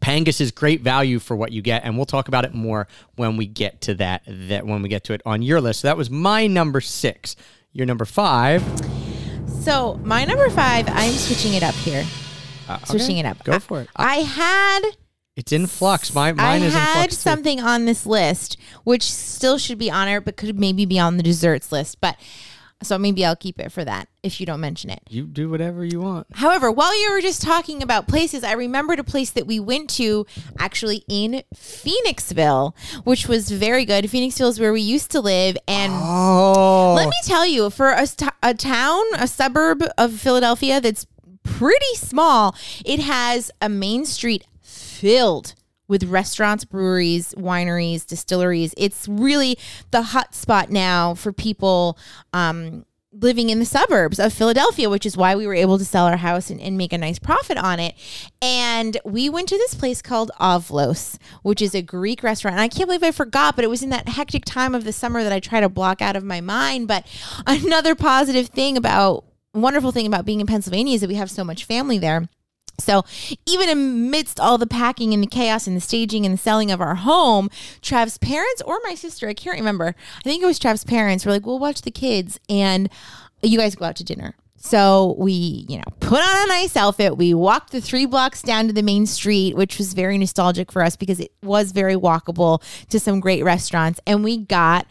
Pangas 0.00 0.40
is 0.40 0.50
great 0.50 0.80
value 0.80 1.20
for 1.20 1.36
what 1.36 1.52
you 1.52 1.62
get, 1.62 1.84
and 1.84 1.96
we'll 1.96 2.06
talk 2.06 2.26
about 2.26 2.44
it 2.44 2.52
more 2.52 2.88
when 3.14 3.36
we 3.36 3.46
get 3.46 3.80
to 3.82 3.94
that. 3.94 4.22
That 4.26 4.66
when 4.66 4.82
we 4.82 4.88
get 4.88 5.04
to 5.04 5.12
it 5.12 5.22
on 5.24 5.42
your 5.42 5.60
list. 5.60 5.80
So 5.80 5.88
that 5.88 5.96
was 5.96 6.10
my 6.10 6.48
number 6.48 6.80
six. 6.80 7.36
Your 7.72 7.86
number 7.86 8.04
five. 8.04 8.62
So 9.46 10.00
my 10.04 10.24
number 10.24 10.48
five, 10.50 10.86
I'm 10.88 11.12
switching 11.12 11.54
it 11.54 11.62
up 11.62 11.74
here. 11.74 12.04
Uh, 12.68 12.78
Switching 12.84 13.18
okay, 13.18 13.20
it 13.20 13.26
up. 13.26 13.44
Go 13.44 13.58
for 13.58 13.82
it. 13.82 13.88
I 13.96 14.16
had 14.16 14.80
It's 15.36 15.52
in 15.52 15.66
flux. 15.66 16.14
My 16.14 16.28
I 16.28 16.32
mine 16.32 16.62
is 16.62 16.74
in 16.74 16.80
had 16.80 16.94
flux. 16.94 17.16
too. 17.16 17.20
something 17.20 17.60
on 17.60 17.84
this 17.86 18.06
list, 18.06 18.56
which 18.84 19.02
still 19.02 19.58
should 19.58 19.78
be 19.78 19.90
on 19.90 20.08
it, 20.08 20.24
but 20.24 20.36
could 20.36 20.58
maybe 20.58 20.86
be 20.86 20.98
on 20.98 21.16
the 21.16 21.22
desserts 21.22 21.72
list. 21.72 22.00
But 22.00 22.16
so 22.86 22.98
maybe 22.98 23.24
I'll 23.24 23.36
keep 23.36 23.60
it 23.60 23.70
for 23.72 23.84
that 23.84 24.08
if 24.22 24.38
you 24.40 24.46
don't 24.46 24.60
mention 24.60 24.90
it. 24.90 25.00
You 25.08 25.24
do 25.24 25.48
whatever 25.50 25.84
you 25.84 26.00
want. 26.00 26.26
However, 26.34 26.70
while 26.70 26.98
you 27.00 27.10
were 27.12 27.20
just 27.20 27.42
talking 27.42 27.82
about 27.82 28.06
places, 28.08 28.44
I 28.44 28.52
remembered 28.52 28.98
a 28.98 29.04
place 29.04 29.30
that 29.30 29.46
we 29.46 29.58
went 29.60 29.90
to 29.90 30.26
actually 30.58 31.04
in 31.08 31.42
Phoenixville, 31.54 32.74
which 33.04 33.28
was 33.28 33.50
very 33.50 33.84
good. 33.84 34.04
Phoenixville 34.04 34.48
is 34.48 34.60
where 34.60 34.72
we 34.72 34.80
used 34.80 35.10
to 35.12 35.20
live, 35.20 35.56
and 35.68 35.92
Oh, 35.94 36.94
let 36.96 37.08
me 37.08 37.16
tell 37.24 37.46
you, 37.46 37.70
for 37.70 37.90
a, 37.90 38.06
a 38.42 38.54
town, 38.54 39.02
a 39.18 39.26
suburb 39.26 39.82
of 39.98 40.12
Philadelphia 40.14 40.80
that's 40.80 41.06
pretty 41.42 41.94
small, 41.96 42.54
it 42.84 43.00
has 43.00 43.50
a 43.60 43.68
main 43.68 44.04
street 44.04 44.44
filled 44.60 45.54
with 45.92 46.04
restaurants, 46.04 46.64
breweries, 46.64 47.34
wineries, 47.36 48.06
distilleries. 48.06 48.72
It's 48.78 49.06
really 49.06 49.58
the 49.90 50.00
hot 50.00 50.34
spot 50.34 50.70
now 50.70 51.12
for 51.14 51.34
people 51.34 51.98
um, 52.32 52.86
living 53.12 53.50
in 53.50 53.58
the 53.58 53.66
suburbs 53.66 54.18
of 54.18 54.32
Philadelphia, 54.32 54.88
which 54.88 55.04
is 55.04 55.18
why 55.18 55.36
we 55.36 55.46
were 55.46 55.54
able 55.54 55.76
to 55.76 55.84
sell 55.84 56.06
our 56.06 56.16
house 56.16 56.48
and, 56.48 56.58
and 56.62 56.78
make 56.78 56.94
a 56.94 56.98
nice 56.98 57.18
profit 57.18 57.58
on 57.58 57.78
it. 57.78 57.94
And 58.40 58.96
we 59.04 59.28
went 59.28 59.50
to 59.50 59.58
this 59.58 59.74
place 59.74 60.00
called 60.00 60.30
Avlos, 60.40 61.18
which 61.42 61.60
is 61.60 61.74
a 61.74 61.82
Greek 61.82 62.22
restaurant. 62.22 62.54
And 62.54 62.62
I 62.62 62.68
can't 62.68 62.88
believe 62.88 63.02
I 63.02 63.10
forgot, 63.10 63.54
but 63.54 63.62
it 63.62 63.68
was 63.68 63.82
in 63.82 63.90
that 63.90 64.08
hectic 64.08 64.46
time 64.46 64.74
of 64.74 64.84
the 64.84 64.94
summer 64.94 65.22
that 65.22 65.32
I 65.32 65.40
try 65.40 65.60
to 65.60 65.68
block 65.68 66.00
out 66.00 66.16
of 66.16 66.24
my 66.24 66.40
mind. 66.40 66.88
But 66.88 67.06
another 67.46 67.94
positive 67.94 68.48
thing 68.48 68.78
about, 68.78 69.26
wonderful 69.52 69.92
thing 69.92 70.06
about 70.06 70.24
being 70.24 70.40
in 70.40 70.46
Pennsylvania 70.46 70.94
is 70.94 71.02
that 71.02 71.08
we 71.08 71.16
have 71.16 71.30
so 71.30 71.44
much 71.44 71.66
family 71.66 71.98
there. 71.98 72.30
So, 72.78 73.04
even 73.46 73.68
amidst 73.68 74.40
all 74.40 74.58
the 74.58 74.66
packing 74.66 75.14
and 75.14 75.22
the 75.22 75.28
chaos 75.28 75.66
and 75.66 75.76
the 75.76 75.80
staging 75.80 76.24
and 76.24 76.34
the 76.34 76.38
selling 76.38 76.70
of 76.70 76.80
our 76.80 76.96
home, 76.96 77.48
Trav's 77.80 78.18
parents 78.18 78.62
or 78.62 78.80
my 78.84 78.94
sister, 78.94 79.28
I 79.28 79.34
can't 79.34 79.58
remember. 79.58 79.94
I 80.18 80.22
think 80.22 80.42
it 80.42 80.46
was 80.46 80.58
Trav's 80.58 80.84
parents 80.84 81.24
were 81.24 81.32
like, 81.32 81.46
we'll 81.46 81.58
watch 81.58 81.82
the 81.82 81.90
kids 81.90 82.40
and 82.48 82.88
you 83.42 83.58
guys 83.58 83.74
go 83.74 83.84
out 83.84 83.96
to 83.96 84.04
dinner. 84.04 84.34
So 84.64 85.16
we, 85.18 85.32
you 85.68 85.78
know, 85.78 85.84
put 85.98 86.20
on 86.20 86.44
a 86.44 86.46
nice 86.46 86.76
outfit. 86.76 87.16
We 87.16 87.34
walked 87.34 87.72
the 87.72 87.80
three 87.80 88.06
blocks 88.06 88.42
down 88.42 88.68
to 88.68 88.72
the 88.72 88.82
main 88.82 89.06
street, 89.06 89.56
which 89.56 89.76
was 89.76 89.92
very 89.92 90.16
nostalgic 90.16 90.70
for 90.70 90.82
us 90.82 90.94
because 90.94 91.18
it 91.18 91.32
was 91.42 91.72
very 91.72 91.96
walkable 91.96 92.62
to 92.88 93.00
some 93.00 93.18
great 93.18 93.42
restaurants. 93.42 93.98
And 94.06 94.22
we 94.22 94.38
got 94.38 94.86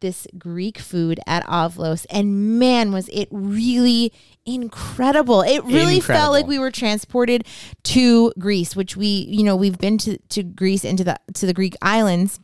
this 0.00 0.26
Greek 0.38 0.78
food 0.78 1.20
at 1.26 1.44
Avlos, 1.44 2.06
and 2.08 2.58
man, 2.58 2.92
was 2.92 3.10
it 3.10 3.28
really 3.30 4.10
incredible! 4.54 5.42
It 5.42 5.64
really 5.64 6.00
felt 6.00 6.32
like 6.32 6.46
we 6.46 6.58
were 6.58 6.70
transported 6.70 7.46
to 7.84 8.32
Greece, 8.38 8.76
which 8.76 8.96
we, 8.96 9.06
you 9.06 9.44
know, 9.44 9.56
we've 9.56 9.78
been 9.78 9.98
to 9.98 10.18
to 10.30 10.42
Greece 10.42 10.84
and 10.84 10.98
to 10.98 11.04
the 11.04 11.16
to 11.34 11.46
the 11.46 11.54
Greek 11.54 11.76
islands. 11.82 12.40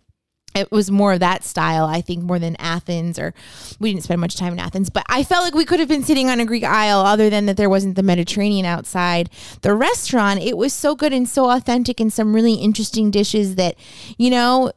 It 0.55 0.73
was 0.73 0.91
more 0.91 1.13
of 1.13 1.21
that 1.21 1.45
style, 1.45 1.85
I 1.85 2.01
think, 2.01 2.23
more 2.23 2.39
than 2.39 2.57
Athens, 2.57 3.19
or 3.19 3.35
we 3.79 3.93
didn't 3.93 4.05
spend 4.05 4.23
much 4.23 4.37
time 4.37 4.55
in 4.55 4.59
Athens. 4.59 4.89
But 4.89 5.05
I 5.07 5.23
felt 5.23 5.45
like 5.45 5.55
we 5.55 5.67
could 5.67 5.81
have 5.81 5.89
been 5.89 6.03
sitting 6.03 6.31
on 6.31 6.41
a 6.41 6.47
Greek 6.47 6.65
isle, 6.65 7.01
other 7.01 7.29
than 7.29 7.45
that 7.45 7.59
there 7.59 7.69
wasn't 7.69 7.95
the 7.95 8.03
Mediterranean 8.03 8.65
outside 8.65 9.29
the 9.61 9.75
restaurant. 9.75 10.41
It 10.41 10.57
was 10.57 10.73
so 10.73 10.95
good 10.95 11.13
and 11.13 11.29
so 11.29 11.51
authentic, 11.51 12.01
and 12.01 12.11
some 12.11 12.35
really 12.35 12.55
interesting 12.55 13.11
dishes 13.11 13.57
that, 13.57 13.75
you 14.17 14.31
know, 14.31 14.73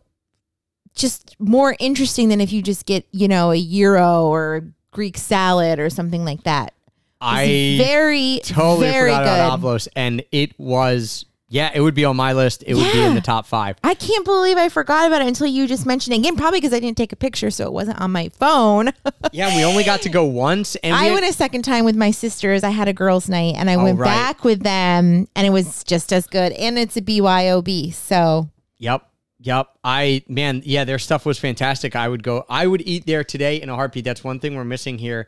just 0.95 1.37
more 1.39 1.77
interesting 1.79 2.27
than 2.27 2.41
if 2.41 2.51
you 2.51 2.61
just 2.61 2.85
get, 2.85 3.07
you 3.13 3.29
know, 3.29 3.51
a 3.51 3.57
gyro 3.57 4.25
or 4.25 4.55
a 4.57 4.61
Greek 4.91 5.17
salad 5.17 5.79
or 5.79 5.89
something 5.89 6.25
like 6.25 6.43
that. 6.43 6.73
I 7.21 7.75
very, 7.77 8.39
totally 8.43 8.89
very 8.91 9.11
forgot 9.11 9.23
good. 9.23 9.29
about 9.39 9.59
Avlos, 9.59 9.87
and 9.95 10.23
it 10.31 10.57
was 10.59 11.25
yeah, 11.51 11.71
it 11.73 11.81
would 11.81 11.95
be 11.95 12.05
on 12.05 12.15
my 12.15 12.33
list. 12.33 12.63
It 12.67 12.75
would 12.75 12.83
be 12.93 12.99
in 12.99 13.05
Yeah. 13.09 13.13
the 13.15 13.21
top 13.21 13.47
five. 13.47 13.75
I 13.83 13.95
can't 13.95 14.23
believe 14.23 14.55
I 14.57 14.69
forgot 14.69 15.07
about 15.07 15.23
it 15.23 15.27
until 15.27 15.47
you 15.47 15.65
just 15.67 15.83
mentioned 15.83 16.13
it 16.15 16.19
again. 16.19 16.35
Probably 16.35 16.59
because 16.59 16.73
I 16.75 16.79
didn't 16.79 16.95
take 16.97 17.11
a 17.11 17.15
picture, 17.15 17.49
so 17.49 17.65
it 17.65 17.73
wasn't 17.73 17.99
on 17.99 18.11
my 18.11 18.29
phone. 18.29 18.91
Yeah, 19.31 19.55
we 19.55 19.63
only 19.63 19.83
got 19.83 20.01
to 20.03 20.09
go 20.09 20.25
once, 20.25 20.75
and 20.77 20.93
we 20.93 20.99
I 20.99 21.03
had- 21.05 21.13
went 21.13 21.25
a 21.25 21.33
second 21.33 21.63
time 21.63 21.85
with 21.85 21.95
my 21.95 22.11
sisters. 22.11 22.63
I 22.63 22.69
had 22.69 22.87
a 22.87 22.93
girls' 22.93 23.27
night, 23.29 23.55
and 23.57 23.69
I 23.69 23.75
Oh, 23.75 23.83
went 23.83 23.97
right. 23.99 24.05
back 24.07 24.43
with 24.43 24.61
them, 24.63 25.27
and 25.35 25.45
it 25.47 25.49
was 25.51 25.83
just 25.83 26.13
as 26.13 26.25
good. 26.27 26.51
And 26.53 26.77
it's 26.79 26.97
a 26.97 27.01
BYOB, 27.01 27.91
so 27.93 28.49
Yep. 28.77 29.03
Yep. 29.41 29.67
I 29.83 30.23
man, 30.27 30.61
yeah, 30.65 30.83
their 30.83 30.99
stuff 30.99 31.25
was 31.25 31.37
fantastic. 31.39 31.95
I 31.95 32.07
would 32.09 32.21
go 32.23 32.45
I 32.49 32.67
would 32.67 32.81
eat 32.81 33.05
there 33.07 33.23
today 33.23 33.59
in 33.61 33.69
a 33.69 33.75
heartbeat. 33.75 34.03
That's 34.05 34.23
one 34.23 34.39
thing 34.39 34.55
we're 34.55 34.65
missing 34.65 34.97
here 34.99 35.27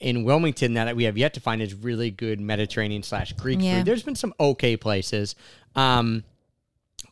in 0.00 0.24
Wilmington 0.24 0.72
now 0.72 0.84
that 0.84 0.96
we 0.96 1.04
have 1.04 1.16
yet 1.18 1.34
to 1.34 1.40
find 1.40 1.60
is 1.62 1.74
really 1.74 2.10
good 2.10 2.40
Mediterranean 2.40 3.02
slash 3.02 3.32
Greek 3.34 3.58
Yeah. 3.60 3.78
food. 3.78 3.86
There's 3.86 4.02
been 4.02 4.14
some 4.16 4.34
okay 4.38 4.76
places. 4.76 5.34
Um 5.74 6.24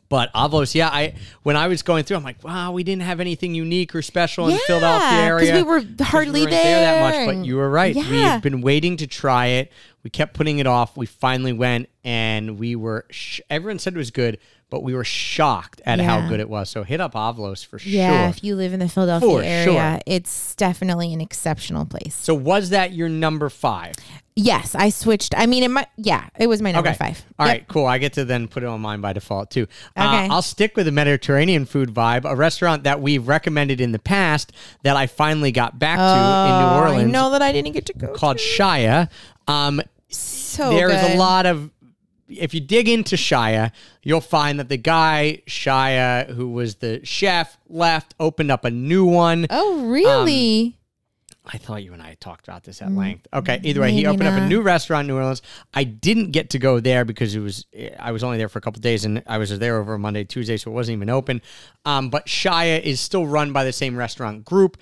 But 0.09 0.33
Avlos, 0.33 0.75
yeah, 0.75 0.89
I 0.89 1.13
when 1.43 1.55
I 1.55 1.67
was 1.69 1.83
going 1.83 2.03
through, 2.03 2.17
I'm 2.17 2.23
like, 2.23 2.43
wow, 2.43 2.71
we 2.73 2.83
didn't 2.83 3.03
have 3.03 3.19
anything 3.21 3.55
unique 3.55 3.95
or 3.95 4.01
special 4.01 4.47
in 4.47 4.51
Yeah, 4.55 4.59
Philadelphia 4.67 5.17
area 5.19 5.45
because 5.53 5.63
we 5.63 5.69
were 5.69 6.05
hardly 6.05 6.41
weren't 6.41 6.51
that 6.51 7.01
much. 7.27 7.35
But 7.35 7.45
you 7.45 7.55
were 7.55 7.69
right. 7.69 7.95
We 7.95 8.01
yeah. 8.01 8.33
had 8.33 8.41
been 8.41 8.59
waiting 8.61 8.97
to 8.97 9.07
try 9.07 9.47
it. 9.47 9.71
We 10.03 10.09
kept 10.09 10.33
putting 10.33 10.59
it 10.59 10.67
off. 10.67 10.97
We 10.97 11.05
finally 11.05 11.53
went, 11.53 11.87
and 12.03 12.57
we 12.59 12.75
were. 12.75 13.05
Sh- 13.09 13.39
everyone 13.49 13.79
said 13.79 13.93
it 13.93 13.97
was 13.97 14.11
good, 14.11 14.39
but 14.71 14.81
we 14.81 14.95
were 14.95 15.03
shocked 15.03 15.81
at 15.85 15.99
how 15.99 16.27
good 16.27 16.39
it 16.39 16.49
was. 16.49 16.69
So 16.71 16.81
hit 16.83 16.99
up 16.99 17.13
Avlos 17.13 17.63
for 17.63 17.77
Yeah, 17.77 18.07
sure. 18.07 18.15
Yeah, 18.21 18.29
if 18.29 18.43
you 18.43 18.55
live 18.55 18.73
in 18.73 18.79
the 18.79 18.89
Philadelphia 18.89 19.29
For 19.29 19.43
area, 19.43 19.65
sure. 19.65 19.99
it's 20.07 20.55
definitely 20.55 21.13
an 21.13 21.21
exceptional 21.21 21.85
place. 21.85 22.15
So 22.15 22.33
was 22.33 22.69
that 22.71 22.93
your 22.93 23.09
number 23.09 23.49
five? 23.49 23.93
Yes, 24.35 24.73
I 24.75 24.89
switched. 24.89 25.35
I 25.37 25.45
mean, 25.45 25.61
it 25.61 25.69
might. 25.69 25.87
Yeah, 25.97 26.25
it 26.39 26.47
was 26.47 26.61
my 26.61 26.71
number 26.71 26.89
Okay. 26.89 26.97
five. 26.97 27.23
All 27.37 27.45
Yep. 27.45 27.53
right, 27.53 27.67
cool. 27.67 27.85
I 27.85 27.97
get 27.97 28.13
to 28.13 28.23
then 28.23 28.47
put 28.47 28.63
it 28.63 28.65
on 28.67 28.79
mine 28.79 29.01
by 29.01 29.11
default 29.11 29.51
too. 29.51 29.67
Uh, 29.95 30.05
Okay. 30.07 30.33
I'll 30.33 30.41
stick 30.41 30.77
with 30.77 30.85
the 30.85 30.91
Mediterranean 30.93 31.65
food 31.65 31.93
vibe, 31.93 32.23
a 32.23 32.33
restaurant 32.35 32.83
that 32.85 33.01
we've 33.01 33.27
recommended 33.27 33.81
in 33.81 33.91
the 33.91 33.99
past 33.99 34.53
that 34.83 34.95
I 34.95 35.05
finally 35.05 35.51
got 35.51 35.77
back 35.79 35.97
to 35.97 36.03
in 36.49 36.59
New 36.59 36.73
Oh, 36.73 36.79
Orleans 36.79 37.09
I 37.09 37.11
know 37.11 37.29
that 37.31 37.41
I 37.41 37.51
didn't 37.51 37.73
get 37.73 37.85
to 37.87 37.93
go. 37.93 38.07
called 38.13 38.37
Shaya. 38.37 39.09
Um, 39.49 39.81
so 40.07 40.69
there's 40.69 41.01
good. 41.01 41.11
a 41.11 41.17
lot 41.17 41.45
of 41.45 41.69
if 42.37 42.53
you 42.53 42.61
dig 42.61 42.87
into 42.87 43.15
Shaya, 43.15 43.71
you'll 44.03 44.21
find 44.21 44.59
that 44.59 44.69
the 44.69 44.77
guy 44.77 45.41
Shaya, 45.47 46.29
who 46.29 46.49
was 46.49 46.75
the 46.75 47.05
chef, 47.05 47.57
left, 47.67 48.13
opened 48.19 48.51
up 48.51 48.65
a 48.65 48.71
new 48.71 49.05
one. 49.05 49.47
Oh, 49.49 49.85
really? 49.87 50.77
I 51.43 51.57
thought 51.57 51.83
you 51.83 51.93
and 51.93 52.01
I 52.01 52.15
talked 52.19 52.47
about 52.47 52.63
this 52.63 52.83
at 52.83 52.91
length. 52.91 53.27
Okay, 53.33 53.59
either 53.63 53.81
way, 53.81 53.91
he 53.91 54.03
maybe 54.03 54.07
opened 54.07 54.27
up 54.29 54.39
a 54.39 54.47
new 54.47 54.61
restaurant 54.61 55.05
in 55.05 55.07
New 55.07 55.17
Orleans. 55.17 55.41
I 55.73 55.83
didn't 55.83 56.31
get 56.31 56.51
to 56.51 56.59
go 56.59 56.79
there 56.79 57.03
because 57.03 57.33
it 57.35 57.39
was 57.39 57.65
I 57.99 58.11
was 58.11 58.23
only 58.23 58.37
there 58.37 58.47
for 58.47 58.59
a 58.59 58.61
couple 58.61 58.79
days 58.79 59.05
and 59.05 59.23
I 59.25 59.39
was 59.39 59.57
there 59.57 59.77
over 59.77 59.97
Monday, 59.97 60.23
Tuesday, 60.23 60.57
so 60.57 60.69
it 60.69 60.75
wasn't 60.75 60.97
even 60.97 61.09
open. 61.09 61.41
Um, 61.83 62.11
but 62.11 62.27
Shaya 62.27 62.79
is 62.79 62.99
still 62.99 63.25
run 63.25 63.53
by 63.53 63.63
the 63.63 63.73
same 63.73 63.97
restaurant 63.97 64.45
group, 64.45 64.77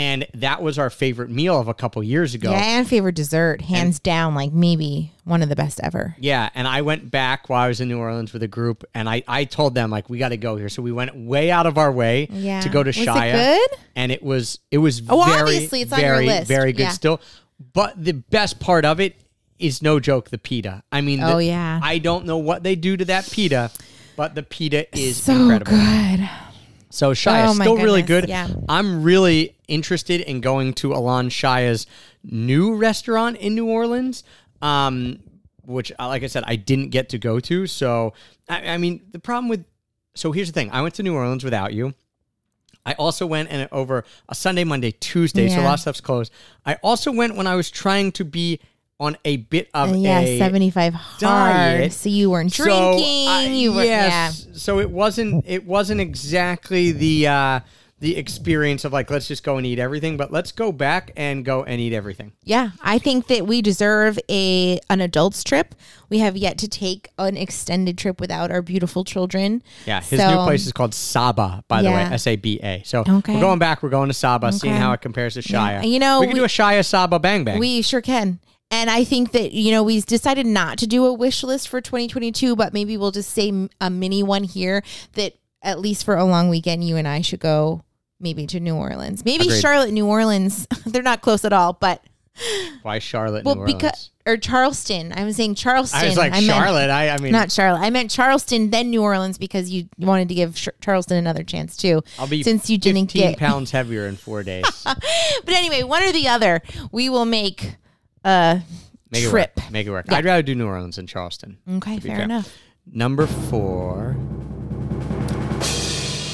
and 0.00 0.26
that 0.34 0.62
was 0.62 0.78
our 0.78 0.88
favorite 0.88 1.28
meal 1.30 1.60
of 1.60 1.68
a 1.68 1.74
couple 1.74 2.02
years 2.02 2.34
ago. 2.34 2.50
yeah, 2.50 2.78
and 2.78 2.88
favorite 2.88 3.14
dessert, 3.14 3.60
hands 3.60 3.98
down, 3.98 4.34
like 4.34 4.50
maybe 4.52 5.12
one 5.24 5.42
of 5.42 5.48
the 5.50 5.56
best 5.56 5.78
ever. 5.82 6.16
Yeah, 6.18 6.48
and 6.54 6.66
I 6.66 6.80
went 6.80 7.10
back 7.10 7.48
while 7.50 7.60
I 7.62 7.68
was 7.68 7.80
in 7.80 7.88
New 7.88 7.98
Orleans 7.98 8.32
with 8.32 8.42
a 8.42 8.48
group, 8.48 8.84
and 8.94 9.08
I, 9.08 9.22
I 9.28 9.44
told 9.44 9.74
them 9.74 9.90
like 9.90 10.08
we 10.08 10.16
got 10.18 10.30
to 10.30 10.36
go 10.38 10.56
here, 10.56 10.68
so 10.68 10.80
we 10.80 10.90
went 10.92 11.14
way 11.14 11.50
out 11.50 11.66
of 11.66 11.76
our 11.76 11.92
way 11.92 12.28
Yeah. 12.30 12.60
to 12.62 12.68
go 12.70 12.82
to 12.82 12.90
it 12.90 12.96
Shaya. 12.96 13.32
good? 13.32 13.78
And 13.94 14.10
it 14.10 14.22
was 14.22 14.58
it 14.70 14.78
was 14.78 15.02
Oh, 15.08 15.22
very 15.24 15.40
obviously, 15.40 15.82
it's 15.82 15.92
on 15.92 16.00
your 16.00 16.08
very 16.14 16.26
list. 16.26 16.48
very 16.48 16.72
good 16.72 16.82
Yeah. 16.84 16.88
still. 16.90 17.20
But 17.74 18.02
the 18.02 18.12
best 18.12 18.58
part 18.58 18.84
of 18.86 19.00
it 19.00 19.16
is 19.58 19.82
no 19.82 20.00
joke 20.00 20.30
the 20.30 20.38
pita. 20.38 20.82
I 20.90 21.02
mean, 21.02 21.22
Oh, 21.22 21.36
the- 21.36 21.44
yeah. 21.44 21.78
I 21.82 21.98
don't 21.98 22.24
know 22.24 22.38
what 22.38 22.62
they 22.62 22.74
do 22.74 22.96
to 22.96 23.04
that 23.04 23.30
pita, 23.30 23.70
but 24.16 24.34
the 24.34 24.42
pita 24.42 24.86
is 24.98 25.18
So 25.22 25.34
incredible. 25.34 25.72
good. 25.72 26.28
So 26.88 27.12
Shaya 27.12 27.48
Oh, 27.48 27.52
still 27.52 27.76
really 27.76 28.02
good. 28.02 28.28
yeah. 28.28 28.48
I'm 28.68 29.02
really 29.02 29.54
interested 29.70 30.20
in 30.20 30.40
going 30.40 30.74
to 30.74 30.92
Alon 30.92 31.28
Shaya's 31.30 31.86
new 32.22 32.74
restaurant 32.74 33.36
in 33.38 33.54
New 33.54 33.66
Orleans, 33.66 34.24
um, 34.60 35.20
which, 35.64 35.92
uh, 35.98 36.08
like 36.08 36.22
I 36.22 36.26
said, 36.26 36.44
I 36.46 36.56
didn't 36.56 36.90
get 36.90 37.08
to 37.10 37.18
go 37.18 37.40
to. 37.40 37.66
So, 37.66 38.12
I, 38.48 38.72
I 38.72 38.76
mean, 38.78 39.00
the 39.12 39.18
problem 39.18 39.48
with 39.48 39.64
so 40.14 40.32
here's 40.32 40.48
the 40.48 40.52
thing: 40.52 40.70
I 40.72 40.82
went 40.82 40.94
to 40.96 41.02
New 41.02 41.14
Orleans 41.14 41.44
without 41.44 41.72
you. 41.72 41.94
I 42.84 42.94
also 42.94 43.26
went 43.26 43.50
and 43.50 43.68
over 43.72 44.04
a 44.28 44.34
Sunday, 44.34 44.64
Monday, 44.64 44.90
Tuesday, 44.90 45.48
so 45.48 45.60
a 45.60 45.62
lot 45.62 45.74
of 45.74 45.80
stuff's 45.80 46.00
closed. 46.00 46.32
I 46.66 46.74
also 46.82 47.12
went 47.12 47.36
when 47.36 47.46
I 47.46 47.54
was 47.54 47.70
trying 47.70 48.10
to 48.12 48.24
be 48.24 48.58
on 48.98 49.16
a 49.24 49.36
bit 49.38 49.68
of 49.72 49.90
And 49.90 50.02
yeah, 50.02 50.20
a 50.20 50.38
75 50.38 50.94
hard. 50.94 51.20
diet. 51.20 51.92
So 51.92 52.08
you 52.08 52.30
weren't 52.30 52.52
so 52.52 52.64
drinking. 52.64 53.28
I- 53.28 53.46
you 53.46 53.72
were, 53.72 53.84
yes, 53.84 54.46
So 54.54 54.78
it 54.78 54.90
wasn't 54.90 55.44
it 55.46 55.64
wasn't 55.66 56.00
exactly 56.00 56.92
the 56.92 57.26
uh 57.28 57.60
the 58.00 58.16
experience 58.16 58.84
of 58.84 58.92
like 58.92 59.10
let's 59.10 59.28
just 59.28 59.44
go 59.44 59.56
and 59.58 59.66
eat 59.66 59.78
everything, 59.78 60.16
but 60.16 60.32
let's 60.32 60.52
go 60.52 60.72
back 60.72 61.12
and 61.16 61.44
go 61.44 61.62
and 61.64 61.80
eat 61.80 61.92
everything. 61.92 62.32
yeah. 62.44 62.60
Yeah, 62.60 62.70
I 62.82 62.98
think 62.98 63.28
that 63.28 63.46
we 63.46 63.62
deserve 63.62 64.18
a 64.28 64.80
an 64.90 65.00
adults 65.00 65.44
trip. 65.44 65.74
We 66.08 66.18
have 66.18 66.36
yet 66.36 66.58
to 66.58 66.68
take 66.68 67.08
an 67.18 67.36
extended 67.36 67.96
trip 67.96 68.20
without 68.20 68.50
our 68.50 68.60
beautiful 68.62 69.04
children. 69.04 69.62
Yeah, 69.86 70.00
his 70.00 70.18
So- 70.20 70.30
new 70.30 70.44
place 70.44 70.66
is 70.66 70.72
called 70.72 70.94
Saba, 70.94 71.62
by 71.68 71.82
the 71.82 71.90
way, 71.90 72.02
S 72.02 72.26
A 72.26 72.36
B 72.36 72.58
A. 72.62 72.82
So 72.84 73.04
Okay. 73.06 73.34
we're 73.34 73.40
going 73.40 73.58
back. 73.58 73.82
We're 73.82 73.88
going 73.90 74.08
to 74.08 74.14
Saba, 74.14 74.52
seeing 74.52 74.74
how 74.74 74.92
it 74.92 75.00
compares 75.00 75.34
to 75.34 75.40
Shaya. 75.42 75.52
Yeah. 75.52 75.82
You 75.84 75.98
know, 75.98 76.20
we 76.20 76.26
can 76.26 76.34
we- 76.34 76.40
do 76.40 76.44
a 76.44 76.48
Shaya 76.48 76.84
Saba 76.84 77.18
bang 77.18 77.44
bang. 77.44 77.58
We 77.58 77.82
sure 77.82 78.00
can. 78.02 78.40
And 78.72 78.88
I 78.88 79.02
think 79.04 79.32
that, 79.32 79.52
you 79.52 79.72
know, 79.72 79.82
we 79.82 80.00
decided 80.00 80.46
not 80.46 80.78
to 80.78 80.86
do 80.86 81.04
a 81.04 81.12
wish 81.12 81.42
list 81.42 81.68
for 81.68 81.80
2022, 81.80 82.54
but 82.54 82.72
maybe 82.72 82.96
we'll 82.96 83.10
just 83.10 83.30
say 83.30 83.52
a 83.80 83.90
mini 83.90 84.22
one 84.22 84.44
here 84.44 84.82
that 85.14 85.34
at 85.62 85.80
least 85.80 86.04
for 86.04 86.16
a 86.16 86.24
long 86.24 86.48
weekend, 86.48 86.84
you 86.84 86.96
and 86.96 87.06
I 87.08 87.20
should 87.20 87.40
go 87.40 87.82
maybe 88.20 88.46
to 88.48 88.60
New 88.60 88.74
Orleans. 88.76 89.24
Maybe 89.24 89.44
Agreed. 89.46 89.60
Charlotte, 89.60 89.92
New 89.92 90.06
Orleans. 90.06 90.66
They're 90.86 91.02
not 91.02 91.20
close 91.22 91.44
at 91.44 91.52
all, 91.52 91.72
but 91.74 92.02
Why 92.82 92.98
Charlotte? 92.98 93.44
well, 93.44 93.54
New 93.56 93.60
Orleans? 93.62 93.78
because 93.82 94.10
or 94.26 94.36
Charleston. 94.36 95.12
I 95.16 95.24
was 95.24 95.34
saying 95.36 95.54
Charleston. 95.54 95.98
I 96.00 96.06
was 96.06 96.16
like 96.18 96.30
meant- 96.32 96.44
Charlotte. 96.44 96.90
I, 96.90 97.08
I 97.08 97.16
mean, 97.18 97.32
not 97.32 97.50
Charlotte. 97.50 97.80
I 97.80 97.88
meant 97.90 98.10
Charleston, 98.10 98.68
then 98.70 98.90
New 98.90 99.02
Orleans 99.02 99.38
because 99.38 99.70
you 99.70 99.88
wanted 99.98 100.28
to 100.28 100.34
give 100.34 100.54
Ch- 100.56 100.68
Charleston 100.82 101.16
another 101.16 101.42
chance 101.42 101.76
too. 101.76 102.02
I'll 102.18 102.28
be 102.28 102.42
since 102.42 102.68
you 102.70 102.76
didn't 102.78 103.06
15 103.12 103.30
get. 103.30 103.38
pounds 103.38 103.70
heavier 103.70 104.06
in 104.06 104.16
four 104.16 104.42
days. 104.42 104.64
But 105.44 105.54
anyway, 105.54 105.82
one 105.82 106.02
or 106.02 106.12
the 106.12 106.28
other, 106.28 106.60
we 106.92 107.08
will 107.08 107.24
make 107.24 107.76
a 108.24 108.60
Make 109.10 109.24
trip. 109.28 109.52
it 109.56 109.62
work. 109.64 109.70
Make 109.72 109.86
it 109.86 109.90
work. 109.90 110.06
Yeah. 110.08 110.16
I'd 110.18 110.24
rather 110.26 110.42
do 110.42 110.54
New 110.54 110.66
Orleans 110.66 110.96
than 110.96 111.06
Charleston. 111.06 111.56
Okay, 111.76 111.98
fair 111.98 112.16
fair. 112.16 112.24
enough. 112.24 112.54
Number 112.86 113.26
four. 113.26 114.14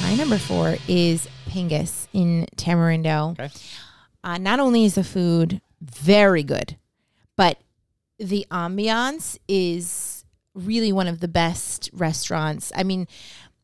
My 0.02 0.14
number 0.16 0.38
four 0.38 0.76
is 0.88 1.28
Pingus 1.56 2.06
in 2.12 2.46
Tamarindo. 2.56 3.32
Okay. 3.38 3.48
Uh, 4.22 4.38
not 4.38 4.60
only 4.60 4.84
is 4.84 4.96
the 4.96 5.04
food 5.04 5.60
very 5.80 6.42
good, 6.42 6.76
but 7.36 7.58
the 8.18 8.46
ambiance 8.50 9.38
is 9.48 10.24
really 10.54 10.92
one 10.92 11.06
of 11.06 11.20
the 11.20 11.28
best 11.28 11.90
restaurants. 11.92 12.72
I 12.74 12.82
mean, 12.82 13.06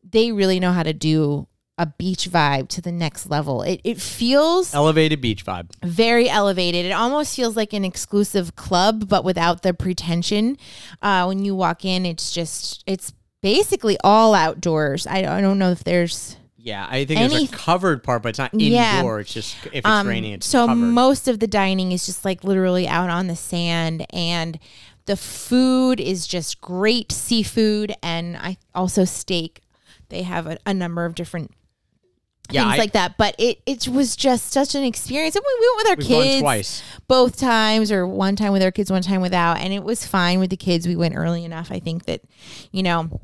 they 0.09 0.31
really 0.31 0.59
know 0.59 0.71
how 0.71 0.83
to 0.83 0.93
do 0.93 1.47
a 1.77 1.87
beach 1.87 2.29
vibe 2.29 2.69
to 2.69 2.81
the 2.81 2.91
next 2.91 3.29
level. 3.31 3.63
It, 3.63 3.81
it 3.83 3.99
feels 3.99 4.75
Elevated 4.75 5.21
beach 5.21 5.43
vibe. 5.43 5.71
very 5.83 6.29
elevated. 6.29 6.85
It 6.85 6.91
almost 6.91 7.35
feels 7.35 7.55
like 7.55 7.73
an 7.73 7.83
exclusive 7.83 8.55
club, 8.55 9.09
but 9.09 9.23
without 9.23 9.63
the 9.63 9.73
pretension. 9.73 10.57
Uh, 11.01 11.25
when 11.25 11.43
you 11.43 11.55
walk 11.55 11.83
in, 11.83 12.05
it's 12.05 12.31
just, 12.31 12.83
it's 12.85 13.11
basically 13.41 13.97
all 14.03 14.35
outdoors. 14.35 15.07
I, 15.07 15.19
I 15.37 15.41
don't 15.41 15.57
know 15.57 15.71
if 15.71 15.83
there's 15.83 16.37
Yeah, 16.63 16.87
I 16.89 17.03
think 17.03 17.19
there's 17.19 17.43
a 17.43 17.47
covered 17.47 18.03
part, 18.03 18.23
but 18.23 18.29
it's 18.29 18.39
not 18.39 18.53
indoor. 18.53 18.69
Yeah. 18.69 19.17
It's 19.17 19.33
just 19.33 19.57
if 19.65 19.73
it's 19.73 19.85
Um, 19.85 20.07
raining, 20.07 20.31
it's 20.31 20.47
so 20.47 20.65
covered. 20.65 20.79
most 20.79 21.27
of 21.27 21.39
the 21.39 21.47
dining 21.47 21.91
is 21.91 22.05
just 22.05 22.23
like 22.23 22.45
literally 22.45 22.87
out 22.87 23.09
on 23.09 23.27
the 23.27 23.35
sand 23.35 24.05
and 24.13 24.57
the 25.05 25.17
food 25.17 25.99
is 25.99 26.25
just 26.25 26.61
great 26.61 27.11
seafood 27.11 27.93
and 28.01 28.37
I 28.37 28.57
also 28.73 29.03
steak. 29.03 29.61
They 30.07 30.21
have 30.21 30.47
a, 30.47 30.57
a 30.65 30.73
number 30.73 31.03
of 31.03 31.15
different 31.15 31.51
yeah, 32.49 32.63
things 32.63 32.75
I, 32.75 32.77
like 32.77 32.91
that, 32.93 33.17
but 33.17 33.35
it 33.37 33.61
it 33.65 33.89
was 33.89 34.15
just 34.15 34.53
such 34.53 34.73
an 34.73 34.83
experience. 34.83 35.35
And 35.35 35.43
we, 35.45 35.59
we 35.59 35.67
went 35.75 35.99
with 35.99 36.07
our 36.07 36.23
kids 36.23 36.41
twice. 36.41 36.83
both 37.09 37.37
times, 37.37 37.91
or 37.91 38.07
one 38.07 38.37
time 38.37 38.53
with 38.53 38.63
our 38.63 38.71
kids, 38.71 38.89
one 38.89 39.01
time 39.01 39.19
without, 39.19 39.57
and 39.57 39.73
it 39.73 39.83
was 39.83 40.05
fine 40.05 40.39
with 40.39 40.49
the 40.49 40.57
kids. 40.57 40.87
We 40.87 40.95
went 40.95 41.15
early 41.15 41.43
enough. 41.43 41.71
I 41.71 41.79
think 41.79 42.05
that, 42.05 42.21
you 42.71 42.83
know, 42.83 43.19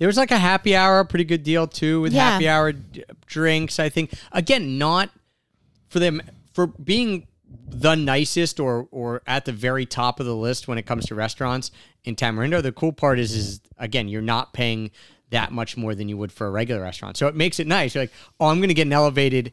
There 0.00 0.08
was 0.08 0.16
like 0.16 0.32
a 0.32 0.38
happy 0.38 0.74
hour, 0.74 1.04
pretty 1.04 1.24
good 1.24 1.44
deal 1.44 1.68
too, 1.68 2.00
with 2.00 2.12
Yeah. 2.12 2.30
happy 2.32 2.48
hour 2.48 2.72
d- 2.72 3.04
drinks. 3.26 3.78
I 3.78 3.88
think 3.90 4.12
again, 4.32 4.78
not 4.78 5.10
for 5.88 6.00
them 6.00 6.20
for 6.52 6.66
being 6.66 7.28
the 7.68 7.94
nicest 7.94 8.58
or 8.58 8.88
or 8.90 9.22
at 9.26 9.44
the 9.44 9.52
very 9.52 9.84
top 9.86 10.18
of 10.18 10.26
the 10.26 10.34
list 10.34 10.66
when 10.66 10.78
it 10.78 10.86
comes 10.86 11.04
to 11.06 11.14
restaurants 11.14 11.70
in 12.04 12.16
Tamarindo. 12.16 12.62
The 12.62 12.72
cool 12.72 12.92
part 12.92 13.18
is 13.20 13.32
is 13.32 13.60
again, 13.78 14.08
you're 14.08 14.22
not 14.22 14.52
paying 14.54 14.90
that 15.28 15.52
much 15.52 15.76
more 15.76 15.94
than 15.94 16.08
you 16.08 16.16
would 16.16 16.32
for 16.32 16.46
a 16.46 16.50
regular 16.50 16.80
restaurant. 16.80 17.16
So 17.16 17.28
it 17.28 17.36
makes 17.36 17.60
it 17.60 17.66
nice. 17.68 17.94
You're 17.94 18.04
like, 18.04 18.12
oh, 18.40 18.46
I'm 18.46 18.56
going 18.58 18.68
to 18.68 18.74
get 18.74 18.86
an 18.86 18.92
elevated 18.92 19.52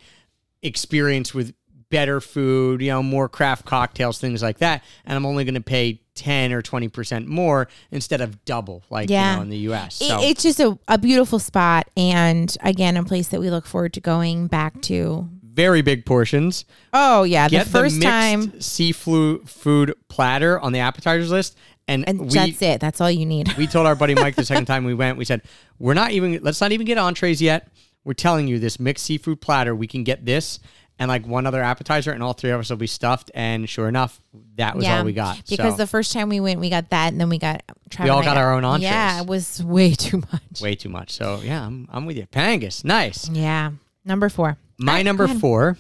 experience 0.64 1.34
with 1.34 1.54
better 1.90 2.20
food, 2.20 2.82
you 2.82 2.90
know, 2.90 3.02
more 3.02 3.30
craft 3.30 3.66
cocktails, 3.66 4.20
things 4.20 4.42
like 4.42 4.58
that, 4.60 4.84
and 5.06 5.16
I'm 5.16 5.26
only 5.26 5.44
going 5.46 5.56
to 5.56 5.62
pay 5.62 6.02
10 6.16 6.52
or 6.52 6.62
20% 6.62 7.28
more 7.28 7.68
instead 7.92 8.22
of 8.22 8.44
double 8.44 8.84
like 8.90 9.10
Yeah. 9.10 9.32
you 9.32 9.36
know 9.38 9.42
in 9.44 9.50
the 9.50 9.58
US. 9.70 10.02
it- 10.02 10.12
it's 10.22 10.44
just 10.44 10.60
a, 10.60 10.78
a 10.88 10.98
beautiful 10.98 11.40
spot, 11.40 11.90
and 11.96 12.56
again, 12.62 12.98
a 12.98 13.04
place 13.04 13.28
that 13.30 13.40
we 13.40 13.50
look 13.50 13.66
forward 13.66 13.94
to 13.94 14.02
going 14.02 14.48
back 14.48 14.82
to. 14.84 15.30
very 15.44 15.82
big 15.82 16.06
portions. 16.06 16.66
Oh 16.94 17.24
yeah, 17.24 17.48
Get 17.50 17.66
the 17.66 17.72
first 17.72 17.96
mixed 17.96 18.08
time, 18.08 18.60
seafood 18.62 19.50
food 19.50 19.94
platter 20.08 20.60
on 20.60 20.72
the 20.72 20.80
appetizers 20.80 21.32
list, 21.32 21.58
and, 21.88 22.08
and 22.08 22.20
we 22.22 22.28
that's 22.30 22.62
it. 22.62 22.80
That's 22.82 23.00
all 23.02 23.10
you 23.10 23.26
need. 23.26 23.52
we 23.58 23.66
told 23.66 23.88
our 23.88 23.96
buddy 23.96 24.14
Mike 24.14 24.36
the 24.36 24.46
second 24.46 24.66
time 24.72 24.84
we 24.86 24.94
went, 24.94 25.18
we 25.18 25.26
said 25.26 25.42
we're 25.80 25.94
not 25.96 26.12
even 26.12 26.40
let's 26.44 26.60
not 26.62 26.72
even 26.74 26.86
get 26.86 26.98
entrees 26.98 27.42
yet. 27.42 27.70
We're 28.04 28.14
telling 28.14 28.48
you 28.48 28.58
this 28.60 28.80
mixed 28.80 29.06
seafood 29.06 29.42
platter, 29.42 29.76
we 29.76 29.86
can 29.88 30.04
get 30.04 30.26
this, 30.26 30.60
and 31.00 31.10
like 31.10 31.26
one 31.26 31.46
other 31.46 31.62
appetizer, 31.62 32.12
and 32.12 32.24
all 32.24 32.34
three 32.34 32.50
of 32.52 32.60
us 32.60 32.70
will 32.70 32.78
be 32.78 32.88
stuffed. 32.88 33.32
And 33.34 33.70
sure 33.70 33.88
enough, 33.88 34.20
that 34.56 34.76
was 34.76 34.86
all 34.86 35.04
we 35.04 35.14
got. 35.14 35.42
Because 35.48 35.74
so, 35.74 35.78
the 35.78 35.88
first 35.88 36.12
time 36.14 36.30
we 36.30 36.40
went, 36.40 36.60
we 36.60 36.70
got 36.70 36.90
that, 36.90 37.12
and 37.12 37.22
then 37.22 37.30
we 37.30 37.38
got. 37.38 37.64
We 38.00 38.10
all 38.10 38.24
got 38.24 38.38
our 38.38 38.54
own 38.54 38.66
entrees. 38.66 38.90
Yeah, 38.90 39.22
it 39.22 39.28
was 39.28 39.64
way 39.64 39.94
too 39.94 40.18
much. 40.32 40.62
way 40.62 40.76
too 40.76 40.90
much. 40.90 41.12
So 41.12 41.40
yeah, 41.44 41.66
I'm, 41.66 41.88
I'm 41.92 42.06
with 42.06 42.18
you. 42.18 42.26
Pangas, 42.28 42.84
nice. 42.84 43.30
Yeah, 43.30 43.72
number 44.04 44.30
four. 44.30 44.58
My 44.80 44.96
right, 44.96 45.06
number 45.06 45.28
four 45.28 45.78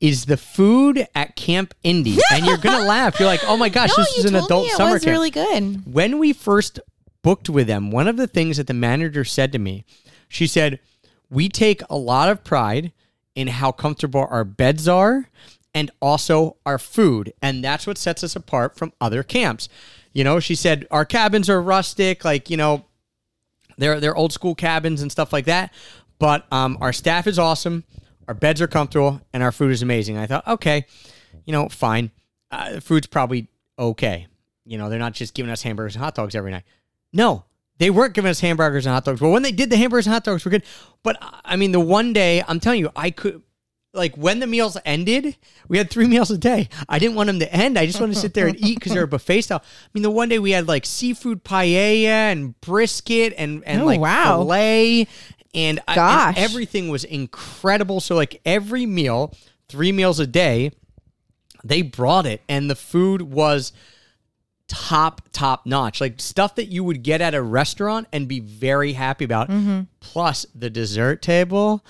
is 0.00 0.26
the 0.26 0.36
food 0.36 1.06
at 1.14 1.36
Camp 1.36 1.74
Indy, 1.82 2.18
and 2.32 2.44
you're 2.44 2.58
gonna 2.58 2.84
laugh. 2.84 3.18
You're 3.18 3.28
like, 3.28 3.42
oh 3.46 3.56
my 3.56 3.68
gosh, 3.68 3.90
No, 3.96 4.04
this 4.04 4.18
is 4.18 4.24
an 4.26 4.34
adult 4.36 4.66
it 4.66 4.72
summer 4.72 4.92
was 4.94 5.04
camp. 5.04 5.12
really 5.12 5.30
good. 5.30 5.92
when 5.92 6.18
we 6.18 6.32
first 6.32 6.80
booked 7.22 7.48
with 7.48 7.66
them, 7.66 7.90
one 7.90 8.06
of 8.06 8.16
the 8.16 8.26
things 8.26 8.58
that 8.58 8.66
the 8.66 8.74
manager 8.74 9.24
said 9.24 9.50
to 9.52 9.58
me, 9.58 9.84
she 10.28 10.46
said, 10.46 10.78
We 11.30 11.48
take 11.48 11.82
a 11.88 11.96
lot 11.96 12.28
of 12.28 12.44
pride 12.44 12.92
in 13.34 13.48
how 13.48 13.72
comfortable 13.72 14.26
our 14.30 14.44
beds 14.44 14.88
are 14.88 15.28
and 15.74 15.90
also 16.00 16.56
our 16.64 16.78
food. 16.78 17.32
And 17.42 17.62
that's 17.64 17.86
what 17.86 17.98
sets 17.98 18.22
us 18.22 18.36
apart 18.36 18.76
from 18.76 18.92
other 19.00 19.22
camps. 19.22 19.68
You 20.12 20.22
know, 20.22 20.38
she 20.40 20.54
said, 20.54 20.86
Our 20.90 21.04
cabins 21.04 21.50
are 21.50 21.60
rustic, 21.60 22.24
like, 22.24 22.48
you 22.48 22.56
know, 22.56 22.84
they're, 23.76 23.98
they're 23.98 24.14
old 24.14 24.32
school 24.32 24.54
cabins 24.54 25.02
and 25.02 25.10
stuff 25.10 25.32
like 25.32 25.46
that. 25.46 25.72
But 26.20 26.46
um, 26.52 26.78
our 26.80 26.92
staff 26.92 27.26
is 27.26 27.38
awesome, 27.38 27.84
our 28.28 28.34
beds 28.34 28.62
are 28.62 28.68
comfortable, 28.68 29.20
and 29.32 29.42
our 29.42 29.50
food 29.50 29.72
is 29.72 29.82
amazing. 29.82 30.16
I 30.16 30.26
thought, 30.26 30.46
okay, 30.46 30.86
you 31.44 31.52
know, 31.52 31.68
fine. 31.68 32.12
Uh, 32.50 32.78
food's 32.78 33.08
probably 33.08 33.48
okay. 33.76 34.28
You 34.64 34.78
know, 34.78 34.88
they're 34.88 34.98
not 34.98 35.12
just 35.12 35.34
giving 35.34 35.50
us 35.50 35.62
hamburgers 35.62 35.96
and 35.96 36.04
hot 36.04 36.14
dogs 36.14 36.36
every 36.36 36.52
night. 36.52 36.62
No, 37.12 37.44
they 37.78 37.90
weren't 37.90 38.14
giving 38.14 38.30
us 38.30 38.40
hamburgers 38.40 38.86
and 38.86 38.92
hot 38.94 39.04
dogs. 39.04 39.20
Well, 39.20 39.30
when 39.32 39.42
they 39.42 39.52
did 39.52 39.70
the 39.70 39.76
hamburgers 39.76 40.06
and 40.06 40.12
hot 40.14 40.24
dogs 40.24 40.44
were 40.44 40.50
good. 40.50 40.64
But 41.02 41.20
uh, 41.22 41.30
I 41.44 41.56
mean, 41.56 41.72
the 41.72 41.80
one 41.80 42.12
day, 42.12 42.42
I'm 42.46 42.60
telling 42.60 42.80
you, 42.80 42.90
I 42.94 43.10
could, 43.10 43.42
like, 43.92 44.16
when 44.16 44.38
the 44.40 44.46
meals 44.46 44.76
ended, 44.84 45.36
we 45.68 45.78
had 45.78 45.90
three 45.90 46.06
meals 46.14 46.30
a 46.30 46.38
day. 46.38 46.68
I 46.88 46.98
didn't 46.98 47.16
want 47.16 47.26
them 47.28 47.40
to 47.40 47.52
end. 47.52 47.78
I 47.78 47.86
just 47.86 48.00
wanted 48.00 48.14
to 48.14 48.20
sit 48.20 48.34
there 48.34 48.46
and 48.46 48.56
eat 48.64 48.74
because 48.78 48.92
they're 48.92 49.04
a 49.04 49.08
buffet 49.08 49.42
style. 49.42 49.62
I 49.64 49.88
mean, 49.92 50.02
the 50.02 50.10
one 50.10 50.28
day 50.28 50.38
we 50.38 50.52
had 50.52 50.68
like 50.68 50.86
seafood 50.86 51.42
paella 51.44 52.04
and 52.32 52.60
brisket 52.60 53.34
and, 53.36 53.62
and 53.64 53.82
Oh, 53.82 53.86
like 53.86 54.00
wow. 54.00 54.38
filet. 54.38 55.08
And, 55.54 55.80
I- 55.88 56.28
and 56.28 56.38
everything 56.38 56.88
was 56.88 57.04
incredible. 57.04 58.00
So, 58.00 58.14
like, 58.16 58.40
every 58.44 58.86
meal, 58.86 59.32
three 59.68 59.92
meals 59.92 60.18
a 60.20 60.26
day, 60.26 60.72
they 61.62 61.82
brought 61.82 62.26
it 62.26 62.42
and 62.48 62.68
the 62.70 62.74
food 62.74 63.22
was 63.22 63.72
top 64.68 65.22
top 65.32 65.66
notch. 65.66 66.00
Like 66.00 66.20
stuff 66.20 66.54
that 66.56 66.66
you 66.66 66.82
would 66.84 67.02
get 67.02 67.20
at 67.20 67.34
a 67.34 67.42
restaurant 67.42 68.06
and 68.12 68.26
be 68.26 68.40
very 68.40 68.92
happy 68.94 69.24
about. 69.24 69.48
Mm-hmm. 69.48 69.82
Plus 70.00 70.46
the 70.54 70.70
dessert 70.70 71.22
table. 71.22 71.84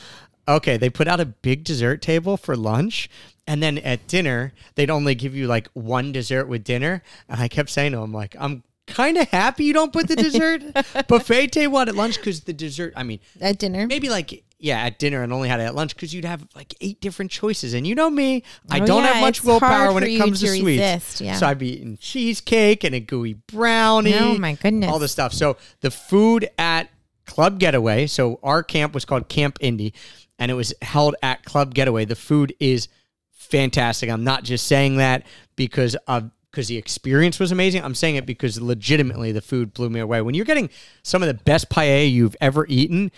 Okay 0.46 0.76
they 0.76 0.90
put 0.90 1.08
out 1.08 1.20
a 1.20 1.24
big 1.26 1.64
dessert 1.64 2.02
table 2.02 2.36
for 2.36 2.54
lunch 2.56 3.08
and 3.46 3.62
then 3.62 3.78
at 3.78 4.06
dinner 4.06 4.52
they'd 4.74 4.90
only 4.90 5.14
give 5.14 5.34
you 5.34 5.46
like 5.46 5.68
one 5.72 6.12
dessert 6.12 6.46
with 6.46 6.62
dinner. 6.64 7.02
And 7.28 7.40
i 7.40 7.48
kept 7.48 7.70
saying 7.70 7.92
to 7.92 7.98
them 7.98 8.12
like 8.12 8.36
i'm 8.38 8.62
kind 8.86 9.16
of 9.16 9.26
happy 9.30 9.64
you 9.64 9.72
don't 9.72 9.94
put 9.94 10.08
the 10.08 10.16
dessert 10.28 10.62
buffet 11.08 11.46
table 11.52 11.78
out 11.78 11.88
at 11.88 11.94
lunch 11.94 12.16
because 12.16 12.42
the 12.42 12.52
dessert 12.52 12.92
i 12.96 13.02
mean 13.02 13.18
At 13.40 13.58
dinner. 13.58 13.86
maybe 13.86 14.10
like 14.10 14.44
yeah 14.58 14.78
at 14.84 14.98
dinner 14.98 15.22
and 15.22 15.32
only 15.32 15.48
had 15.48 15.60
it 15.60 15.64
at 15.64 15.74
lunch 15.74 15.94
because 15.94 16.14
you'd 16.14 16.24
have 16.24 16.46
like 16.54 16.74
eight 16.80 17.00
different 17.00 17.30
choices 17.30 17.74
and 17.74 17.86
you 17.86 17.94
know 17.94 18.08
me 18.08 18.42
i 18.70 18.80
Oh, 18.80 18.86
don't 18.86 19.02
yeah, 19.02 19.12
have 19.14 19.20
much 19.20 19.42
willpower 19.44 19.92
when 19.92 20.02
it 20.04 20.16
comes 20.16 20.40
to, 20.40 20.46
to 20.46 20.56
sweets 20.58 21.20
yeah. 21.20 21.34
so 21.36 21.46
i'd 21.48 21.58
be 21.58 21.74
eating 21.74 21.96
cheesecake 22.00 22.84
and 22.84 22.94
a 22.94 23.00
gooey 23.00 23.34
brownie 23.34 24.14
Oh, 24.14 24.38
my 24.38 24.54
goodness. 24.54 24.90
all 24.90 24.98
this 24.98 25.12
stuff 25.12 25.32
so 25.32 25.56
the 25.80 25.90
food 25.90 26.48
at 26.58 26.88
club 27.26 27.58
getaway 27.58 28.06
so 28.06 28.38
our 28.42 28.62
camp 28.62 28.94
was 28.94 29.04
called 29.04 29.28
camp 29.28 29.58
indy 29.60 29.92
and 30.38 30.50
it 30.50 30.54
was 30.54 30.72
held 30.82 31.16
at 31.22 31.44
club 31.44 31.74
getaway 31.74 32.04
the 32.04 32.16
food 32.16 32.54
is 32.60 32.88
fantastic 33.30 34.08
i'm 34.08 34.24
not 34.24 34.44
just 34.44 34.66
saying 34.66 34.96
that 34.96 35.24
because 35.56 35.94
of 36.06 36.30
because 36.50 36.68
the 36.68 36.76
experience 36.76 37.40
was 37.40 37.50
amazing. 37.50 37.82
I'm 37.82 37.96
saying 37.96 38.14
it 38.14 38.26
because 38.26 38.60
legitimately 38.60 39.32
the 39.32 39.40
food 39.40 39.74
blew 39.74 39.90
me 39.90 39.98
away. 39.98 40.20
When 40.20 40.36
you're 40.36 40.44
getting 40.44 40.70
some 41.02 41.20
of 41.20 41.26
the 41.26 41.34
best 41.34 41.68
paella 41.68 42.08
you've 42.08 42.36
ever 42.40 42.64
eaten 42.68 43.10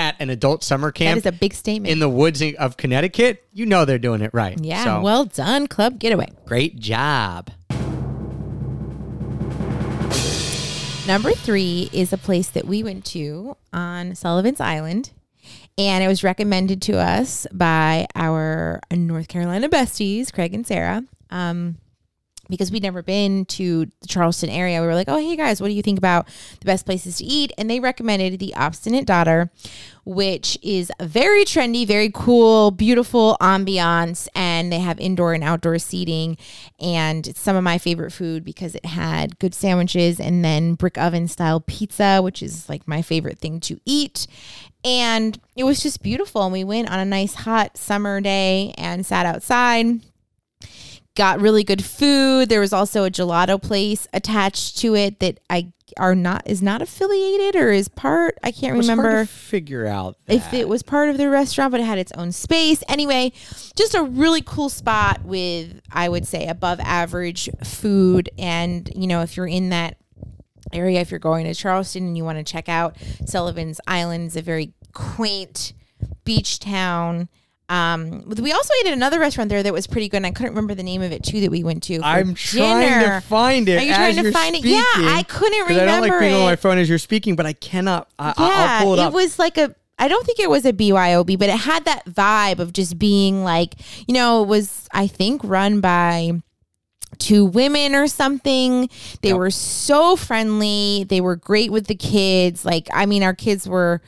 at 0.00 0.16
an 0.18 0.30
adult 0.30 0.64
summer 0.64 0.90
camp 0.90 1.18
is 1.18 1.26
a 1.26 1.32
big 1.32 1.52
statement. 1.52 1.92
in 1.92 1.98
the 1.98 2.08
woods 2.08 2.42
of 2.58 2.76
Connecticut, 2.78 3.44
you 3.52 3.66
know 3.66 3.84
they're 3.84 3.98
doing 3.98 4.22
it 4.22 4.30
right. 4.32 4.58
yeah, 4.58 4.82
So, 4.84 5.00
well 5.02 5.26
done, 5.26 5.66
Club 5.66 5.98
Getaway. 5.98 6.28
great 6.46 6.78
job. 6.80 7.50
Number 11.06 11.32
three 11.32 11.90
is 11.92 12.12
a 12.12 12.18
place 12.18 12.48
that 12.50 12.66
we 12.66 12.82
went 12.82 13.04
to 13.06 13.56
on 13.72 14.14
Sullivan's 14.14 14.60
Island. 14.60 15.10
And 15.76 16.04
it 16.04 16.08
was 16.08 16.22
recommended 16.22 16.80
to 16.82 16.98
us 16.98 17.46
by 17.52 18.06
our 18.14 18.80
North 18.92 19.28
Carolina 19.28 19.68
besties, 19.68 20.32
Craig 20.32 20.54
and 20.54 20.66
Sarah. 20.66 21.02
Um, 21.30 21.78
because 22.50 22.70
we'd 22.70 22.82
never 22.82 23.02
been 23.02 23.44
to 23.46 23.86
the 24.00 24.06
Charleston 24.06 24.50
area. 24.50 24.80
We 24.80 24.86
were 24.86 24.94
like, 24.94 25.08
oh, 25.08 25.18
hey 25.18 25.36
guys, 25.36 25.60
what 25.60 25.68
do 25.68 25.74
you 25.74 25.82
think 25.82 25.98
about 25.98 26.28
the 26.58 26.66
best 26.66 26.84
places 26.84 27.18
to 27.18 27.24
eat? 27.24 27.52
And 27.56 27.70
they 27.70 27.80
recommended 27.80 28.38
the 28.38 28.54
Obstinate 28.54 29.06
Daughter, 29.06 29.50
which 30.04 30.58
is 30.62 30.92
very 31.00 31.44
trendy, 31.44 31.86
very 31.86 32.10
cool, 32.12 32.70
beautiful 32.70 33.36
ambiance. 33.40 34.28
And 34.34 34.72
they 34.72 34.80
have 34.80 34.98
indoor 35.00 35.32
and 35.32 35.44
outdoor 35.44 35.78
seating. 35.78 36.36
And 36.78 37.26
it's 37.26 37.40
some 37.40 37.56
of 37.56 37.64
my 37.64 37.78
favorite 37.78 38.10
food 38.10 38.44
because 38.44 38.74
it 38.74 38.84
had 38.84 39.38
good 39.38 39.54
sandwiches 39.54 40.20
and 40.20 40.44
then 40.44 40.74
brick 40.74 40.98
oven 40.98 41.28
style 41.28 41.60
pizza, 41.60 42.20
which 42.22 42.42
is 42.42 42.68
like 42.68 42.86
my 42.88 43.02
favorite 43.02 43.38
thing 43.38 43.60
to 43.60 43.80
eat. 43.84 44.26
And 44.84 45.38
it 45.56 45.64
was 45.64 45.82
just 45.82 46.02
beautiful. 46.02 46.42
And 46.42 46.52
we 46.52 46.64
went 46.64 46.90
on 46.90 46.98
a 46.98 47.04
nice 47.04 47.34
hot 47.34 47.76
summer 47.76 48.20
day 48.20 48.74
and 48.76 49.04
sat 49.04 49.26
outside 49.26 50.00
got 51.14 51.40
really 51.40 51.64
good 51.64 51.84
food. 51.84 52.48
There 52.48 52.60
was 52.60 52.72
also 52.72 53.04
a 53.04 53.10
gelato 53.10 53.60
place 53.60 54.06
attached 54.12 54.78
to 54.78 54.94
it 54.94 55.20
that 55.20 55.40
I 55.48 55.72
are 55.96 56.14
not 56.14 56.42
is 56.46 56.62
not 56.62 56.82
affiliated 56.82 57.56
or 57.56 57.70
is 57.70 57.88
part. 57.88 58.38
I 58.42 58.52
can't 58.52 58.74
It 58.74 58.76
was 58.76 58.86
hard 58.86 58.96
to 58.98 59.02
remember 59.02 59.24
figure 59.26 59.86
out 59.86 60.16
if 60.28 60.52
it 60.54 60.68
was 60.68 60.82
part 60.82 61.08
of 61.08 61.18
the 61.18 61.28
restaurant, 61.28 61.72
but 61.72 61.80
it 61.80 61.84
had 61.84 61.98
its 61.98 62.12
own 62.12 62.32
space. 62.32 62.82
Anyway, 62.88 63.32
just 63.74 63.94
a 63.94 64.02
really 64.02 64.42
cool 64.42 64.68
spot 64.68 65.24
with 65.24 65.80
I 65.90 66.08
would 66.08 66.26
say 66.26 66.46
above 66.46 66.80
average 66.80 67.48
food. 67.64 68.30
And 68.38 68.90
you 68.94 69.06
know, 69.06 69.22
if 69.22 69.36
you're 69.36 69.48
in 69.48 69.70
that 69.70 69.96
area, 70.72 71.00
if 71.00 71.10
you're 71.10 71.18
going 71.20 71.46
to 71.46 71.54
Charleston 71.54 72.04
and 72.04 72.16
you 72.16 72.24
want 72.24 72.38
to 72.38 72.44
check 72.44 72.68
out 72.68 72.96
Sullivan's 73.26 73.80
Island, 73.86 74.26
it's 74.26 74.36
a 74.36 74.42
very 74.42 74.72
quaint 74.92 75.72
beach 76.24 76.60
town. 76.60 77.28
Um, 77.70 78.24
we 78.28 78.52
also 78.52 78.74
ate 78.80 78.88
at 78.88 78.92
another 78.92 79.20
restaurant 79.20 79.48
there 79.48 79.62
that 79.62 79.72
was 79.72 79.86
pretty 79.86 80.08
good. 80.08 80.18
And 80.18 80.26
I 80.26 80.32
couldn't 80.32 80.50
remember 80.50 80.74
the 80.74 80.82
name 80.82 81.02
of 81.02 81.12
it 81.12 81.22
too 81.22 81.40
that 81.42 81.50
we 81.50 81.62
went 81.64 81.84
to. 81.84 82.00
I'm 82.02 82.34
trying 82.34 82.80
dinner. 82.88 83.20
to 83.20 83.26
find 83.26 83.68
it. 83.68 83.78
Are 83.78 83.82
you 83.82 83.94
trying 83.94 84.16
to 84.16 84.32
find 84.32 84.56
it? 84.56 84.64
Yeah, 84.64 84.82
I 84.96 85.24
couldn't 85.28 85.66
'cause 85.68 85.76
I 85.76 85.84
don't 85.84 86.00
like 86.00 86.10
remember 86.12 86.20
being 86.20 86.34
on 86.34 86.44
my 86.46 86.56
phone 86.56 86.78
as 86.78 86.88
you're 86.88 86.98
speaking, 86.98 87.36
but 87.36 87.46
I 87.46 87.52
cannot. 87.54 88.08
I, 88.18 88.28
Yeah, 88.28 88.34
I'll 88.80 88.84
pull 88.84 88.94
it 88.94 88.98
up. 88.98 89.12
was 89.12 89.38
like 89.38 89.56
a. 89.56 89.74
I 89.98 90.08
don't 90.08 90.24
think 90.26 90.40
it 90.40 90.48
was 90.48 90.64
a 90.64 90.72
BYOB, 90.72 91.38
but 91.38 91.48
it 91.50 91.58
had 91.58 91.84
that 91.84 92.06
vibe 92.06 92.58
of 92.58 92.72
just 92.72 92.98
being 92.98 93.44
like, 93.44 93.74
you 94.08 94.14
know, 94.14 94.42
it 94.42 94.48
was 94.48 94.88
I 94.92 95.06
think 95.06 95.42
run 95.44 95.80
by 95.80 96.40
two 97.20 97.44
women 97.44 97.94
or 97.94 98.06
something. 98.08 98.88
They 99.22 99.28
Yep. 99.28 99.36
were 99.38 99.50
so 99.50 100.16
friendly. 100.16 101.04
They 101.08 101.20
were 101.20 101.36
great 101.36 101.70
with 101.70 101.86
the 101.86 101.94
kids. 101.94 102.64
Like, 102.64 102.88
I 102.92 103.06
mean, 103.06 103.22
our 103.22 103.34
kids 103.34 103.68
were 103.68 104.00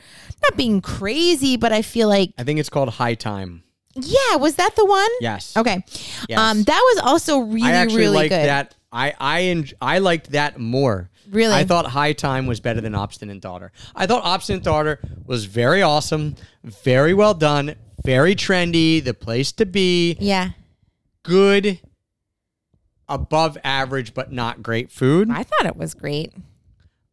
not 0.43 0.57
being 0.57 0.81
crazy, 0.81 1.55
but 1.55 1.71
I 1.71 1.81
feel 1.81 2.07
like, 2.09 2.31
I 2.37 2.43
think 2.43 2.59
it's 2.59 2.69
called 2.69 2.89
High 2.89 3.15
Thyme. 3.15 3.63
yeah, 3.95 4.35
was 4.37 4.55
that 4.55 4.75
the 4.75 4.85
one? 4.85 5.09
Yes. 5.21 5.55
Okay. 5.55 5.83
Yes. 6.27 6.39
Um, 6.39 6.63
that 6.63 6.81
was 6.95 7.03
also 7.05 7.39
really, 7.39 7.67
I 7.69 7.71
actually 7.73 7.99
really 8.01 8.15
liked 8.15 8.29
good. 8.31 8.47
that. 8.49 8.75
I 8.91 9.13
I 9.19 9.41
en- 9.43 9.69
I 9.81 9.99
liked 9.99 10.31
that 10.31 10.59
more. 10.59 11.09
Really? 11.29 11.53
I 11.53 11.63
thought 11.63 11.85
High 11.87 12.13
Thyme 12.13 12.45
was 12.47 12.59
better 12.59 12.81
than 12.81 12.93
Obstinate 12.95 13.39
Daughter. 13.41 13.71
I 13.95 14.05
thought 14.05 14.23
Obstinate 14.23 14.61
Daughter 14.63 14.99
was 15.25 15.45
very 15.45 15.81
awesome, 15.81 16.35
very 16.63 17.13
well 17.13 17.33
done, 17.33 17.75
very 18.05 18.35
trendy, 18.35 19.03
the 19.03 19.13
place 19.13 19.51
to 19.53 19.65
be, 19.65 20.17
Yeah. 20.19 20.49
good, 21.23 21.79
above 23.09 23.57
average 23.63 24.13
but 24.13 24.31
not 24.31 24.63
great 24.63 24.91
food. 24.91 25.29
I 25.29 25.43
thought 25.43 25.65
it 25.65 25.75
was 25.75 25.93
great. 25.93 26.33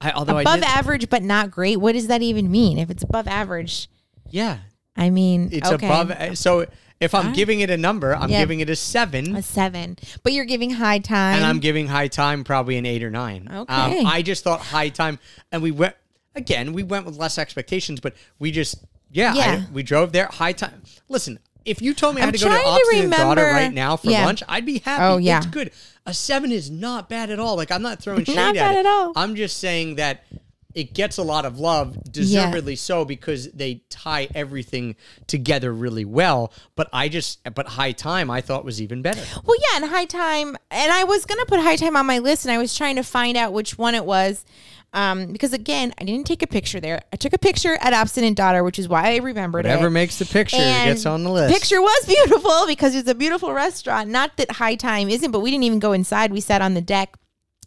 I, 0.00 0.12
although 0.12 0.38
I 0.38 0.42
above 0.42 0.60
did, 0.60 0.64
average, 0.68 1.10
but 1.10 1.22
not 1.22 1.50
great. 1.50 1.76
What 1.78 1.92
does 1.92 2.06
that 2.06 2.22
even 2.22 2.50
mean? 2.50 2.78
If 2.78 2.90
it's 2.90 3.02
above 3.02 3.28
average, 3.28 3.88
yeah, 4.30 4.58
I 4.96 5.10
mean, 5.10 5.50
it's 5.52 5.70
okay. 5.70 5.86
above. 5.86 6.38
So 6.38 6.66
if 7.00 7.14
I'm 7.14 7.32
giving 7.34 7.60
it 7.60 7.68
a 7.70 7.76
number, 7.76 8.14
I'm 8.16 8.30
Yeah. 8.30 8.40
giving 8.40 8.60
it 8.60 8.70
a 8.70 8.76
seven. 8.76 9.36
a 9.36 9.42
seven, 9.42 9.96
but 10.22 10.32
you're 10.32 10.44
giving 10.46 10.70
high 10.70 11.00
thyme. 11.00 11.36
and 11.36 11.44
I'm 11.44 11.58
giving 11.60 11.86
High 11.88 12.08
Thyme 12.08 12.44
probably 12.44 12.76
an 12.78 12.86
eight 12.86 13.02
or 13.02 13.10
nine. 13.10 13.48
Okay. 13.52 14.00
Um, 14.00 14.06
I 14.06 14.22
just 14.22 14.42
thought 14.44 14.60
High 14.60 14.88
Thyme, 14.90 15.18
and 15.52 15.62
we 15.62 15.70
went 15.70 15.96
again. 16.34 16.72
We 16.72 16.82
went 16.82 17.04
with 17.06 17.16
less 17.18 17.36
expectations, 17.38 18.00
but 18.00 18.14
we 18.38 18.50
just 18.52 18.76
yeah, 19.10 19.34
Yeah. 19.34 19.64
I, 19.68 19.72
we 19.72 19.82
drove 19.82 20.12
there. 20.12 20.26
High 20.26 20.52
Thyme. 20.54 20.82
Listen, 21.08 21.40
if 21.64 21.82
you 21.82 21.94
told 21.94 22.14
me 22.14 22.20
I 22.22 22.24
I'm 22.24 22.28
had 22.28 22.34
to 22.38 22.44
go 22.44 22.48
to 22.48 22.54
trying 22.54 22.64
to 22.64 22.70
Obstinate 22.70 23.10
Daughter 23.18 23.42
right 23.42 23.72
now 23.72 23.96
for 23.96 24.10
Yeah. 24.10 24.24
lunch, 24.24 24.42
I'd 24.48 24.66
be 24.66 24.78
happy. 24.78 25.02
Oh, 25.04 25.16
yeah. 25.18 25.38
it's 25.38 25.46
good. 25.46 25.70
A 26.06 26.14
seven 26.14 26.50
is 26.52 26.70
not 26.70 27.08
bad 27.08 27.30
at 27.30 27.38
all. 27.38 27.56
Like 27.56 27.70
I'm 27.70 27.82
not 27.82 28.00
throwing 28.00 28.24
shade 28.24 28.36
Not 28.36 28.56
at 28.56 28.60
bad 28.60 28.76
it. 28.76 28.78
at 28.80 28.86
all. 28.86 29.12
I'm 29.16 29.36
just 29.36 29.58
saying 29.58 29.96
that 29.96 30.24
it 30.72 30.94
gets 30.94 31.18
a 31.18 31.22
lot 31.24 31.44
of 31.44 31.58
love, 31.58 32.12
deservedly 32.12 32.76
so, 32.76 33.04
because 33.04 33.50
they 33.50 33.82
tie 33.90 34.28
everything 34.36 34.94
together 35.26 35.72
really 35.72 36.04
well. 36.04 36.52
But 36.76 36.88
I 36.92 37.08
just, 37.08 37.40
but 37.56 37.66
High 37.66 37.92
Thyme, 37.92 38.30
I 38.30 38.40
thought 38.40 38.64
was 38.64 38.80
even 38.80 39.02
better. 39.02 39.20
Well, 39.44 39.56
yeah, 39.72 39.82
and 39.82 39.90
High 39.90 40.06
Thyme, 40.06 40.56
and 40.70 40.92
I 40.92 41.02
was 41.02 41.24
gonna 41.26 41.44
put 41.46 41.58
High 41.58 41.76
Thyme 41.76 41.96
on 41.96 42.06
my 42.06 42.20
list, 42.20 42.44
and 42.44 42.52
I 42.52 42.58
was 42.58 42.76
trying 42.76 42.94
to 42.96 43.02
find 43.02 43.36
out 43.36 43.52
which 43.52 43.78
one 43.78 43.96
it 43.96 44.04
was, 44.04 44.44
um, 44.92 45.32
because 45.32 45.52
again, 45.52 45.94
I 46.00 46.04
didn't 46.04 46.26
take 46.26 46.42
a 46.42 46.46
picture 46.46 46.80
there. 46.80 47.00
I 47.12 47.16
took 47.16 47.32
a 47.32 47.38
picture 47.38 47.76
at 47.80 47.92
Obstinate 47.92 48.34
Daughter, 48.34 48.64
which 48.64 48.78
is 48.78 48.88
why 48.88 49.12
I 49.14 49.16
remembered 49.18 49.64
Whatever 49.64 49.86
it. 49.86 49.90
makes 49.90 50.18
the 50.18 50.24
picture 50.26 50.56
And 50.56 50.88
gets 50.88 51.06
on 51.06 51.22
the 51.24 51.30
list. 51.30 51.52
Picture 51.54 51.80
was 51.80 52.04
beautiful 52.08 52.66
because 52.66 52.94
it's 52.94 53.08
a 53.08 53.14
beautiful 53.14 53.52
restaurant. 53.52 54.10
Not 54.10 54.36
that 54.36 54.50
High 54.52 54.76
Thyme 54.76 55.08
isn't, 55.08 55.30
but 55.30 55.40
we 55.40 55.50
didn't 55.50 55.64
even 55.64 55.78
go 55.78 55.92
inside. 55.92 56.32
We 56.32 56.40
sat 56.40 56.60
on 56.62 56.74
the 56.74 56.80
deck. 56.80 57.14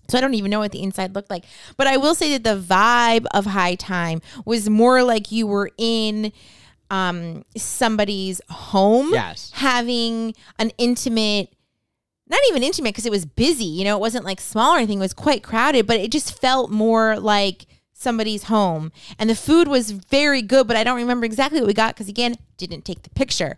So 0.10 0.18
I 0.18 0.22
don't 0.22 0.34
even 0.34 0.52
know 0.52 0.60
what 0.60 0.74
the 0.74 0.84
inside 0.84 1.16
looked 1.16 1.30
like. 1.30 1.46
But 1.78 1.88
I 1.88 1.96
will 1.96 2.14
say 2.14 2.38
that 2.38 2.44
the 2.44 2.60
vibe 2.62 3.26
of 3.34 3.46
High 3.46 3.78
Thyme 3.78 4.22
was 4.46 4.70
more 4.70 5.02
like 5.02 5.32
you 5.32 5.48
were 5.48 5.72
in 5.78 6.34
um 6.92 7.46
somebody's 7.56 8.42
home 8.50 9.14
Yes. 9.14 9.50
having 9.54 10.36
an 10.60 10.72
intimate 10.78 11.53
not 12.34 12.50
even 12.50 12.64
intimate 12.64 12.90
because 12.90 13.06
it 13.06 13.12
was 13.12 13.26
busy, 13.26 13.66
you 13.66 13.84
know, 13.84 13.96
it 13.96 14.02
wasn't 14.02 14.26
like 14.26 14.42
small 14.42 14.74
or 14.74 14.78
anything, 14.78 14.98
it 14.98 15.02
was 15.02 15.14
quite 15.14 15.44
crowded, 15.44 15.88
but 15.88 15.98
it 15.98 16.12
just 16.12 16.40
felt 16.40 16.72
more 16.72 17.20
like 17.20 17.66
somebody's 17.94 18.44
home. 18.44 18.92
And 19.18 19.30
the 19.30 19.36
food 19.36 19.68
was 19.68 19.92
very 19.92 20.42
good, 20.42 20.68
but 20.68 20.76
I 20.76 20.84
don't 20.84 20.98
remember 20.98 21.26
exactly 21.26 21.60
what 21.60 21.68
we 21.68 21.74
got 21.74 21.96
because 21.96 22.10
again, 22.10 22.38
didn't 22.58 22.86
take 22.86 23.04
the 23.04 23.10
picture. 23.12 23.58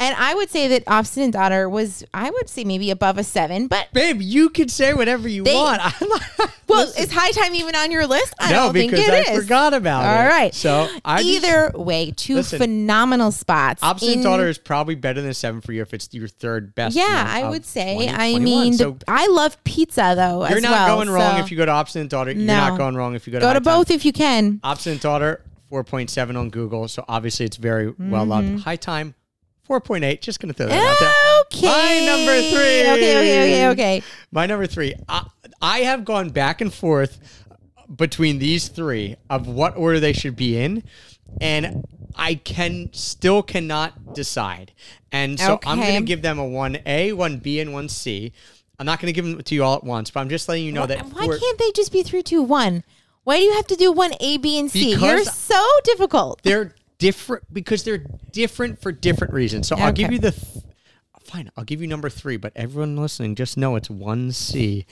And 0.00 0.16
I 0.18 0.34
would 0.34 0.48
say 0.50 0.66
that 0.68 0.84
Obstinate 0.86 1.32
Daughter 1.32 1.68
was, 1.68 2.02
I 2.14 2.30
would 2.30 2.48
say 2.48 2.64
maybe 2.64 2.90
above 2.90 3.18
a 3.18 3.22
seven, 3.24 3.66
but 3.68 3.88
Babe, 3.92 4.22
you 4.22 4.48
can 4.48 4.68
say 4.70 4.94
whatever 4.94 5.28
you 5.28 5.44
They- 5.44 5.54
want. 5.54 5.80
I'm 6.02 6.08
not, 6.08 6.22
well, 6.66 6.86
Listen, 6.86 7.02
is 7.04 7.12
High 7.12 7.32
Thyme 7.32 7.54
even 7.54 7.76
on 7.76 7.90
your 7.90 8.06
list? 8.06 8.32
I 8.38 8.50
no, 8.50 8.56
don't 8.56 8.72
think 8.72 8.92
because 8.92 9.08
it 9.08 9.28
I 9.28 9.32
is. 9.32 9.42
forgot 9.42 9.74
about 9.74 10.04
it. 10.04 10.06
All 10.22 10.26
right. 10.26 10.54
So 10.54 10.88
I 11.04 11.20
Either 11.20 11.72
way, 11.74 12.12
two 12.16 12.36
Listen, 12.36 12.58
phenomenal 12.58 13.30
spots. 13.30 13.82
Obstinate 13.82 14.16
in- 14.16 14.22
Daughter 14.22 14.48
is 14.48 14.56
probably 14.56 14.94
better 14.94 15.20
than 15.20 15.34
seven 15.34 15.60
for 15.60 15.72
you 15.72 15.82
if 15.82 15.92
it's 15.92 16.08
your 16.14 16.28
third 16.28 16.74
best. 16.74 16.96
Yeah, 16.96 17.04
I 17.28 17.40
of 17.40 17.50
would 17.50 17.66
say. 17.66 17.98
2021. 18.06 18.40
I 18.40 18.42
mean, 18.42 18.72
so 18.72 18.92
the- 18.92 19.04
I 19.06 19.26
love 19.26 19.62
pizza 19.64 20.14
though. 20.16 20.48
you're 20.48 20.56
as 20.58 20.62
not 20.62 20.70
well, 20.72 20.96
going 20.96 21.10
wrong 21.10 21.36
so 21.36 21.44
if 21.44 21.50
you 21.50 21.58
go 21.58 21.66
to 21.66 21.72
Obstinate 21.72 22.08
Daughter. 22.08 22.30
You're 22.32 22.40
No. 22.40 22.56
not 22.56 22.78
going 22.78 22.94
wrong 22.94 23.14
if 23.16 23.26
you 23.26 23.32
go 23.32 23.38
to 23.38 23.42
go 23.42 23.48
High 23.48 23.52
to 23.54 23.60
Time. 23.60 23.78
both 23.78 23.90
if 23.90 24.04
you 24.06 24.12
can. 24.14 24.60
Obstinate 24.64 25.02
Daughter, 25.02 25.42
4.7 25.70 26.36
on 26.38 26.48
Google. 26.50 26.88
So 26.88 27.04
obviously 27.06 27.44
it's 27.44 27.56
very 27.58 27.88
well 27.88 28.22
Mm-hmm. 28.24 28.30
loved. 28.30 28.60
High 28.64 28.76
Thyme, 28.76 29.14
4.8. 29.70 30.20
Just 30.20 30.40
going 30.40 30.48
to 30.48 30.54
throw 30.54 30.66
that 30.66 30.74
out 30.74 30.96
there. 30.98 31.12
Okay. 31.42 31.66
My 31.66 32.06
number 32.06 32.40
three. 32.40 32.80
Okay, 32.82 33.18
okay, 33.18 33.18
okay, 33.18 33.68
okay. 33.68 34.02
My 34.32 34.46
number 34.46 34.66
three. 34.66 34.94
I, 35.08 35.26
I 35.62 35.78
have 35.80 36.04
gone 36.04 36.30
back 36.30 36.60
and 36.60 36.74
forth 36.74 37.44
between 37.94 38.38
these 38.38 38.68
three 38.68 39.16
of 39.28 39.46
what 39.46 39.76
order 39.76 40.00
they 40.00 40.12
should 40.12 40.34
be 40.34 40.58
in, 40.58 40.82
and 41.40 41.84
I 42.16 42.34
can 42.34 42.90
still 42.92 43.42
cannot 43.42 44.14
decide. 44.14 44.72
And 45.12 45.38
so 45.38 45.60
I'm 45.64 45.78
going 45.78 46.00
to 46.00 46.06
give 46.06 46.22
them 46.22 46.38
a 46.38 46.46
one 46.46 46.78
A, 46.86 47.12
one 47.12 47.38
B, 47.38 47.60
and 47.60 47.72
one 47.72 47.88
C. 47.88 48.32
I'm 48.78 48.86
not 48.86 48.98
going 49.00 49.12
to 49.12 49.12
give 49.12 49.24
them 49.24 49.40
to 49.42 49.54
you 49.54 49.62
all 49.62 49.76
at 49.76 49.84
once, 49.84 50.10
but 50.10 50.20
I'm 50.20 50.28
just 50.28 50.48
letting 50.48 50.64
you 50.64 50.72
know 50.72 50.86
that 50.86 51.04
Why 51.12 51.26
can't 51.26 51.58
they 51.58 51.70
just 51.72 51.92
be 51.92 52.02
three, 52.02 52.22
two, 52.22 52.42
one? 52.42 52.82
Why 53.24 53.36
do 53.36 53.42
you 53.42 53.52
have 53.52 53.66
to 53.68 53.76
do 53.76 53.92
one 53.92 54.12
A, 54.20 54.38
B, 54.38 54.58
and 54.58 54.70
C? 54.70 54.94
You're 54.94 55.22
so 55.24 55.62
difficult. 55.84 56.40
they're 56.42 56.74
different 57.00 57.52
because 57.52 57.82
they're 57.82 58.04
different 58.30 58.80
for 58.80 58.92
different 58.92 59.32
reasons. 59.34 59.66
So 59.66 59.74
I'll 59.76 59.90
give 59.92 60.06
Okay. 60.06 60.14
you 60.14 60.20
the. 60.20 60.30
Th- 60.30 60.64
Fine, 61.24 61.50
I'll 61.56 61.64
give 61.64 61.80
you 61.80 61.86
number 61.86 62.08
three, 62.10 62.36
but 62.38 62.52
everyone 62.56 62.96
listening, 62.96 63.36
just 63.36 63.56
know 63.56 63.76
it's 63.76 63.88
one 63.90 64.32
C. 64.32 64.84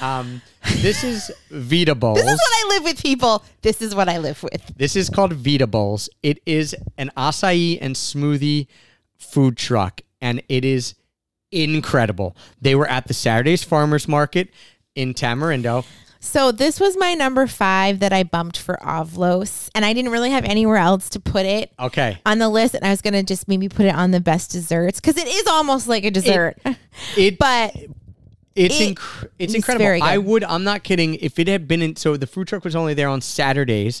Um, 0.00 0.42
this 0.78 1.04
is 1.04 1.30
Vita 1.50 1.94
Bowls. 1.94 2.16
This 2.20 2.26
is 2.32 2.38
what 2.40 2.52
I 2.52 2.68
live 2.74 2.84
with, 2.84 3.02
people. 3.02 3.44
This 3.62 3.80
is 3.80 3.94
what 3.94 4.08
I 4.08 4.18
live 4.18 4.42
with. 4.42 4.72
This 4.76 4.96
is 4.96 5.08
called 5.08 5.34
Vita 5.34 5.68
Bowls. 5.68 6.08
It 6.22 6.40
is 6.46 6.74
an 6.98 7.12
acai 7.16 7.78
and 7.80 7.94
smoothie 7.94 8.66
food 9.18 9.56
truck, 9.56 10.00
and 10.20 10.42
it 10.48 10.64
is 10.64 10.94
incredible. 11.52 12.36
They 12.60 12.74
were 12.74 12.88
at 12.88 13.06
the 13.06 13.14
Saturdays 13.14 13.62
Farmers 13.62 14.08
Market 14.08 14.48
in 14.96 15.14
Tamarindo. 15.14 15.84
So 16.24 16.50
this 16.52 16.80
was 16.80 16.96
my 16.96 17.12
number 17.12 17.46
five 17.46 18.00
that 18.00 18.12
I 18.12 18.22
bumped 18.22 18.56
for 18.56 18.78
Ovlos, 18.82 19.68
and 19.74 19.84
I 19.84 19.92
didn't 19.92 20.10
really 20.10 20.30
have 20.30 20.44
anywhere 20.44 20.78
else 20.78 21.10
to 21.10 21.20
put 21.20 21.44
it 21.44 21.70
Okay. 21.78 22.18
on 22.24 22.38
the 22.38 22.48
list, 22.48 22.74
and 22.74 22.82
I 22.84 22.90
was 22.90 23.02
gonna 23.02 23.22
just 23.22 23.46
maybe 23.46 23.68
put 23.68 23.84
it 23.84 23.94
on 23.94 24.10
the 24.10 24.20
best 24.20 24.50
desserts 24.50 25.00
because 25.00 25.18
it 25.18 25.28
is 25.28 25.46
almost 25.46 25.86
like 25.86 26.04
a 26.04 26.10
dessert. 26.10 26.56
It 27.16 27.38
but 27.38 27.76
It's 28.56 28.80
It 28.80 28.96
inc- 28.96 29.28
it's 29.38 29.52
incredible. 29.54 30.02
I 30.02 30.16
would. 30.16 30.44
I'm 30.44 30.64
not 30.64 30.82
kidding. 30.82 31.16
If 31.16 31.38
it 31.38 31.46
had 31.46 31.68
been 31.68 31.82
in, 31.82 31.96
so 31.96 32.16
the 32.16 32.26
food 32.26 32.48
truck 32.48 32.64
was 32.64 32.74
only 32.74 32.94
there 32.94 33.08
on 33.08 33.20
Saturdays 33.20 34.00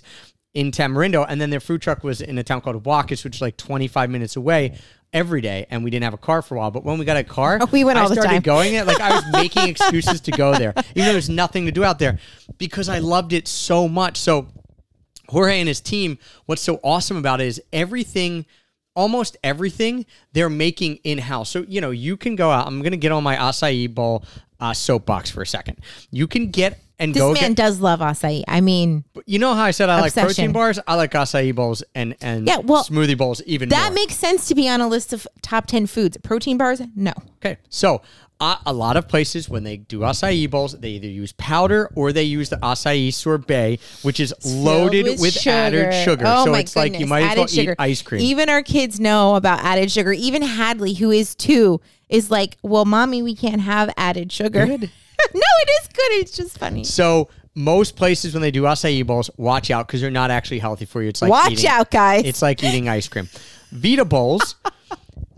in 0.54 0.70
Tamarindo, 0.70 1.26
and 1.28 1.40
then 1.40 1.50
their 1.50 1.60
food 1.60 1.82
truck 1.82 2.02
was 2.02 2.20
in 2.22 2.38
a 2.38 2.42
town 2.44 2.62
called 2.62 2.82
Huacas, 2.84 3.22
which 3.22 3.36
is 3.36 3.42
like 3.42 3.56
25 3.58 4.08
minutes 4.10 4.34
away 4.34 4.78
every 5.14 5.40
day. 5.40 5.66
And 5.70 5.82
we 5.82 5.90
didn't 5.90 6.04
have 6.04 6.12
a 6.12 6.18
car 6.18 6.42
for 6.42 6.56
a 6.56 6.58
while. 6.58 6.70
But 6.70 6.84
when 6.84 6.98
we 6.98 7.06
got 7.06 7.16
a 7.16 7.24
car, 7.24 7.58
oh, 7.62 7.66
We 7.72 7.84
went 7.84 7.98
I 7.98 8.02
all 8.02 8.08
the 8.10 8.16
started 8.16 8.30
time. 8.30 8.42
going 8.42 8.72
there. 8.72 8.84
Like 8.84 9.00
I 9.00 9.14
was 9.14 9.24
making 9.32 9.68
excuses 9.70 10.20
to 10.22 10.32
go 10.32 10.54
there, 10.58 10.74
even 10.94 11.06
though 11.06 11.12
there's 11.12 11.30
nothing 11.30 11.64
to 11.66 11.72
do 11.72 11.84
out 11.84 11.98
there, 11.98 12.18
because 12.58 12.90
I 12.90 12.98
loved 12.98 13.32
it 13.32 13.48
so 13.48 13.88
much. 13.88 14.18
So 14.18 14.48
Jorge 15.28 15.58
and 15.60 15.68
his 15.68 15.80
team, 15.80 16.18
what's 16.46 16.60
so 16.60 16.80
awesome 16.82 17.16
about 17.16 17.40
it 17.40 17.46
is 17.46 17.62
everything, 17.72 18.44
almost 18.94 19.36
everything 19.42 20.04
they're 20.32 20.50
making 20.50 20.96
in 20.96 21.18
house. 21.18 21.48
So, 21.48 21.64
you 21.66 21.80
know, 21.80 21.90
you 21.90 22.16
can 22.16 22.36
go 22.36 22.50
out. 22.50 22.66
I'm 22.66 22.80
going 22.80 22.90
to 22.92 22.98
get 22.98 23.12
on 23.12 23.22
my 23.22 23.36
acai 23.36 23.92
bowl 23.92 24.24
uh, 24.60 24.74
soapbox 24.74 25.30
for 25.30 25.42
a 25.42 25.46
second. 25.46 25.78
You 26.10 26.26
can 26.26 26.50
get 26.50 26.80
and 26.98 27.12
this 27.14 27.22
man 27.22 27.34
get. 27.50 27.56
does 27.56 27.80
love 27.80 28.00
acai. 28.00 28.44
I 28.46 28.60
mean, 28.60 29.04
You 29.26 29.38
know 29.38 29.54
how 29.54 29.64
I 29.64 29.70
said 29.72 29.88
I 29.88 29.96
like 30.00 30.10
Obsession. 30.10 30.26
protein 30.26 30.52
bars? 30.52 30.78
I 30.86 30.94
like 30.94 31.12
acai 31.12 31.54
bowls 31.54 31.82
and, 31.94 32.14
and 32.20 32.46
Yeah, 32.46 32.58
well, 32.58 32.84
smoothie 32.84 33.18
bowls 33.18 33.42
even 33.46 33.68
that 33.70 33.86
more. 33.86 33.94
makes 33.94 34.16
sense 34.16 34.46
to 34.48 34.54
be 34.54 34.68
on 34.68 34.80
a 34.80 34.88
list 34.88 35.12
of 35.12 35.26
top 35.42 35.66
ten 35.66 35.86
foods. 35.86 36.16
Protein 36.22 36.56
bars, 36.58 36.80
no. 36.94 37.12
Okay, 37.44 37.58
so 37.68 38.00
uh, 38.40 38.56
a 38.66 38.72
lot 38.72 38.96
of 38.96 39.06
places 39.08 39.48
when 39.48 39.62
they 39.64 39.76
do 39.76 40.00
acai 40.00 40.48
bowls, 40.50 40.78
they 40.78 40.90
either 40.90 41.06
use 41.08 41.32
powder 41.32 41.88
or 41.94 42.12
they 42.12 42.22
use 42.24 42.48
the 42.48 42.56
acai 42.56 43.12
sorbet, 43.12 43.78
which 44.02 44.18
is 44.20 44.34
loaded 44.44 45.06
Filled 45.06 45.20
with, 45.20 45.46
added 45.46 45.92
sugar. 46.04 46.24
Oh 46.26 46.44
so 46.46 46.52
my 46.52 46.60
it's 46.60 46.74
like 46.76 46.92
you 46.92 46.98
goodness, 47.00 47.10
might 47.10 47.22
as 47.22 47.30
added 47.30 47.38
well 47.40 47.46
sugar. 47.48 47.72
eat 47.72 47.76
ice 47.78 48.02
cream. 48.02 48.20
Even 48.22 48.48
our 48.48 48.62
kids 48.62 48.98
know 49.00 49.36
about 49.36 49.60
added 49.60 49.90
sugar. 49.90 50.12
Even 50.12 50.42
Hadley, 50.42 50.94
who 50.94 51.10
is 51.10 51.34
two, 51.34 51.80
is 52.08 52.30
like, 52.30 52.56
"Well, 52.62 52.84
mommy, 52.84 53.22
we 53.22 53.34
can't 53.34 53.60
have 53.62 53.92
added 53.96 54.30
sugar." 54.32 54.78
no, 55.34 55.40
it 55.62 55.70
is 55.82 55.88
good. 55.88 56.12
It's 56.20 56.36
just 56.36 56.58
funny. 56.58 56.84
So 56.84 57.28
most 57.54 57.96
places 57.96 58.34
when 58.34 58.42
they 58.42 58.50
do 58.50 58.62
acai 58.62 59.06
bowls, 59.06 59.30
watch 59.36 59.70
out 59.70 59.86
because 59.86 60.00
they're 60.00 60.10
not 60.10 60.30
actually 60.30 60.58
healthy 60.58 60.84
for 60.84 61.02
you. 61.02 61.08
It's 61.08 61.22
like 61.22 61.30
Watch 61.30 61.52
eating- 61.52 61.66
out, 61.68 61.90
guys. 61.90 62.24
It's 62.24 62.42
like 62.42 62.62
eating 62.64 62.88
ice 62.88 63.08
cream. 63.08 63.28
Vita 63.70 64.04
bowls. 64.04 64.56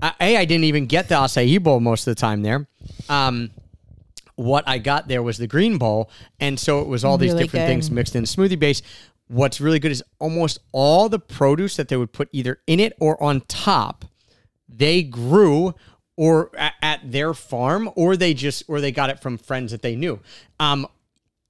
uh, 0.03 0.13
a, 0.21 0.37
I 0.37 0.45
didn't 0.45 0.65
even 0.65 0.87
get 0.87 1.09
the 1.09 1.15
acai 1.17 1.63
bowl 1.63 1.81
most 1.81 2.07
of 2.07 2.15
the 2.15 2.21
time 2.21 2.43
there. 2.43 2.67
Um, 3.09 3.51
what 4.37 4.65
I 4.67 4.79
got 4.79 5.09
there 5.09 5.23
was 5.23 5.39
the 5.39 5.47
green 5.47 5.79
bowl, 5.79 6.11
and 6.41 6.59
so 6.61 6.81
it 6.81 6.87
was 6.89 7.05
all 7.05 7.17
these 7.19 7.33
Really 7.33 7.45
different 7.45 7.65
good. 7.65 7.69
things 7.69 7.91
mixed 7.91 8.15
in 8.17 8.25
smoothie 8.25 8.59
base. 8.59 8.83
What's 9.29 9.61
really 9.61 9.79
good 9.79 9.91
is 9.91 10.05
almost 10.19 10.59
all 10.73 11.09
the 11.09 11.19
produce 11.19 11.77
that 11.77 11.89
they 11.89 11.97
would 11.97 12.13
put 12.13 12.29
either 12.33 12.61
in 12.67 12.79
it 12.79 12.93
or 13.01 13.21
on 13.23 13.41
top, 13.49 14.05
they 14.69 15.03
grew 15.03 15.75
or 16.17 16.51
at, 16.57 16.75
at 16.83 17.13
their 17.13 17.35
farm, 17.35 17.91
or 17.95 18.17
they 18.17 18.35
just 18.35 18.65
or 18.69 18.81
they 18.81 18.93
got 18.93 19.11
it 19.11 19.21
from 19.21 19.39
friends 19.39 19.73
that 19.73 19.83
they 19.83 19.97
knew. 19.97 20.19
Um, 20.59 20.87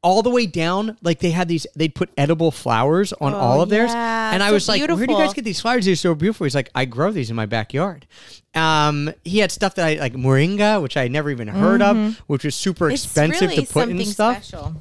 all 0.03 0.23
the 0.23 0.31
way 0.31 0.47
down, 0.47 0.97
like 1.03 1.19
they 1.19 1.33
had 1.33 1.49
these, 1.49 1.67
they'd 1.75 1.93
put 1.95 2.11
edible 2.17 2.53
flowers 2.53 3.13
on 3.15 3.35
all 3.35 3.61
of 3.61 3.71
theirs, 3.71 3.91
Oh, 3.91 3.95
yeah, 3.95 4.33
and 4.33 4.41
I 4.43 4.49
so 4.49 4.53
was 4.55 4.69
like, 4.69 4.87
"Where 4.87 5.07
do 5.07 5.13
you 5.13 5.19
guys 5.19 5.35
get 5.35 5.45
these 5.45 5.61
flowers? 5.61 5.85
They're 5.87 5.97
so 5.97 6.15
beautiful." 6.15 6.45
He's 6.45 6.55
like, 6.55 6.71
"I 6.77 6.85
grow 6.85 7.11
these 7.11 7.29
in 7.29 7.35
my 7.35 7.47
backyard." 7.47 8.07
Um, 8.55 9.13
he 9.25 9.39
had 9.39 9.51
stuff 9.51 9.75
that 9.75 9.85
I 9.85 9.95
like 9.95 10.13
moringa, 10.15 10.81
which 10.81 10.97
I 10.97 11.03
had 11.03 11.11
never 11.11 11.31
even 11.31 11.49
heard 11.49 11.83
of, 11.83 12.19
which 12.29 12.45
was 12.45 12.55
super 12.55 12.87
Mm-hmm. 12.87 12.95
It's 12.95 13.05
expensive 13.05 13.51
really 13.51 13.67
to 13.67 13.73
put 13.73 13.89
in 13.89 14.05
stuff 14.05 14.45
special. 14.45 14.77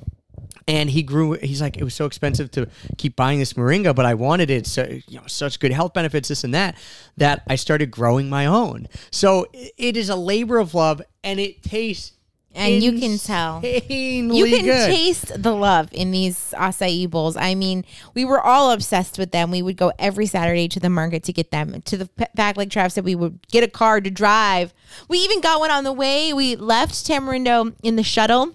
And 0.67 0.89
he 0.89 1.04
grew 1.04 1.34
he's 1.34 1.62
like 1.62 1.78
it 1.78 1.84
was 1.84 1.93
so 1.93 2.06
expensive 2.06 2.49
to 2.51 2.67
keep 2.97 3.15
buying 3.15 3.39
this 3.39 3.54
moringa 3.54 3.95
but 3.95 4.06
i 4.06 4.13
wanted 4.13 4.49
it 4.49 4.65
so 4.65 4.84
you 5.08 5.17
know 5.17 5.28
such 5.28 5.60
good 5.60 5.71
health 5.71 5.93
benefits 5.93 6.30
this 6.30 6.43
and 6.43 6.54
that 6.54 6.75
that 7.17 7.43
i 7.47 7.56
started 7.56 7.91
growing 7.91 8.30
my 8.30 8.45
own 8.45 8.88
so 9.12 9.45
it 9.54 9.95
is 9.95 10.10
a 10.10 10.15
labor 10.15 10.58
of 10.58 10.73
love 10.73 11.01
and 11.23 11.39
it 11.39 11.62
tastes 11.62 12.13
And 12.58 12.82
you 12.82 12.97
can 12.97 13.17
tell. 13.17 13.60
You 13.65 14.45
can 14.45 14.63
good. 14.63 14.88
taste 14.88 15.43
the 15.43 15.51
love 15.54 15.89
in 15.91 16.12
these 16.12 16.54
acai 16.56 17.10
bowls. 17.10 17.36
I 17.36 17.54
mean, 17.54 17.84
we 18.13 18.23
were 18.23 18.39
all 18.39 18.71
obsessed 18.71 19.19
with 19.19 19.32
them. 19.32 19.51
We 19.51 19.62
would 19.62 19.75
go 19.75 19.91
every 19.99 20.25
Saturday 20.25 20.69
to 20.69 20.80
the 20.80 20.89
market 20.89 21.23
to 21.23 21.34
get 21.34 21.51
them. 21.51 21.82
To 21.82 21.97
the 21.97 22.10
fact, 22.34 22.56
like 22.56 22.69
Trav 22.69 22.93
said, 22.93 23.04
we 23.04 23.13
would 23.13 23.45
get 23.51 23.65
a 23.65 23.67
car 23.67 23.99
to 23.99 24.10
drive. 24.10 24.73
We 25.10 25.17
even 25.17 25.41
got 25.41 25.60
one 25.60 25.69
on 25.69 25.84
the 25.84 25.91
way. 25.91 26.32
We 26.32 26.56
left 26.56 26.93
Tamarindo 26.93 27.75
in 27.84 27.97
the 27.97 28.04
shuttle 28.04 28.54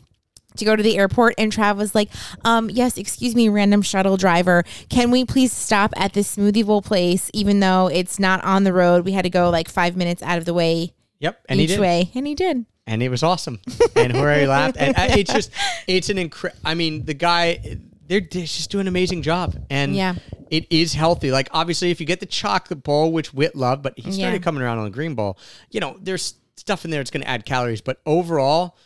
to 0.57 0.65
go 0.65 0.75
to 0.77 0.83
the 0.83 0.99
airport 0.99 1.35
and 1.39 1.53
Trav 1.53 1.77
was 1.77 1.95
like, 1.95 2.11
um, 2.45 2.71
yes, 2.71 2.97
excuse 2.99 3.35
me, 3.35 3.49
random 3.49 3.83
shuttle 3.83 4.17
driver. 4.17 4.65
Can 4.89 5.11
we 5.11 5.25
please 5.25 5.53
stop 5.53 5.93
at 5.97 6.13
this 6.13 6.37
smoothie 6.37 6.65
bowl 6.67 6.83
place, 6.83 7.31
even 7.35 7.61
though 7.61 7.89
it's 7.89 8.19
not 8.19 8.43
on 8.45 8.65
the 8.65 8.73
road? 8.73 9.05
We 9.05 9.13
had 9.13 9.23
to 9.23 9.31
go 9.31 9.51
like 9.51 9.69
five 9.69 9.97
minutes 9.97 10.23
out 10.23 10.39
of 10.39 10.45
the 10.45 10.55
way 10.55 10.93
yep 11.21 11.39
and 11.49 11.59
he 11.61 11.65
each 11.65 11.71
did 11.71 11.81
way. 11.81 12.11
And 12.15 12.27
he 12.27 12.35
did. 12.35 12.65
and 12.87 13.03
it 13.03 13.09
was 13.11 13.23
awesome 13.23 13.61
and 13.95 14.13
Jorge 14.13 14.47
laughed 14.49 14.77
and 14.79 14.97
uh, 14.97 15.07
it's 15.11 15.33
just 15.33 15.51
it's 15.87 16.09
an 16.09 16.17
incre- 16.17 16.57
i 16.65 16.73
mean 16.75 17.05
the 17.05 17.13
guy 17.15 17.79
they're, 18.09 18.21
they're 18.21 18.43
just 18.43 18.71
doing 18.71 18.83
an 18.83 18.89
amazing 18.89 19.23
job, 19.23 19.55
and 19.71 19.95
Yeah. 19.95 20.17
it 20.51 20.67
is 20.73 20.95
healthy. 20.95 21.31
Like 21.31 21.49
obviously, 21.53 21.93
if 21.93 22.01
you 22.01 22.07
get 22.07 22.19
the 22.19 22.27
chocolate 22.27 22.83
bowl, 22.83 23.13
which 23.13 23.33
Wit 23.33 23.55
loved, 23.55 23.85
but 23.85 23.97
he 23.97 24.11
started 24.11 24.39
Yeah. 24.41 24.43
coming 24.43 24.63
around 24.65 24.79
on 24.79 24.85
the 24.85 24.91
green 24.91 25.15
bowl. 25.15 25.39
You 25.71 25.79
know, 25.79 25.97
there's 26.03 26.35
stuff 26.57 26.85
in 26.85 26.91
there 26.91 26.99
that's 26.99 27.13
going 27.13 27.23
to 27.23 27.29
add 27.29 27.47
calories, 27.47 27.81
but 27.81 28.01
overall, 28.07 28.77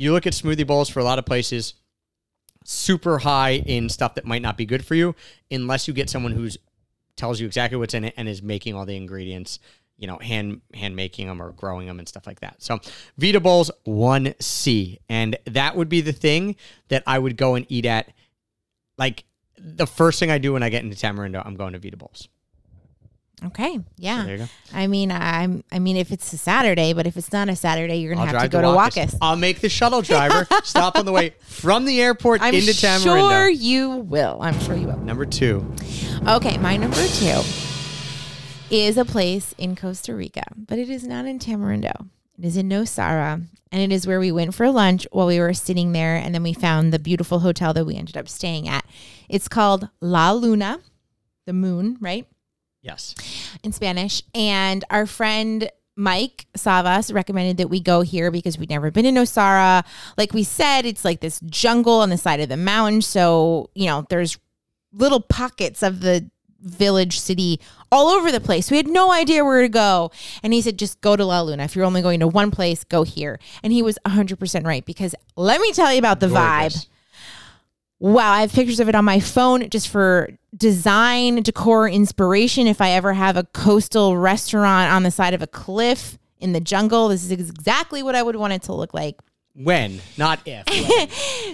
you 0.00 0.12
look 0.12 0.26
at 0.26 0.32
smoothie 0.32 0.66
bowls 0.66 0.88
for 0.88 1.00
a 1.00 1.04
lot 1.04 1.18
of 1.18 1.26
places, 1.26 1.74
super 2.64 3.18
high 3.18 3.50
in 3.50 3.88
stuff 3.88 4.14
that 4.14 4.24
might 4.24 4.42
not 4.42 4.56
be 4.56 4.64
good 4.64 4.84
for 4.84 4.94
you, 4.94 5.14
unless 5.50 5.86
you 5.86 5.94
get 5.94 6.08
someone 6.08 6.32
who's 6.32 6.56
tells 7.16 7.38
you 7.38 7.46
exactly 7.46 7.76
what's 7.76 7.92
in 7.92 8.04
it 8.04 8.14
and 8.16 8.26
is 8.28 8.42
making 8.42 8.74
all 8.74 8.86
the 8.86 8.96
ingredients. 8.96 9.58
You 9.98 10.06
know, 10.06 10.16
hand 10.16 10.62
hand 10.72 10.96
making 10.96 11.26
them 11.26 11.42
or 11.42 11.52
growing 11.52 11.86
them 11.86 11.98
and 11.98 12.08
stuff 12.08 12.26
like 12.26 12.40
that. 12.40 12.62
So, 12.62 12.80
Vita 13.18 13.38
Bowls 13.38 13.70
one 13.84 14.34
C, 14.40 14.98
and 15.10 15.36
that 15.44 15.76
would 15.76 15.90
be 15.90 16.00
the 16.00 16.12
thing 16.12 16.56
that 16.88 17.02
I 17.06 17.18
would 17.18 17.36
go 17.36 17.54
and 17.54 17.66
eat 17.68 17.84
at. 17.84 18.10
Like 18.96 19.24
the 19.58 19.86
first 19.86 20.18
thing 20.18 20.30
I 20.30 20.38
do 20.38 20.54
when 20.54 20.62
I 20.62 20.70
get 20.70 20.82
into 20.82 20.96
Tamarindo, 20.96 21.44
I'm 21.44 21.54
going 21.54 21.74
to 21.74 21.78
Vita 21.78 21.98
Bowls. 21.98 22.28
Okay. 23.46 23.78
Yeah. 23.96 24.24
There 24.24 24.36
you 24.36 24.42
go. 24.44 24.48
I 24.74 24.86
mean, 24.86 25.10
I'm. 25.10 25.64
I 25.72 25.78
mean, 25.78 25.96
if 25.96 26.12
it's 26.12 26.32
a 26.32 26.38
Saturday, 26.38 26.92
but 26.92 27.06
if 27.06 27.16
it's 27.16 27.32
not 27.32 27.48
a 27.48 27.56
Saturday, 27.56 27.96
you're 27.96 28.14
gonna 28.14 28.26
I'll 28.26 28.32
have 28.34 28.42
to 28.42 28.48
go 28.48 28.60
to. 28.60 28.66
Huacas. 28.68 29.16
I'll 29.20 29.36
make 29.36 29.60
the 29.60 29.68
shuttle 29.68 30.02
driver 30.02 30.46
stop 30.64 30.96
on 30.96 31.06
the 31.06 31.12
way 31.12 31.34
from 31.40 31.84
the 31.84 32.00
airport 32.00 32.42
I'm 32.42 32.54
into 32.54 32.72
Tamarindo. 32.72 33.22
I'm 33.22 33.30
sure 33.30 33.48
you 33.48 33.90
will. 33.90 34.38
I'm 34.40 34.58
sure 34.60 34.76
you 34.76 34.86
will. 34.88 34.98
Number 34.98 35.24
two. 35.24 35.66
Okay, 36.26 36.58
my 36.58 36.76
number 36.76 37.06
two 37.06 37.40
is 38.70 38.96
a 38.96 39.04
place 39.04 39.54
in 39.58 39.74
Costa 39.74 40.14
Rica, 40.14 40.44
but 40.56 40.78
it 40.78 40.88
is 40.88 41.06
not 41.06 41.26
in 41.26 41.38
Tamarindo. 41.38 42.08
It 42.38 42.44
is 42.44 42.56
in 42.56 42.68
Nosara, 42.68 43.44
and 43.72 43.82
it 43.82 43.94
is 43.94 44.06
where 44.06 44.20
we 44.20 44.32
went 44.32 44.54
for 44.54 44.70
lunch 44.70 45.06
while 45.12 45.26
we 45.26 45.40
were 45.40 45.54
sitting 45.54 45.92
there, 45.92 46.16
and 46.16 46.34
then 46.34 46.42
we 46.42 46.52
found 46.52 46.92
the 46.92 46.98
beautiful 46.98 47.40
hotel 47.40 47.72
that 47.74 47.84
we 47.84 47.96
ended 47.96 48.16
up 48.16 48.28
staying 48.28 48.68
at. 48.68 48.84
It's 49.28 49.48
called 49.48 49.88
La 50.00 50.32
Luna, 50.32 50.80
the 51.46 51.52
moon, 51.52 51.96
right? 52.00 52.26
Yes. 52.82 53.14
in 53.62 53.72
Spanish. 53.72 54.22
And 54.34 54.84
our 54.90 55.06
friend 55.06 55.70
Mike 55.96 56.46
Savas 56.56 57.12
recommended 57.12 57.58
that 57.58 57.68
we 57.68 57.80
go 57.80 58.00
here 58.00 58.30
because 58.30 58.58
we'd 58.58 58.70
never 58.70 58.90
been 58.90 59.04
in 59.04 59.16
Osara. 59.16 59.84
Like 60.16 60.32
we 60.32 60.44
said, 60.44 60.86
it's 60.86 61.04
like 61.04 61.20
this 61.20 61.40
jungle 61.40 62.00
on 62.00 62.08
the 62.08 62.16
side 62.16 62.40
of 62.40 62.48
the 62.48 62.56
mountain. 62.56 63.02
So, 63.02 63.70
you 63.74 63.86
know, 63.86 64.06
there's 64.08 64.38
little 64.92 65.20
pockets 65.20 65.82
of 65.82 66.00
the 66.00 66.30
village 66.62 67.18
city 67.18 67.60
all 67.92 68.08
over 68.08 68.30
the 68.32 68.40
place. 68.40 68.70
We 68.70 68.76
had 68.76 68.88
no 68.88 69.12
idea 69.12 69.44
where 69.44 69.62
to 69.62 69.68
go. 69.68 70.10
And 70.42 70.52
he 70.52 70.62
said, 70.62 70.78
just 70.78 71.00
go 71.00 71.16
to 71.16 71.24
La 71.24 71.42
Luna. 71.42 71.64
If 71.64 71.76
you're 71.76 71.84
only 71.84 72.02
going 72.02 72.20
to 72.20 72.28
one 72.28 72.50
place, 72.50 72.84
go 72.84 73.02
here. 73.02 73.38
And 73.62 73.72
he 73.72 73.82
was 73.82 73.98
100% 74.06 74.66
right 74.66 74.84
because 74.84 75.14
let 75.36 75.60
me 75.60 75.72
tell 75.72 75.92
you 75.92 75.98
about 75.98 76.20
the 76.20 76.28
vibe. 76.28 76.86
Wow, 78.00 78.32
I 78.32 78.40
have 78.40 78.52
pictures 78.52 78.80
of 78.80 78.88
it 78.88 78.94
on 78.94 79.04
my 79.04 79.20
phone 79.20 79.68
just 79.68 79.88
for 79.88 80.30
design, 80.56 81.42
decor, 81.42 81.86
inspiration. 81.86 82.66
If 82.66 82.80
I 82.80 82.92
ever 82.92 83.12
have 83.12 83.36
a 83.36 83.44
coastal 83.44 84.16
restaurant 84.16 84.90
on 84.90 85.02
the 85.02 85.10
side 85.10 85.34
of 85.34 85.42
a 85.42 85.46
cliff 85.46 86.18
in 86.38 86.54
the 86.54 86.60
jungle, 86.60 87.08
this 87.08 87.22
is 87.22 87.30
exactly 87.30 88.02
what 88.02 88.14
I 88.14 88.22
would 88.22 88.36
want 88.36 88.54
it 88.54 88.62
to 88.62 88.72
look 88.72 88.94
like. 88.94 89.20
When, 89.54 90.00
not 90.16 90.40
if. 90.46 90.64
When. 90.88 91.08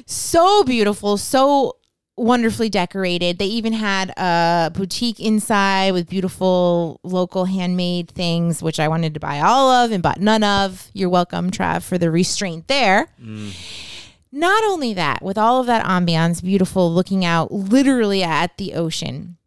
So 0.07 0.63
beautiful, 0.63 1.17
so 1.17 1.79
wonderfully 2.17 2.69
decorated. 2.69 3.39
They 3.39 3.47
even 3.47 3.73
had 3.73 4.11
a 4.17 4.71
boutique 4.73 5.19
inside 5.19 5.93
with 5.93 6.09
beautiful 6.09 7.01
local 7.03 7.47
handmade 7.47 8.11
things, 8.11 8.63
which 8.63 8.81
I 8.81 8.87
wanted 8.89 9.15
to 9.15 9.21
buy 9.21 9.41
all 9.41 9.71
of 9.71 9.91
and 9.91 10.03
bought 10.03 10.21
none 10.21 10.45
of. 10.45 10.91
You're 10.95 11.11
welcome, 11.11 11.51
Trav, 11.51 11.83
for 11.83 11.99
the 11.99 12.11
restraint 12.11 12.69
there. 12.69 13.09
Mm. 13.21 13.55
Not 14.37 14.63
only 14.65 14.93
that, 14.93 15.23
with 15.23 15.39
all 15.39 15.61
of 15.61 15.67
that 15.67 15.87
ambiance, 15.87 16.43
beautiful, 16.43 16.93
looking 16.93 17.25
out 17.25 17.51
literally 17.51 18.23
at 18.23 18.59
the 18.59 18.75
ocean, 18.75 19.39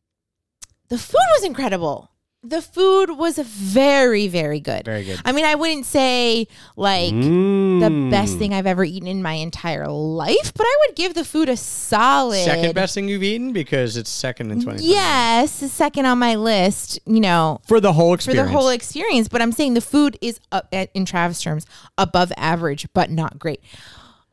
the 0.88 0.98
food 0.98 1.28
was 1.36 1.44
incredible. 1.44 2.10
The 2.42 2.64
food 2.64 3.12
was 3.12 3.38
very, 3.38 4.28
very 4.28 4.60
good. 4.60 4.86
Very 4.86 5.04
good. 5.04 5.22
I 5.24 5.32
mean, 5.32 5.46
I 5.46 5.54
wouldn't 5.54 5.86
say 5.86 6.48
like 6.76 7.12
the 7.12 7.20
mm. 7.20 8.10
best 8.10 8.40
thing 8.40 8.52
I've 8.52 8.66
ever 8.66 8.84
eaten 8.84 9.08
in 9.08 9.22
my 9.22 9.34
entire 9.34 9.88
life, 9.88 10.54
but 10.56 10.66
I 10.66 10.78
would 10.88 10.96
give 10.96 11.14
the 11.14 11.26
food 11.26 11.50
a 11.50 11.58
solid 11.58 12.44
Second 12.44 12.74
best 12.74 12.96
thing 12.96 13.08
you've 13.10 13.22
eaten 13.22 13.54
because 13.54 13.96
it's 13.96 14.10
second 14.10 14.50
in 14.50 14.60
20. 14.64 14.84
Yes, 14.84 15.60
the 15.60 15.70
second 15.70 16.08
on 16.08 16.18
my 16.18 16.34
list. 16.34 16.98
You 17.06 17.20
know, 17.20 17.62
For 17.68 17.80
the 17.80 17.94
whole 17.94 18.16
experience. 18.16 18.42
for 18.42 18.52
the 18.52 18.58
whole 18.58 18.70
experience. 18.70 19.28
But 19.28 19.44
I'm 19.44 19.52
saying 19.52 19.76
the 19.76 19.82
food 19.82 20.18
is 20.20 20.40
up, 20.52 20.68
eh, 20.72 20.88
in 20.96 21.06
Travis 21.06 21.44
terms 21.44 21.68
above 21.96 22.32
average, 22.38 22.88
but 22.96 23.12
not 23.12 23.38
great. 23.38 23.62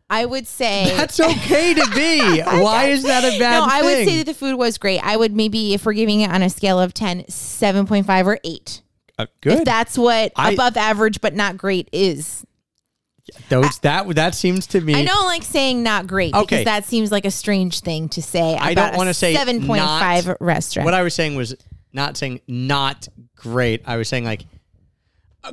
I 0.08 0.24
would 0.24 0.46
say 0.46 0.84
That's 0.96 1.18
okay 1.18 1.74
to 1.74 1.90
be. 1.94 2.40
Why 2.42 2.86
is 2.86 3.02
that 3.02 3.24
a 3.24 3.38
bad 3.38 3.60
no, 3.60 3.66
I 3.68 3.82
would 3.82 4.06
say 4.06 4.18
that 4.18 4.26
the 4.26 4.34
food 4.34 4.56
was 4.56 4.78
great. 4.78 5.00
I 5.00 5.16
would 5.16 5.34
maybe, 5.34 5.74
if 5.74 5.84
we're 5.84 5.94
giving 5.94 6.20
it 6.20 6.30
on 6.30 6.42
a 6.42 6.50
scale 6.50 6.78
of 6.78 6.94
10, 6.94 7.24
7.5 7.24 8.26
or 8.26 8.38
8. 8.44 8.82
Uh, 9.18 9.26
good. 9.40 9.58
If 9.60 9.64
that's 9.64 9.98
what 9.98 10.32
I- 10.36 10.52
above 10.52 10.76
average 10.76 11.20
but 11.20 11.34
not 11.34 11.56
great 11.56 11.88
is. 11.92 12.44
Those 13.48 13.80
that 13.80 14.06
that 14.14 14.36
seems 14.36 14.68
to 14.68 14.80
me. 14.80 14.94
I 14.94 15.04
don't 15.04 15.26
like 15.26 15.42
saying 15.42 15.82
not 15.82 16.06
great 16.06 16.32
Okay. 16.32 16.42
because 16.44 16.64
that 16.66 16.84
seems 16.84 17.10
like 17.10 17.24
a 17.24 17.30
strange 17.32 17.80
thing 17.80 18.08
to 18.10 18.22
say. 18.22 18.54
I 18.56 18.70
about 18.70 18.90
don't 18.92 18.98
wanna 18.98 19.14
say 19.14 19.34
7.5 19.34 20.26
not- 20.26 20.40
restaurant. 20.40 20.84
What 20.84 20.94
I 20.94 21.02
was 21.02 21.12
saying 21.14 21.34
was 21.34 21.56
not 21.92 22.16
saying 22.16 22.40
not 22.46 23.08
great. 23.34 23.82
I 23.84 23.96
was 23.96 24.08
saying 24.08 24.24
like 24.24 24.44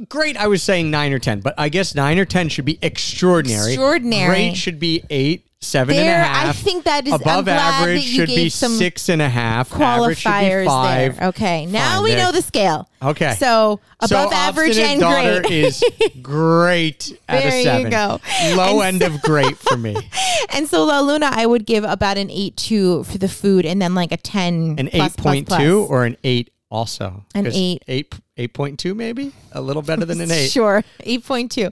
great. 0.10 0.38
I 0.38 0.48
was 0.48 0.62
saying 0.64 0.92
nine 0.92 1.14
or 1.14 1.20
ten, 1.20 1.40
but 1.42 1.54
I 1.58 1.70
guess 1.70 1.96
nine 1.96 2.18
or 2.20 2.26
ten 2.26 2.50
should 2.50 2.66
be 2.66 2.80
extraordinary. 2.82 3.74
Extraordinary. 3.74 4.28
Great 4.28 4.58
should 4.58 4.80
be 4.80 5.04
eight, 5.10 5.48
seven 5.62 5.96
and 5.96 6.04
a 6.04 6.06
There, 6.12 6.24
half. 6.24 6.48
I 6.50 6.52
think 6.54 6.84
that 6.86 7.08
is- 7.08 7.14
I'm 7.14 7.22
above 7.22 7.46
glad 7.46 7.82
average 7.82 8.02
that 8.04 8.08
you 8.10 8.16
should 8.16 8.28
be 8.28 8.50
some 8.50 8.74
six 8.76 9.10
and 9.10 9.22
a 9.22 9.30
half. 9.30 9.74
Average 9.74 10.18
should 10.20 10.30
be 10.30 10.34
qualifiers 10.36 10.66
five. 10.66 11.18
there. 11.18 11.28
Okay, 11.30 11.66
now 11.68 11.96
Fine, 11.96 12.04
we 12.04 12.10
there. 12.12 12.26
know 12.26 12.32
the 12.32 12.42
scale. 12.42 12.90
Okay. 13.02 13.36
So 13.40 13.80
above 14.00 14.30
so 14.32 14.36
average 14.36 14.70
Obstinate 14.78 14.92
and 14.92 15.02
daughter 15.02 15.42
great. 15.42 15.52
is 15.52 15.84
great 16.22 17.18
at 17.30 17.44
There 17.44 17.52
a 17.52 17.58
you 17.58 17.64
seven. 17.64 17.92
go. 17.92 18.20
Low 18.56 18.82
end 18.82 19.02
of 19.02 19.22
great 19.22 19.58
for 19.58 19.78
me. 19.78 19.96
and 20.54 20.68
so 20.68 20.84
La 20.86 21.00
Luna, 21.02 21.30
I 21.32 21.46
would 21.46 21.66
give 21.66 21.84
about 21.84 22.18
an 22.18 22.30
eight 22.30 22.58
two 22.58 23.04
for 23.06 23.18
the 23.18 23.30
food, 23.30 23.66
and 23.66 23.82
then 23.82 23.94
like 23.96 24.12
a 24.12 24.18
ten. 24.18 24.76
An 24.78 24.88
plus, 24.90 25.14
eight 25.14 25.18
point 25.18 25.48
plus, 25.48 25.60
two 25.62 25.80
plus. 25.82 25.90
or 25.90 26.06
an 26.06 26.18
eight 26.24 26.50
also. 26.74 27.24
An 27.36 27.46
'Cause 27.46 27.54
eight. 27.56 27.84
Eight 27.88 28.14
eight 28.36 28.54
point 28.54 28.80
two 28.80 28.96
maybe 28.96 29.32
a 29.52 29.62
little 29.62 29.84
better 29.84 30.04
than 30.06 30.20
an 30.20 30.32
eight. 30.32 30.50
Sure, 30.52 30.84
eight 31.02 31.24
point 31.26 31.52
two. 31.52 31.70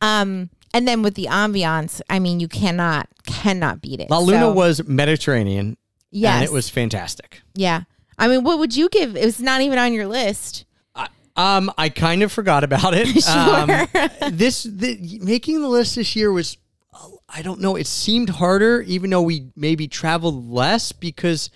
Um, 0.00 0.48
and 0.72 0.88
then 0.88 1.02
with 1.02 1.14
the 1.14 1.26
ambiance, 1.26 2.00
I 2.08 2.18
mean, 2.18 2.40
you 2.40 2.48
cannot 2.48 3.08
cannot 3.26 3.80
beat 3.82 4.00
it. 4.00 4.08
La 4.10 4.18
Luna 4.18 4.40
So, 4.40 4.52
was 4.52 4.82
Mediterranean. 4.86 5.76
yes, 6.10 6.34
and 6.36 6.44
it 6.44 6.52
was 6.52 6.68
fantastic. 6.70 7.42
yeah. 7.54 7.82
I 8.18 8.28
mean, 8.28 8.44
what 8.44 8.58
would 8.58 8.76
you 8.76 8.88
give? 8.90 9.16
It 9.16 9.24
was 9.24 9.40
not 9.40 9.60
even 9.62 9.78
on 9.78 9.92
your 9.94 10.06
list. 10.06 10.64
Um, 11.36 11.72
I 11.78 11.88
kind 11.88 12.22
of 12.22 12.30
forgot 12.32 12.64
about 12.64 12.92
it. 12.94 13.08
Um, 13.28 13.68
this 14.32 14.64
the, 14.64 15.18
making 15.22 15.62
the 15.62 15.68
list 15.68 15.96
this 15.96 16.14
year 16.16 16.30
was, 16.30 16.58
I 17.30 17.40
don't 17.40 17.60
know. 17.60 17.76
It 17.76 17.86
seemed 17.86 18.28
harder, 18.28 18.82
even 18.82 19.08
though 19.10 19.22
we 19.22 19.50
maybe 19.56 19.86
traveled 19.88 20.50
less 20.50 20.92
because. 20.92 21.50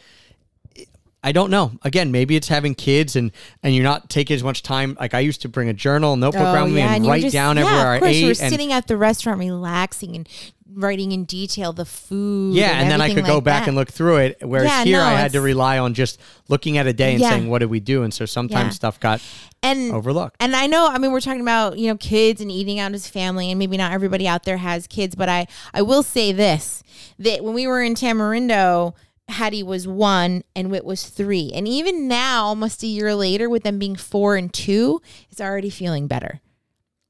I 1.25 1.33
don't 1.33 1.51
know. 1.51 1.72
Again, 1.83 2.12
maybe 2.12 2.37
it's 2.37 2.49
having 2.49 2.75
kids 2.75 3.16
and 3.16 3.33
and 3.62 3.75
you're 3.75 3.83
not 3.83 4.11
taking 4.11 4.37
as 4.37 4.45
much 4.45 4.62
time. 4.62 4.97
Like 5.01 5.14
I 5.14 5.20
used 5.20 5.41
to 5.43 5.49
bring 5.49 5.70
a 5.70 5.72
journal, 5.72 6.16
notebook 6.16 6.43
oh, 6.43 6.53
around 6.53 6.75
me, 6.75 6.83
and 6.83 7.03
were 7.05 7.11
write 7.11 7.22
just- 7.22 7.33
down 7.33 7.57
yeah, 7.57 7.64
everywhere 7.64 7.87
I 8.05 8.09
You 8.11 8.27
were 8.27 8.31
and 8.31 8.37
sitting 8.37 8.72
at 8.72 8.87
the 8.87 8.97
restaurant, 8.99 9.39
relaxing 9.39 10.14
and 10.14 10.29
writing 10.77 11.12
in 11.12 11.25
detail 11.25 11.72
the 11.72 11.85
food. 11.85 12.55
yeah, 12.55 12.81
and, 12.81 12.91
then 12.91 13.01
I 13.01 13.07
could 13.09 13.18
everything 13.18 13.33
go 13.37 13.41
back 13.41 13.62
that. 13.62 13.68
and 13.68 13.77
look 13.77 13.91
through 13.91 14.16
it. 14.16 14.39
Whereas 14.43 14.66
Yeah, 14.66 14.85
here, 14.85 14.99
no, 14.99 15.05
I 15.05 15.12
had 15.12 15.33
to 15.33 15.41
rely 15.41 15.79
on 15.79 15.95
just 15.95 16.20
looking 16.49 16.79
at 16.79 16.87
a 16.87 16.93
day 16.93 17.12
and 17.12 17.20
Yeah. 17.20 17.31
saying, 17.31 17.49
"What 17.49 17.61
did 17.61 17.70
we 17.70 17.81
do?" 17.81 18.03
And 18.03 18.12
so 18.12 18.27
sometimes 18.27 18.66
Yeah. 18.66 18.70
stuff 18.70 19.01
got 19.01 19.20
and 19.62 19.93
overlooked. 19.93 20.37
And 20.41 20.55
I 20.55 20.66
know, 20.66 20.89
I 20.89 20.99
mean, 20.99 21.11
we're 21.12 21.20
talking 21.20 21.41
about 21.41 21.79
you 21.79 21.89
know 21.89 21.97
kids 21.97 22.41
and 22.43 22.51
eating 22.51 22.81
out 22.81 22.93
as 22.93 23.09
family, 23.09 23.51
and 23.51 23.59
maybe 23.59 23.77
not 23.79 23.93
everybody 23.93 24.27
out 24.29 24.43
there 24.45 24.59
has 24.59 24.87
kids, 24.87 25.14
but 25.14 25.29
I 25.29 25.47
I 25.72 25.81
will 25.83 26.03
say 26.03 26.33
this 26.33 26.83
that 27.18 27.43
when 27.43 27.55
we 27.55 27.66
were 27.66 27.81
in 27.83 27.95
Tamarindo. 27.95 28.93
Hattie 29.29 29.62
was 29.62 29.89
one 29.89 30.43
and 30.55 30.70
Wit 30.70 30.85
was 30.85 31.05
three. 31.09 31.51
And 31.55 31.66
even 31.66 32.09
now, 32.09 32.45
almost 32.45 32.83
a 32.83 32.87
year 32.87 33.14
later, 33.14 33.49
with 33.49 33.62
them 33.62 33.79
being 33.79 33.97
four 33.97 34.37
and 34.37 34.53
two, 34.53 35.01
it's 35.31 35.41
already 35.41 35.70
feeling 35.70 36.07
better. 36.07 36.41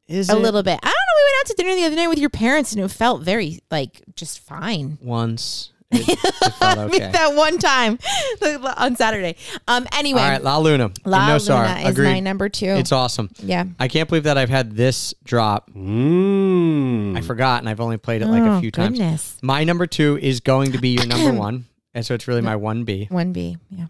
Is 0.06 0.28
a 0.30 0.36
it 0.36 0.38
little 0.40 0.62
bit. 0.62 0.78
I 0.82 0.86
don't 0.86 0.92
know. 0.92 1.16
We 1.16 1.24
went 1.24 1.40
out 1.40 1.46
to 1.46 1.54
dinner 1.54 1.74
the 1.76 1.84
other 1.86 1.96
night 1.96 2.08
with 2.08 2.18
your 2.18 2.30
parents 2.30 2.72
and 2.74 2.82
it 2.84 2.88
felt 2.88 3.22
very, 3.22 3.60
like, 3.70 4.02
just 4.16 4.40
fine. 4.40 4.98
once? 5.02 5.70
It, 5.96 6.08
it 6.08 6.52
felt 6.54 6.78
okay. 6.92 7.10
that 7.12 7.36
one 7.36 7.56
time 7.58 8.00
on 8.78 8.96
Saturday. 8.96 9.36
Um. 9.68 9.86
Anyway, 9.96 10.20
All 10.20 10.28
right, 10.28 10.42
La 10.42 10.58
Luna. 10.58 10.90
La 11.04 11.28
no 11.28 11.38
Sar. 11.38 11.68
Luna 11.68 11.80
is 11.82 11.86
Agreed. 11.90 12.04
my 12.08 12.20
number 12.20 12.48
two. 12.48 12.66
It's 12.66 12.90
awesome. 12.90 13.30
yeah. 13.38 13.64
I 13.78 13.86
can't 13.86 14.08
believe 14.08 14.24
that 14.24 14.36
I've 14.36 14.48
had 14.50 14.72
this 14.74 15.14
drop. 15.22 15.70
Mm. 15.72 17.16
I 17.16 17.20
forgot, 17.20 17.60
and 17.60 17.68
I've 17.68 17.80
only 17.80 17.96
played 17.96 18.22
it 18.22 18.26
like 18.26 18.42
a 18.42 18.56
Oh, 18.56 18.60
few 18.60 18.72
times. 18.72 19.38
My 19.40 19.62
number 19.62 19.86
two 19.86 20.18
is 20.20 20.40
going 20.40 20.72
to 20.72 20.78
be 20.78 20.88
your 20.90 21.06
number 21.06 21.32
one, 21.38 21.66
and 21.94 22.04
so 22.04 22.14
it's 22.14 22.26
really 22.28 22.40
my 22.42 22.56
one 22.56 22.84
B. 22.84 23.06
One 23.10 23.32
B. 23.32 23.56
Yeah. 23.70 23.86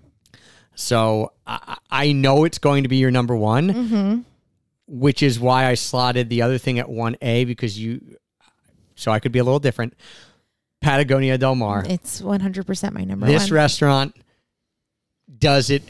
So 0.75 1.33
I, 1.47 1.79
I 1.91 2.13
know 2.13 2.45
it's 2.45 2.59
going 2.59 2.83
to 2.83 2.89
be 2.89 2.97
your 2.97 3.11
number 3.11 3.35
one, 3.37 3.69
Mm-hmm. 3.73 4.21
which 4.87 5.23
is 5.23 5.39
why 5.41 5.67
I 5.67 5.75
slotted 5.75 6.29
the 6.29 6.43
other 6.43 6.59
thing 6.59 6.79
at 6.79 6.89
one 6.89 7.17
A 7.23 7.45
because 7.45 7.79
you, 7.79 8.17
so 8.97 9.11
I 9.13 9.19
could 9.21 9.33
be 9.33 9.39
a 9.39 9.45
little 9.45 9.61
different. 9.61 9.95
Patagonia 10.81 11.39
Del 11.39 11.55
Mar. 11.55 11.85
It's 11.89 12.21
100% 12.21 12.93
my 12.93 13.05
number 13.05 13.27
This 13.27 13.45
one. 13.45 13.55
restaurant 13.55 14.17
does 15.39 15.71
it 15.71 15.83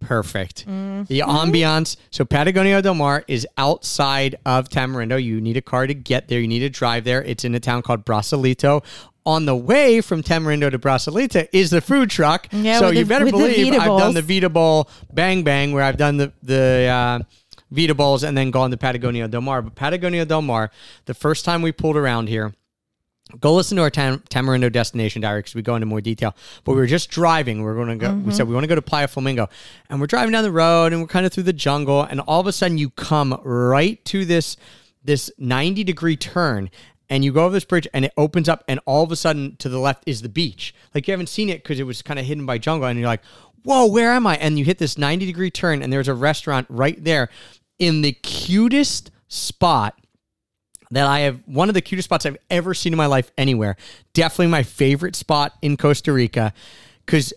perfect. 0.00 0.66
Mm-hmm. 0.66 1.04
The 1.04 1.20
ambiance. 1.20 1.96
So 2.10 2.24
Patagonia 2.24 2.82
Del 2.82 2.94
Mar 2.94 3.24
is 3.28 3.46
outside 3.56 4.34
of 4.44 4.68
Tamarindo. 4.68 5.22
You 5.22 5.40
need 5.40 5.56
a 5.56 5.62
car 5.62 5.86
to 5.86 5.94
get 5.94 6.28
there. 6.28 6.40
You 6.40 6.48
need 6.48 6.58
to 6.60 6.68
drive 6.68 7.04
there. 7.04 7.22
It's 7.22 7.44
in 7.44 7.54
a 7.54 7.60
town 7.60 7.82
called 7.82 8.04
Brasilito. 8.04 8.82
On 9.24 9.44
the 9.46 9.54
way 9.54 10.00
from 10.00 10.22
Tamarindo 10.22 10.68
to 10.70 10.78
Brasilito 10.80 11.46
is 11.52 11.70
the 11.70 11.80
food 11.80 12.10
truck. 12.10 12.48
Yeah, 12.50 12.80
so 12.80 12.90
you 12.90 13.04
the- 13.04 13.08
better 13.08 13.24
believe 13.26 13.72
I've 13.74 13.86
done 13.98 14.14
the 14.14 14.22
Vita 14.22 14.48
Bowl 14.48 14.90
Bang 15.12 15.44
Bang 15.44 15.72
where 15.72 15.84
I've 15.84 15.96
done 15.96 16.16
the 16.16 16.32
the 16.42 16.86
uh, 16.88 17.24
Vita 17.70 17.94
Bowls 17.94 18.24
and 18.24 18.36
then 18.36 18.50
gone 18.50 18.72
to 18.72 18.76
Patagonia 18.76 19.28
Del 19.28 19.40
Mar. 19.40 19.62
But 19.62 19.76
Patagonia 19.76 20.24
Del 20.24 20.42
Mar, 20.42 20.70
the 21.04 21.14
first 21.14 21.44
time 21.44 21.62
we 21.62 21.70
pulled 21.70 21.96
around 21.96 22.28
here, 22.28 22.52
go 23.38 23.54
listen 23.54 23.76
to 23.76 23.82
our 23.82 23.90
Tam- 23.90 24.24
Tamarindo 24.28 24.70
destination 24.72 25.22
diary 25.22 25.40
because 25.40 25.54
we 25.54 25.62
go 25.62 25.76
into 25.76 25.86
more 25.86 26.00
detail. 26.00 26.34
But 26.64 26.72
we 26.72 26.78
were 26.78 26.86
just 26.86 27.08
driving. 27.08 27.58
We 27.58 27.64
were 27.64 27.74
going 27.76 27.96
to 27.96 27.96
go. 27.96 28.12
We 28.14 28.32
said 28.32 28.48
we 28.48 28.54
want 28.54 28.64
to 28.64 28.68
go 28.68 28.74
to 28.74 28.82
Playa 28.82 29.06
Flamingo, 29.06 29.48
and 29.88 30.00
we're 30.00 30.06
driving 30.08 30.32
down 30.32 30.42
the 30.42 30.50
road, 30.50 30.92
and 30.92 31.00
we're 31.00 31.06
kind 31.08 31.26
of 31.26 31.32
through 31.32 31.44
the 31.44 31.52
jungle, 31.52 32.02
and 32.02 32.20
all 32.20 32.40
of 32.40 32.46
a 32.48 32.52
sudden 32.52 32.76
you 32.76 32.90
come 32.90 33.40
right 33.44 34.04
to 34.06 34.24
this 34.24 34.56
this 35.04 35.30
ninety 35.38 35.84
degree 35.84 36.16
turn. 36.16 36.70
And 37.10 37.24
you 37.24 37.32
go 37.32 37.44
over 37.44 37.52
this 37.52 37.64
bridge, 37.64 37.86
and 37.92 38.04
it 38.04 38.12
opens 38.16 38.48
up, 38.48 38.64
and 38.68 38.80
all 38.86 39.02
of 39.02 39.12
a 39.12 39.16
sudden, 39.16 39.56
to 39.56 39.68
the 39.68 39.78
left 39.78 40.04
is 40.06 40.22
the 40.22 40.28
beach. 40.28 40.74
Like 40.94 41.06
you 41.06 41.12
haven't 41.12 41.28
seen 41.28 41.48
it 41.48 41.62
because 41.62 41.78
it 41.78 41.84
was 41.84 42.02
kind 42.02 42.18
of 42.18 42.26
hidden 42.26 42.46
by 42.46 42.58
jungle, 42.58 42.88
and 42.88 42.98
you're 42.98 43.08
like, 43.08 43.24
"Whoa, 43.64 43.86
where 43.86 44.12
am 44.12 44.26
I?" 44.26 44.36
And 44.36 44.58
you 44.58 44.64
hit 44.64 44.78
this 44.78 44.96
ninety 44.96 45.26
degree 45.26 45.50
turn, 45.50 45.82
and 45.82 45.92
there's 45.92 46.08
a 46.08 46.14
restaurant 46.14 46.66
right 46.70 47.02
there 47.02 47.28
in 47.78 48.02
the 48.02 48.12
cutest 48.12 49.10
spot 49.28 49.98
that 50.90 51.06
I 51.06 51.20
have 51.20 51.40
one 51.46 51.68
of 51.68 51.74
the 51.74 51.80
cutest 51.80 52.06
spots 52.06 52.26
I've 52.26 52.36
ever 52.50 52.74
seen 52.74 52.92
in 52.92 52.96
my 52.96 53.06
life 53.06 53.32
anywhere. 53.36 53.76
Definitely 54.12 54.48
my 54.48 54.62
favorite 54.62 55.16
spot 55.16 55.54
in 55.62 55.76
Costa 55.76 56.12
Rica 56.12 56.52
because 57.04 57.32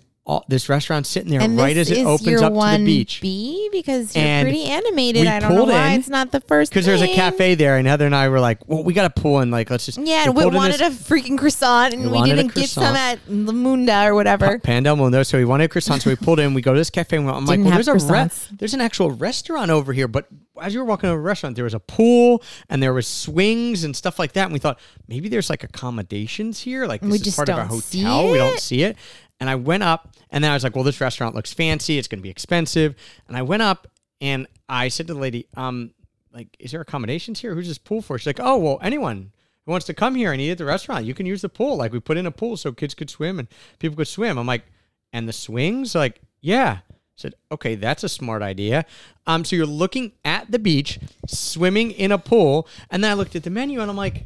this 0.48 0.70
restaurant's 0.70 1.08
sitting 1.08 1.30
there 1.30 1.40
and 1.42 1.56
right 1.58 1.78
as 1.78 1.92
it 1.92 2.04
opens 2.06 2.42
up 2.42 2.52
to 2.54 2.78
the 2.80 2.84
beach. 2.86 3.20
B 3.22 3.70
because 3.72 4.16
you're 4.16 4.26
And 4.26 4.46
pretty 4.48 4.64
animated. 4.66 5.22
we 5.22 5.28
I 5.28 5.40
don't 5.40 5.52
know 5.52 5.58
pulled 5.58 5.70
why 5.70 5.90
in 5.92 6.00
it's 6.00 6.10
not 6.10 6.32
the 6.32 6.42
first 6.42 6.72
Because 6.72 6.86
there's 6.86 7.02
a 7.02 7.06
thing. 7.06 7.16
cafe 7.16 7.54
there, 7.56 7.78
and 7.78 7.88
Heather 7.88 8.08
and 8.08 8.16
I 8.16 8.28
were 8.30 8.40
like, 8.40 8.68
"Well, 8.68 8.84
we 8.84 8.94
got 8.94 9.14
to 9.16 9.22
pull 9.22 9.40
in. 9.42 9.52
Like, 9.52 9.70
let's 9.70 9.86
just." 9.86 10.00
Yeah, 10.00 10.24
and 10.26 10.36
we 10.36 10.42
pulled 10.42 10.54
in 10.54 10.58
wanted 10.58 10.80
this- 10.80 11.00
a 11.00 11.14
freaking 11.14 11.38
croissant, 11.38 11.94
and 11.94 12.04
We 12.06 12.10
wanted 12.10 12.34
a 12.34 12.36
didn't 12.44 12.56
get 12.56 12.70
some 12.70 12.84
croissant. 12.86 13.20
at 13.28 13.32
La 13.32 13.52
Munda 13.54 14.06
or 14.08 14.16
whatever. 14.16 14.58
Pan 14.60 14.82
del 14.84 14.96
Mundo. 14.96 15.22
So 15.24 15.38
we 15.38 15.46
wanted 15.46 15.66
a 15.66 15.70
croissant. 15.70 16.02
So 16.02 16.10
we 16.10 16.16
pulled 16.16 16.40
in. 16.40 16.54
We 16.56 16.62
go 16.62 16.74
to 16.74 16.80
this 16.80 16.90
cafe. 16.90 17.18
And 17.18 17.30
I'm 17.30 17.46
like, 17.46 17.58
Didn't 17.60 17.66
well, 17.66 17.74
have 17.74 17.86
there's 17.86 18.04
a 18.04 18.06
re- 18.06 18.20
croissants. 18.20 18.48
there's 18.58 18.74
an 18.74 18.82
actual 18.82 19.12
restaurant 19.12 19.70
over 19.70 19.94
here. 19.94 20.08
But 20.08 20.26
as 20.62 20.74
you 20.74 20.80
were 20.80 20.86
walking 20.86 21.10
over 21.10 21.18
the 21.20 21.24
restaurant, 21.28 21.56
there 21.56 21.66
was 21.66 21.74
a 21.74 21.80
pool 21.80 22.42
and 22.70 22.82
there 22.82 22.94
was 22.94 23.06
swings 23.08 23.84
and 23.84 23.96
stuff 23.96 24.18
like 24.18 24.32
that. 24.34 24.46
And 24.46 24.54
we 24.54 24.60
thought 24.60 24.80
maybe 25.08 25.30
there's 25.30 25.50
like 25.52 25.64
accommodations 25.64 26.62
here. 26.62 26.86
Like 26.88 27.02
this 27.02 27.10
We 27.12 27.16
is 27.18 27.22
just 27.22 27.36
part 27.38 27.50
of 27.50 27.58
a 27.58 27.68
don't 27.70 27.82
see 27.82 28.02
hotel. 28.04 28.32
We 28.32 28.38
don't 28.38 28.56
it. 28.56 28.60
see 28.62 28.84
it. 28.84 28.98
And 29.40 29.50
I 29.50 29.56
went 29.56 29.84
up 29.84 30.16
and 30.30 30.44
then 30.44 30.52
I 30.52 30.54
was 30.54 30.64
like, 30.64 30.76
well, 30.76 30.84
this 30.84 31.02
restaurant 31.02 31.36
looks 31.36 31.54
fancy. 31.54 31.98
It's 31.98 32.08
going 32.08 32.20
to 32.20 32.24
be 32.24 32.30
expensive. 32.30 32.96
And 33.28 33.36
I 33.36 33.42
went 33.42 33.64
up 33.64 33.88
and 34.22 34.48
I 34.70 34.88
said 34.88 35.08
to 35.08 35.14
the 35.14 35.20
lady, 35.20 35.48
um, 35.56 35.92
like, 36.34 36.56
is 36.60 36.72
there 36.72 36.82
accommodations 36.82 37.40
here? 37.40 37.54
Who's 37.54 37.68
this 37.68 37.78
pool 37.78 38.02
for? 38.02 38.18
She's 38.18 38.28
like, 38.28 38.40
oh, 38.40 38.58
well, 38.58 38.80
anyone 38.82 39.32
who 39.66 39.72
wants 39.72 39.86
to 39.88 39.94
come 39.94 40.16
here 40.16 40.32
and 40.32 40.42
eat 40.42 40.52
at 40.52 40.58
the 40.58 40.66
restaurant, 40.66 41.06
you 41.06 41.14
can 41.14 41.26
use 41.26 41.42
the 41.42 41.50
pool. 41.50 41.78
Like 41.78 41.92
we 41.92 42.00
put 42.00 42.18
in 42.18 42.26
a 42.26 42.32
pool 42.32 42.58
so 42.58 42.72
kids 42.72 42.94
could 42.94 43.10
swim 43.10 43.40
and 43.40 43.48
people 43.80 43.98
could 43.98 44.08
swim. 44.08 44.38
I'm 44.38 44.48
like, 44.48 44.64
and 45.12 45.28
the 45.28 45.34
swings? 45.34 45.96
Like, 45.96 46.22
yeah. 46.42 46.80
I 46.90 46.94
said, 47.16 47.36
okay, 47.52 47.76
that's 47.76 48.04
a 48.04 48.10
smart 48.10 48.42
idea. 48.42 48.86
Um, 49.26 49.46
so 49.46 49.56
you're 49.56 49.66
looking 49.66 50.12
at 50.26 50.52
the 50.52 50.60
beach, 50.60 51.00
swimming 51.28 51.92
in 51.92 52.12
a 52.12 52.18
pool, 52.18 52.68
and 52.90 53.04
then 53.04 53.12
I 53.12 53.14
looked 53.14 53.36
at 53.36 53.44
the 53.44 53.50
menu 53.50 53.80
and 53.80 53.90
I'm 53.90 53.98
like, 53.98 54.26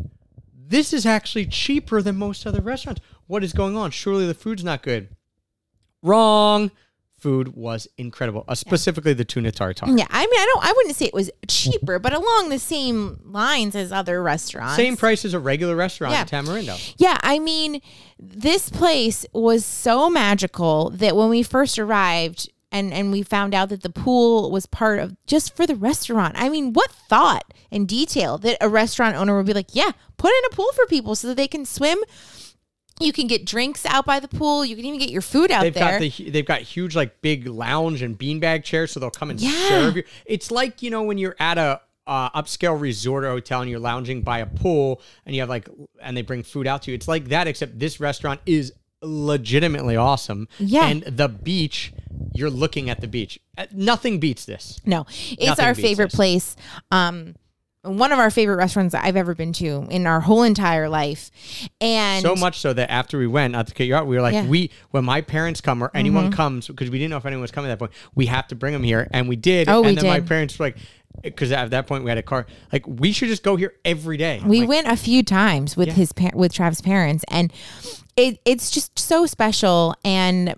this 0.52 0.94
is 0.94 1.06
actually 1.06 1.46
cheaper 1.46 2.02
than 2.02 2.16
most 2.18 2.46
other 2.46 2.62
restaurants. 2.62 3.02
What 3.30 3.44
is 3.44 3.54
going 3.54 3.78
on? 3.78 3.92
Surely 3.92 4.26
the 4.26 4.34
food's 4.34 4.64
not 4.64 4.82
good. 4.82 5.10
Wrong. 6.02 6.72
Food 7.20 7.50
was 7.50 7.88
incredible, 7.98 8.44
uh, 8.48 8.56
specifically 8.56 9.14
the 9.14 9.24
tuna 9.26 9.52
tartare. 9.52 9.88
Yeah, 9.90 10.08
I 10.10 10.22
mean, 10.22 10.40
I 10.40 10.46
don't, 10.52 10.66
I 10.66 10.74
wouldn't 10.76 10.96
say 10.96 11.06
it 11.06 11.14
was 11.14 11.30
cheaper, 11.48 12.00
but 12.00 12.12
along 12.14 12.50
the 12.50 12.58
same 12.58 13.20
lines 13.26 13.76
as 13.76 13.92
other 13.92 14.24
restaurants. 14.24 14.78
Same 14.78 14.98
price 14.98 15.26
as 15.26 15.36
a 15.36 15.40
regular 15.40 15.76
restaurant 15.76 16.14
Yeah. 16.14 16.22
in 16.22 16.28
Tamarindo. 16.46 16.94
Yeah, 16.98 17.18
I 17.22 17.38
mean, 17.38 17.82
this 18.18 18.70
place 18.70 19.28
was 19.32 19.64
so 19.64 20.10
magical 20.10 20.90
that 20.92 21.16
when 21.16 21.30
we 21.30 21.44
first 21.44 21.78
arrived 21.78 22.50
and 22.72 22.92
and 22.94 23.12
we 23.12 23.22
found 23.22 23.54
out 23.54 23.70
that 23.70 23.84
the 23.84 23.90
pool 23.92 24.50
was 24.50 24.66
part 24.66 24.98
of 25.00 25.16
just 25.28 25.56
for 25.56 25.68
the 25.68 25.76
restaurant. 25.76 26.36
I 26.38 26.50
mean, 26.50 26.72
what 26.74 26.90
thought 26.92 27.54
and 27.72 27.88
detail 27.88 28.38
that 28.40 28.58
a 28.62 28.70
restaurant 28.70 29.16
owner 29.18 29.36
would 29.38 29.46
be 29.46 29.54
like, 29.54 29.76
"Yeah, 29.76 29.92
put 30.18 30.32
in 30.32 30.46
a 30.52 30.56
pool 30.56 30.72
for 30.74 30.86
people 30.88 31.16
so 31.16 31.28
that 31.28 31.36
they 31.38 31.48
can 31.50 31.66
swim. 31.66 31.98
You 33.00 33.14
can 33.14 33.28
get 33.28 33.46
drinks 33.46 33.86
out 33.86 34.06
by 34.06 34.20
the 34.20 34.28
pool. 34.28 34.66
You 34.66 34.76
can 34.76 34.86
even 34.86 35.00
get 35.00 35.10
your 35.10 35.22
food 35.22 35.52
out 35.52 35.62
They've 35.64 35.74
there." 35.74 36.00
got 36.00 36.02
the 36.18 36.30
they've 36.30 36.46
got 36.46 36.62
huge 36.62 36.96
like 36.96 37.22
big 37.22 37.48
lounge 37.48 38.02
and 38.02 38.18
beanbag 38.18 38.64
chairs, 38.64 38.92
so 38.92 39.00
they'll 39.00 39.10
come 39.10 39.30
and 39.30 39.40
Yeah. 39.40 39.68
serve 39.70 39.96
you. 39.98 40.04
It's 40.26 40.52
like 40.52 40.82
you 40.82 40.90
know 40.90 41.04
when 41.04 41.18
you're 41.18 41.36
at 41.40 41.58
a 41.58 41.82
uh, 42.08 42.42
upscale 42.42 42.80
resort 42.80 43.24
or 43.24 43.30
hotel 43.30 43.62
and 43.62 43.70
you're 43.70 43.80
lounging 43.80 44.22
by 44.24 44.40
a 44.40 44.46
pool 44.48 45.00
and 45.26 45.36
you 45.36 45.42
have 45.42 45.50
like 45.50 45.70
and 46.02 46.18
they 46.18 46.24
bring 46.24 46.42
food 46.44 46.66
out 46.68 46.82
to 46.82 46.92
you. 46.92 46.96
It's 46.96 47.08
like 47.08 47.26
that, 47.30 47.48
except 47.48 47.78
this 47.80 48.00
restaurant 48.00 48.42
is 48.48 48.74
legitimately 49.02 49.96
awesome. 49.96 50.48
Yeah. 50.58 50.88
and 50.88 51.04
the 51.04 51.30
beach, 51.30 51.94
you're 52.34 52.50
looking 52.50 52.90
at 52.90 53.00
the 53.02 53.08
beach. 53.08 53.40
Uh, 53.58 53.66
Nothing 53.74 54.20
beats 54.20 54.44
this. 54.46 54.80
No, 54.86 55.06
it's 55.10 55.46
Nothing 55.46 55.66
our 55.66 55.76
favorite 55.76 56.10
this. 56.12 56.16
place. 56.16 56.56
Um, 56.92 57.36
one 57.84 58.12
of 58.12 58.20
our 58.20 58.30
favorite 58.30 58.58
restaurants 58.58 58.92
that 58.92 59.06
I've 59.06 59.16
ever 59.16 59.34
been 59.34 59.54
to 59.54 59.88
in 59.90 60.06
our 60.06 60.20
whole 60.20 60.44
entire 60.44 60.90
life, 60.90 61.32
and 61.80 62.22
So 62.22 62.36
much 62.36 62.60
so 62.60 62.74
that 62.74 62.92
after 62.92 63.18
we 63.18 63.26
went, 63.28 63.54
not 63.54 63.68
to 63.68 63.74
cut 63.74 63.86
you 63.88 63.96
out, 63.96 64.06
we 64.06 64.16
were 64.18 64.22
like, 64.22 64.34
Yeah. 64.34 64.42
Mm-hmm. 64.42 64.50
we 64.50 64.72
when 64.92 65.06
my 65.06 65.22
parents 65.22 65.62
come 65.62 65.82
or 65.82 65.90
anyone 65.94 66.32
comes 66.32 66.68
because 66.68 66.90
we 66.90 66.98
didn't 67.00 67.12
know 67.12 67.18
if 67.18 67.26
anyone 67.26 67.42
was 67.42 67.52
coming 67.52 67.72
at 67.72 67.80
that 67.80 67.86
point, 67.86 67.92
we 68.16 68.26
have 68.26 68.48
to 68.48 68.56
bring 68.56 68.74
them 68.74 68.84
here, 68.84 69.08
and 69.12 69.30
we 69.30 69.36
did. 69.38 69.70
Oh, 69.70 69.78
and 69.84 69.96
we 69.96 69.96
then 69.96 70.06
my 70.08 70.20
parents 70.20 70.60
were 70.60 70.66
like, 70.68 70.78
because 71.24 71.52
at 71.54 71.70
that 71.72 71.88
point 71.88 72.04
we 72.04 72.10
had 72.12 72.18
a 72.18 72.24
car, 72.24 72.48
like 72.74 72.86
we 72.86 73.14
should 73.14 73.30
just 73.30 73.44
go 73.44 73.56
here 73.56 73.74
every 73.86 74.18
day. 74.18 74.42
we 74.46 74.60
Like, 74.62 74.70
went 74.70 74.88
a 74.88 74.98
few 74.98 75.24
times 75.24 75.78
with 75.78 75.88
Yeah. 75.88 75.94
his 75.94 76.12
par- 76.12 76.32
with 76.36 76.54
Trav's 76.54 76.82
parents, 76.82 77.24
and 77.30 77.52
it 78.18 78.40
it's 78.44 78.72
just 78.72 79.00
so 79.00 79.26
special 79.26 79.96
and. 80.04 80.56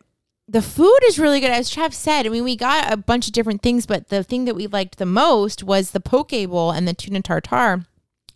The 0.51 0.61
food 0.61 0.99
is 1.05 1.17
really 1.17 1.39
good, 1.39 1.49
as 1.49 1.73
Trav 1.73 1.93
said. 1.93 2.25
I 2.25 2.29
mean, 2.29 2.43
we 2.43 2.57
got 2.57 2.91
a 2.91 2.97
bunch 2.97 3.25
of 3.25 3.31
different 3.31 3.61
things, 3.61 3.85
but 3.85 4.09
the 4.09 4.21
thing 4.21 4.43
that 4.43 4.53
we 4.53 4.67
liked 4.67 4.97
the 4.97 5.05
most 5.05 5.63
was 5.63 5.91
the 5.91 6.01
poke 6.01 6.31
bowl 6.49 6.71
and 6.71 6.85
the 6.85 6.93
tuna 6.93 7.21
tartare. 7.21 7.85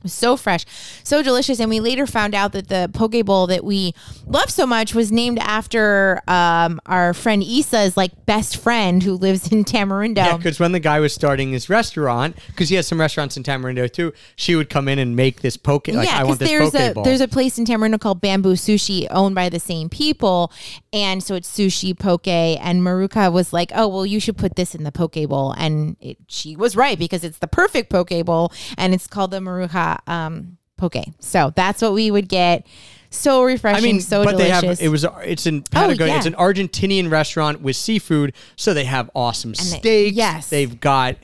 So 0.08 0.38
fresh, 0.38 0.66
so 1.04 1.22
delicious. 1.22 1.60
And 1.60 1.70
we 1.70 1.80
later 1.80 2.08
found 2.08 2.36
out 2.36 2.52
that 2.54 2.68
the 2.68 2.90
poke 2.94 3.26
bowl 3.26 3.48
that 3.48 3.64
we 3.64 3.94
love 4.26 4.50
so 4.50 4.66
much 4.66 4.94
was 4.94 5.12
named 5.12 5.40
after 5.40 6.22
um, 6.28 6.80
our 6.86 7.14
friend 7.14 7.44
Issa's 7.44 7.98
like 7.98 8.26
best 8.26 8.58
friend 8.58 9.04
who 9.04 9.14
lives 9.14 9.52
in 9.52 9.64
Tamarindo. 9.64 10.18
Yeah, 10.18 10.38
because 10.38 10.60
when 10.60 10.72
the 10.72 10.80
guy 10.80 11.00
was 11.00 11.14
starting 11.14 11.52
his 11.52 11.70
restaurant, 11.70 12.36
because 12.48 12.70
he 12.70 12.76
has 12.76 12.88
some 12.88 13.00
restaurants 13.00 13.38
in 13.38 13.44
Tamarindo 13.44 13.92
too, 13.92 14.14
she 14.36 14.56
would 14.56 14.70
come 14.70 14.88
in 14.88 15.00
and 15.00 15.16
make 15.16 15.42
this 15.42 15.58
poke. 15.58 15.88
Like, 15.88 16.08
yeah, 16.08 16.20
I 16.20 16.24
want 16.24 16.40
this 16.40 16.50
there's 16.50 16.72
poke 16.72 16.82
a 16.82 16.94
bowl. 16.94 17.04
there's 17.04 17.22
a 17.22 17.28
place 17.28 17.58
in 17.58 17.66
Tamarindo 17.66 18.00
called 18.00 18.22
Bamboo 18.22 18.54
Sushi, 18.54 19.08
owned 19.10 19.36
by 19.36 19.50
the 19.50 19.60
same 19.60 19.90
people, 19.90 20.52
and 20.94 21.24
so 21.24 21.36
it's 21.36 21.50
sushi 21.50 21.98
poke. 21.98 22.28
And 22.28 22.82
Maruka 22.82 23.32
was 23.32 23.54
like, 23.54 23.72
"Oh, 23.76 23.88
well, 23.88 24.06
you 24.06 24.20
should 24.20 24.38
put 24.38 24.56
this 24.56 24.76
in 24.76 24.84
the 24.84 24.92
poke 24.92 25.16
bowl," 25.28 25.52
and 25.58 25.98
it, 26.00 26.18
she 26.28 26.56
was 26.56 26.76
right 26.76 26.98
because 26.98 27.24
it's 27.24 27.40
the 27.40 27.48
perfect 27.48 27.90
poke 27.90 28.26
bowl, 28.26 28.52
and 28.78 28.94
it's 28.94 29.08
called 29.08 29.32
the 29.32 29.40
Maruka 29.40 29.95
um, 30.08 30.58
poke. 30.78 30.96
So 31.20 31.52
that's 31.56 31.82
what 31.82 31.94
we 31.94 32.12
would 32.12 32.28
get. 32.30 32.66
So 33.10 33.44
refreshing, 33.44 33.84
I 33.84 33.88
mean, 33.88 34.02
so 34.02 34.24
but 34.24 34.32
delicious. 34.32 34.62
they 34.62 34.68
have 34.68 34.82
it 34.82 34.90
was 34.90 35.06
it's 35.24 35.46
in 35.46 35.64
Patagonia. 35.64 36.14
yeah. 36.14 36.18
It's 36.18 36.26
an 36.26 36.34
Argentinian 36.34 37.10
restaurant 37.10 37.62
with 37.62 37.76
seafood, 37.78 38.34
so 38.58 38.74
they 38.74 38.84
have 38.86 39.10
awesome 39.16 39.52
they- 39.54 39.64
steaks. 39.64 40.18
yes. 40.18 40.50
they've 40.50 40.80
got. 40.80 41.16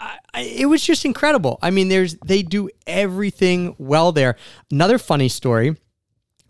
I, 0.00 0.18
it 0.34 0.66
was 0.66 0.82
just 0.82 1.04
incredible. 1.04 1.58
I 1.62 1.70
mean, 1.70 1.88
there's 1.88 2.14
they 2.24 2.42
do 2.42 2.68
everything 2.86 3.74
well 3.78 4.10
there. 4.12 4.36
Another 4.70 4.98
funny 4.98 5.28
story. 5.28 5.76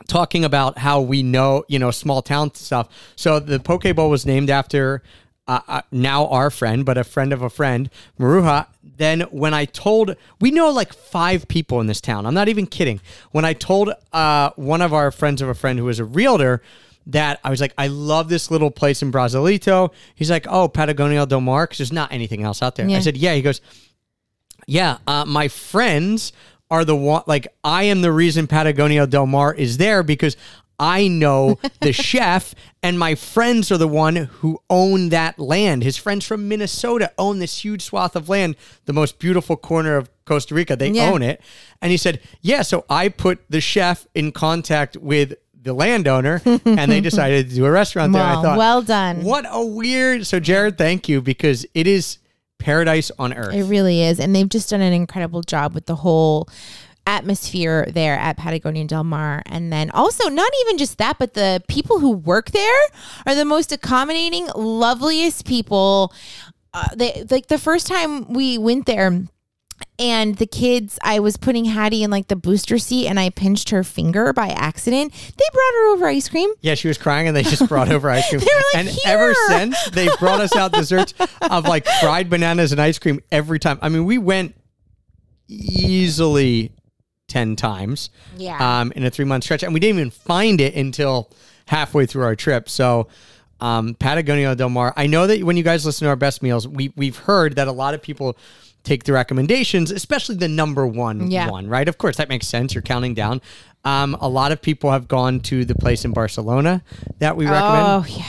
Talking 0.08 0.44
about 0.44 0.78
how 0.78 1.00
we 1.00 1.22
know, 1.22 1.64
you 1.68 1.78
know, 1.78 1.90
small 1.90 2.20
town 2.20 2.52
stuff. 2.54 2.88
So 3.16 3.38
the 3.38 3.60
Poke 3.60 3.84
Bowl 3.94 4.10
was 4.10 4.26
named 4.26 4.50
after 4.50 5.02
uh, 5.46 5.60
uh, 5.68 5.82
now 5.92 6.26
our 6.28 6.50
friend, 6.50 6.84
but 6.84 6.96
a 6.96 7.04
friend 7.04 7.32
of 7.32 7.42
a 7.42 7.50
friend, 7.50 7.90
Maruha. 8.18 8.66
Then 8.96 9.22
when 9.22 9.52
I 9.52 9.64
told, 9.64 10.16
we 10.40 10.50
know 10.50 10.70
like 10.70 10.92
five 10.92 11.48
people 11.48 11.80
in 11.80 11.86
this 11.86 12.00
town. 12.00 12.26
I'm 12.26 12.34
not 12.34 12.48
even 12.48 12.66
kidding. 12.66 13.00
When 13.32 13.44
I 13.44 13.52
told 13.52 13.92
uh, 14.12 14.50
one 14.56 14.80
of 14.82 14.92
our 14.94 15.10
friends 15.10 15.42
of 15.42 15.48
a 15.48 15.54
friend 15.54 15.78
who 15.78 15.84
was 15.86 15.98
a 15.98 16.04
realtor 16.04 16.62
that 17.08 17.40
I 17.44 17.50
was 17.50 17.60
like, 17.60 17.74
I 17.76 17.88
love 17.88 18.28
this 18.28 18.50
little 18.50 18.70
place 18.70 19.02
in 19.02 19.12
Brasilito. 19.12 19.92
He's 20.14 20.30
like, 20.30 20.46
oh, 20.48 20.68
Patagonia 20.68 21.26
Del 21.26 21.40
Mar, 21.42 21.66
'cause 21.66 21.78
there's 21.78 21.92
not 21.92 22.12
anything 22.12 22.42
else 22.44 22.62
out 22.62 22.76
there. 22.76 22.86
I 22.96 23.00
said, 23.00 23.16
yeah. 23.16 23.34
He 23.34 23.42
goes, 23.42 23.60
yeah, 24.66 24.98
uh, 25.06 25.24
my 25.26 25.48
friends 25.48 26.32
are 26.70 26.84
the 26.84 26.96
one. 26.96 27.22
Like, 27.26 27.48
I 27.62 27.84
am 27.84 28.00
the 28.00 28.10
reason 28.12 28.46
Patagonia 28.46 29.06
Del 29.06 29.26
Mar 29.26 29.52
is 29.52 29.76
there 29.76 30.02
because 30.02 30.36
I 30.78 31.08
know 31.08 31.58
the 31.80 31.92
chef, 32.10 32.54
and 32.82 32.98
my 32.98 33.14
friends 33.14 33.70
are 33.70 33.78
the 33.78 33.88
one 33.88 34.16
who 34.16 34.60
own 34.68 35.10
that 35.10 35.38
land. 35.38 35.82
His 35.82 35.96
friends 35.96 36.24
from 36.26 36.48
Minnesota 36.48 37.12
own 37.18 37.38
this 37.38 37.64
huge 37.64 37.82
swath 37.82 38.16
of 38.16 38.28
land, 38.28 38.56
the 38.86 38.92
most 38.92 39.18
beautiful 39.18 39.56
corner 39.56 39.96
of 39.96 40.10
Costa 40.24 40.54
Rica. 40.54 40.76
They 40.76 40.90
Yeah. 40.90 41.10
own 41.10 41.22
it. 41.22 41.40
And 41.82 41.90
he 41.90 41.96
said, 41.96 42.20
Yeah, 42.40 42.62
so 42.62 42.84
I 42.90 43.08
put 43.08 43.40
the 43.48 43.60
chef 43.60 44.06
in 44.14 44.32
contact 44.32 44.96
with 44.96 45.34
the 45.60 45.72
landowner, 45.72 46.42
and 46.44 46.90
they 46.90 47.00
decided 47.10 47.48
to 47.48 47.54
do 47.54 47.64
a 47.64 47.70
restaurant 47.70 48.12
there. 48.12 48.22
I 48.22 48.34
thought, 48.42 48.58
well 48.58 48.82
done. 48.82 49.22
what 49.24 49.46
a 49.48 49.64
weird. 49.64 50.26
So, 50.26 50.38
Jared, 50.38 50.76
thank 50.76 51.08
you 51.08 51.22
because 51.22 51.64
it 51.72 51.86
is 51.86 52.18
paradise 52.58 53.10
on 53.18 53.32
earth. 53.32 53.54
It 53.54 53.64
really 53.64 54.02
is. 54.02 54.20
And 54.20 54.34
they've 54.34 54.48
just 54.48 54.70
done 54.70 54.80
an 54.80 54.92
incredible 54.92 55.42
job 55.42 55.74
with 55.74 55.86
the 55.86 55.96
whole 55.96 56.48
atmosphere 57.06 57.86
there 57.90 58.16
at 58.16 58.36
Patagonia 58.36 58.84
Del 58.84 59.04
Mar. 59.04 59.42
And 59.46 59.72
then 59.72 59.90
also, 59.90 60.28
not 60.28 60.50
even 60.62 60.78
just 60.78 60.98
that, 60.98 61.18
but 61.18 61.34
the 61.34 61.62
people 61.68 61.98
who 61.98 62.10
work 62.10 62.50
there 62.50 62.82
are 63.26 63.34
the 63.34 63.44
most 63.44 63.72
accommodating, 63.72 64.48
loveliest 64.54 65.46
people. 65.46 66.12
Uh, 66.72 66.88
they 66.94 67.24
like 67.30 67.46
the 67.46 67.58
first 67.58 67.86
time 67.86 68.32
we 68.32 68.58
went 68.58 68.86
there. 68.86 69.22
And 69.98 70.36
the 70.36 70.46
kids, 70.46 70.98
I 71.02 71.20
was 71.20 71.36
putting 71.36 71.66
Hattie 71.66 72.02
in 72.02 72.10
like 72.10 72.28
the 72.28 72.36
booster 72.36 72.78
seat 72.78 73.06
and 73.06 73.18
I 73.18 73.30
pinched 73.30 73.70
her 73.70 73.84
finger 73.84 74.32
by 74.32 74.48
accident. 74.48 75.12
They 75.12 75.44
brought 75.52 75.72
her 75.72 75.92
over 75.92 76.06
ice 76.06 76.28
cream. 76.28 76.50
Yeah, 76.62 76.74
she 76.74 76.88
was 76.88 76.98
crying, 76.98 77.28
and 77.28 77.36
they 77.36 77.42
just 77.42 77.68
brought 77.68 77.90
over 77.90 78.10
ice 78.10 78.28
cream. 78.28 78.40
They 78.44 78.46
were 78.46 78.62
like, 78.74 78.86
and 78.86 78.98
ever 79.06 79.34
since, 79.48 79.90
they 79.90 80.08
brought 80.18 80.40
us 80.40 80.54
out 80.56 80.72
desserts 80.72 81.14
of 81.42 81.64
like 81.64 81.86
fried 82.00 82.28
bananas 82.28 82.72
and 82.72 82.80
ice 82.80 82.98
cream 82.98 83.20
every 83.30 83.58
time. 83.58 83.78
I 83.82 83.88
mean, 83.88 84.04
we 84.04 84.18
went 84.18 84.56
easily 85.48 86.72
ten 87.34 87.56
times, 87.56 88.10
Yeah. 88.36 88.58
um, 88.80 88.92
in 88.96 89.04
a 89.04 89.10
three 89.10 89.24
month 89.24 89.44
stretch, 89.44 89.62
and 89.64 89.74
we 89.74 89.80
didn't 89.80 89.98
even 89.98 90.10
find 90.10 90.60
it 90.60 90.74
until 90.74 91.30
halfway 91.66 92.06
through 92.06 92.24
our 92.24 92.36
trip. 92.36 92.68
So. 92.68 93.08
Um, 93.60 93.94
Patagonia 93.94 94.54
Del 94.56 94.68
Mar. 94.68 94.92
I 94.96 95.06
know 95.06 95.26
that 95.28 95.42
when 95.44 95.56
you 95.56 95.62
guys 95.62 95.86
listen 95.86 96.04
to 96.04 96.08
our 96.10 96.16
best 96.16 96.42
meals, 96.42 96.66
we 96.66 96.92
we've 96.96 97.16
heard 97.16 97.54
that 97.54 97.68
a 97.68 97.72
lot 97.72 97.94
of 97.94 98.02
people 98.02 98.36
take 98.82 99.04
the 99.04 99.12
recommendations, 99.12 99.90
especially 99.92 100.34
the 100.34 100.48
number 100.48 100.84
one 100.86 101.30
Yeah. 101.30 101.48
one, 101.48 101.68
right? 101.68 101.88
Of 101.88 101.96
course, 101.96 102.16
that 102.16 102.28
makes 102.28 102.46
sense. 102.48 102.74
You're 102.74 102.82
counting 102.82 103.14
down. 103.14 103.40
Um, 103.84 104.16
a 104.20 104.28
lot 104.28 104.50
of 104.52 104.60
people 104.60 104.90
have 104.90 105.06
gone 105.06 105.38
to 105.50 105.64
the 105.64 105.74
place 105.76 106.04
in 106.04 106.12
Barcelona 106.12 106.82
that 107.20 107.36
we 107.36 107.44
recommend. 107.46 107.86
Oh, 107.86 108.04
yeah. 108.08 108.26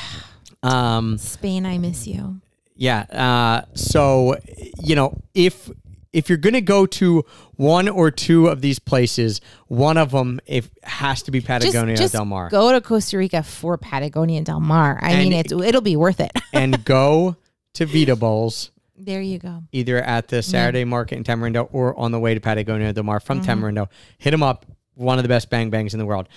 Um, 0.64 1.18
Spain, 1.18 1.66
I 1.66 1.80
miss 1.80 2.06
you. 2.08 2.39
yeah. 2.78 3.01
Uh, 3.12 3.66
so 3.74 4.38
you 4.80 4.95
know, 4.95 5.18
if 5.34 5.70
if 6.16 6.30
you're 6.30 6.38
gonna 6.38 6.61
go 6.61 6.86
to 6.86 7.24
one 7.55 7.88
or 7.89 8.09
two 8.09 8.47
of 8.47 8.61
these 8.61 8.80
places, 8.80 9.41
one 9.68 9.97
of 9.97 10.11
them 10.11 10.39
if 10.45 10.70
has 10.84 11.22
to 11.24 11.32
be 11.32 11.41
Patagonia 11.41 11.93
just, 11.95 12.01
just 12.03 12.13
Del 12.13 12.26
Mar, 12.26 12.49
Go 12.49 12.72
to 12.72 12.82
Costa 12.82 13.18
Rica 13.18 13.43
for 13.43 13.78
Patagonia 13.78 14.41
Del 14.41 14.59
Mar. 14.59 14.99
I 15.01 15.16
mean, 15.18 15.34
it's 15.34 15.51
it'll 15.51 15.82
be 15.82 15.95
worth 15.95 16.20
it. 16.20 16.32
and 16.53 16.84
go 16.86 17.36
to 17.74 17.86
Vita 17.86 18.16
Bowls. 18.16 18.72
there 18.97 19.22
you 19.22 19.38
go. 19.38 19.63
Either 19.74 19.97
at 19.97 20.30
the 20.30 20.41
Saturday 20.41 20.86
market 20.86 21.18
in 21.18 21.24
Tamarindo 21.26 21.68
or 21.74 21.97
on 21.99 22.11
the 22.11 22.20
way 22.20 22.34
to 22.34 22.39
Patagonia 22.39 22.93
Del 22.93 23.03
Mar 23.03 23.20
from 23.20 23.41
Mm-hmm. 23.41 23.63
Tamarindo. 23.66 23.89
Hit 24.18 24.32
them 24.32 24.41
up. 24.43 24.66
One 24.93 25.20
of 25.20 25.24
the 25.24 25.30
best 25.30 25.49
bang 25.49 25.70
bangs 25.70 25.93
in 25.93 25.99
the 25.99 26.05
world. 26.05 26.30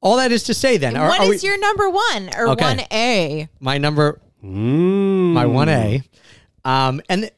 All 0.00 0.16
that 0.16 0.32
is 0.32 0.42
to 0.44 0.54
say, 0.54 0.78
then, 0.78 0.94
What 0.94 1.20
are, 1.20 1.32
is 1.32 1.44
we- 1.44 1.48
your 1.48 1.58
number 1.60 1.88
one 1.88 2.30
or 2.36 2.48
Okay. 2.48 2.64
one 2.64 2.80
A? 2.92 3.48
my 3.60 3.78
number, 3.78 4.20
Mm. 4.44 5.32
my 5.34 5.46
one 5.46 5.68
A, 5.68 6.02
um, 6.64 7.00
and 7.08 7.30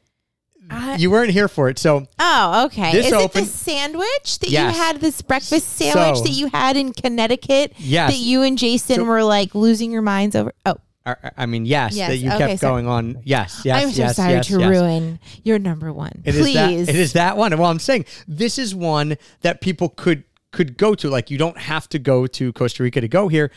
Uh, 0.69 0.95
you 0.99 1.11
weren't 1.11 1.31
here 1.31 1.47
for 1.47 1.69
it, 1.69 1.77
so 1.77 2.07
oh, 2.19 2.65
okay. 2.65 2.91
This 2.91 3.07
is 3.07 3.13
opened- 3.13 3.47
it 3.47 3.49
the 3.51 3.57
sandwich 3.57 4.39
that 4.39 4.49
Yes. 4.49 4.75
you 4.75 4.81
had? 4.81 5.01
This 5.01 5.21
breakfast 5.21 5.67
sandwich 5.75 6.17
So- 6.17 6.23
that 6.23 6.31
you 6.31 6.47
had 6.47 6.77
in 6.77 6.93
Connecticut? 6.93 7.73
Yes. 7.77 8.11
That 8.11 8.19
you 8.19 8.41
and 8.43 8.57
Jason 8.57 8.95
So- 8.97 9.03
were 9.03 9.23
like 9.23 9.53
losing 9.55 9.91
your 9.91 10.01
minds 10.01 10.35
over. 10.35 10.53
Oh, 10.65 10.77
I, 11.05 11.15
I 11.37 11.45
mean, 11.45 11.65
yes, 11.67 11.95
Yes, 11.95 12.09
that 12.09 12.17
you 12.17 12.29
okay, 12.31 12.37
kept 12.47 12.59
sorry. 12.61 12.71
going 12.81 12.87
on. 12.87 13.21
Yes, 13.23 13.61
yes, 13.63 13.83
I'm 13.83 13.91
so 13.91 14.01
yes, 14.01 14.15
sorry 14.15 14.33
yes, 14.33 14.47
to 14.47 14.59
yes. 14.59 14.69
ruin 14.69 15.19
your 15.43 15.59
number 15.59 15.93
one. 15.93 16.23
It 16.25 16.33
is 16.35 16.41
Please. 16.41 16.55
that. 16.55 16.89
It 16.89 16.95
is 16.95 17.13
that 17.13 17.37
one. 17.37 17.55
Well, 17.57 17.69
I'm 17.69 17.77
saying 17.79 18.05
this 18.27 18.57
is 18.57 18.73
one 18.73 19.17
that 19.41 19.61
people 19.61 19.89
could 19.89 20.23
could 20.51 20.77
go 20.77 20.95
to. 20.95 21.09
Like 21.09 21.29
you 21.29 21.37
don't 21.37 21.57
have 21.59 21.87
to 21.89 21.99
go 21.99 22.25
to 22.27 22.51
Costa 22.53 22.81
Rica 22.81 23.01
to 23.01 23.07
go 23.07 23.27
here. 23.27 23.51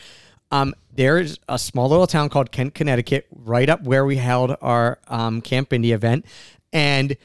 Um, 0.51 0.73
there's 0.93 1.39
a 1.47 1.57
small 1.57 1.87
little 1.89 2.07
town 2.07 2.29
called 2.29 2.51
Kent, 2.51 2.73
Connecticut, 2.75 3.25
right 3.31 3.69
up 3.69 3.83
where 3.83 4.03
we 4.05 4.17
held 4.17 4.55
our 4.61 4.99
um, 5.07 5.41
Camp 5.41 5.71
India 5.71 5.95
event, 5.95 6.25
and 6.73 7.15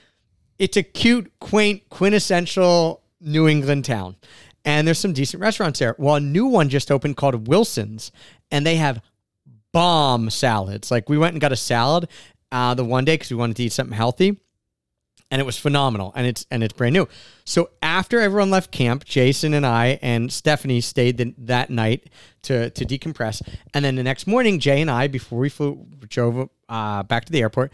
it's 0.59 0.76
a 0.76 0.82
cute, 0.82 1.32
quaint, 1.40 1.88
quintessential 1.90 3.03
New 3.20 3.49
England 3.49 3.84
town. 3.84 4.16
And 4.64 4.86
there's 4.86 4.99
some 4.99 5.12
decent 5.12 5.42
restaurants 5.42 5.78
there. 5.78 5.95
Well, 5.99 6.16
a 6.16 6.20
new 6.20 6.47
one 6.47 6.68
just 6.68 6.90
opened 6.90 7.16
called 7.16 7.49
Wilson's, 7.49 8.12
and 8.51 8.64
they 8.66 8.76
have 8.76 9.03
bomb 9.72 10.30
salads. 10.30 10.90
Like 10.90 11.09
we 11.09 11.18
went 11.18 11.34
and 11.34 11.40
got 11.40 11.53
a 11.53 11.57
salad 11.57 12.09
uh, 12.51 12.74
the 12.74 12.84
one 12.84 13.05
day 13.05 13.14
because 13.14 13.30
we 13.30 13.36
wanted 13.36 13.57
to 13.57 13.64
eat 13.64 13.72
something 13.72 13.97
healthy 13.97 14.38
and 15.30 15.40
it 15.40 15.45
was 15.45 15.59
phenomenal 15.59 16.12
and 16.14 16.26
it's 16.26 16.47
and 16.51 16.62
it's 16.62 16.72
brand 16.72 16.92
new 16.92 17.09
so 17.45 17.70
after 17.82 18.20
everyone 18.20 18.51
left 18.51 18.70
camp 18.70 19.05
jason 19.05 19.55
and 19.55 19.66
i 19.66 19.99
and 20.01 20.32
stephanie 20.32 20.80
stayed 20.80 21.16
the, 21.16 21.34
that 21.36 21.70
night 21.70 22.09
to 22.42 22.70
to 22.70 22.84
decompress 22.84 23.42
and 23.74 23.84
then 23.84 23.97
the 23.97 24.03
next 24.03 24.26
morning 24.26 24.61
jay 24.61 24.80
and 24.80 24.90
i 24.90 25.09
before 25.09 25.38
we 25.40 25.49
flew 25.49 25.84
drove 26.09 26.49
uh, 26.68 27.03
back 27.03 27.24
to 27.24 27.32
the 27.32 27.40
airport 27.40 27.72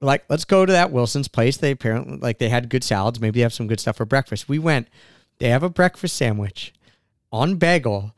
like 0.00 0.24
let's 0.28 0.44
go 0.44 0.64
to 0.64 0.72
that 0.72 0.90
wilson's 0.90 1.28
place. 1.28 1.56
They 1.56 1.72
apparently 1.72 2.18
like 2.18 2.38
they 2.38 2.48
had 2.48 2.68
good 2.68 2.84
salads. 2.84 3.20
Maybe 3.20 3.38
they 3.38 3.42
have 3.42 3.52
some 3.52 3.66
good 3.66 3.80
stuff 3.80 3.96
for 3.96 4.04
breakfast. 4.04 4.48
We 4.48 4.58
went. 4.58 4.88
They 5.38 5.48
have 5.48 5.62
a 5.62 5.70
breakfast 5.70 6.16
sandwich 6.16 6.72
on 7.32 7.56
bagel. 7.56 8.14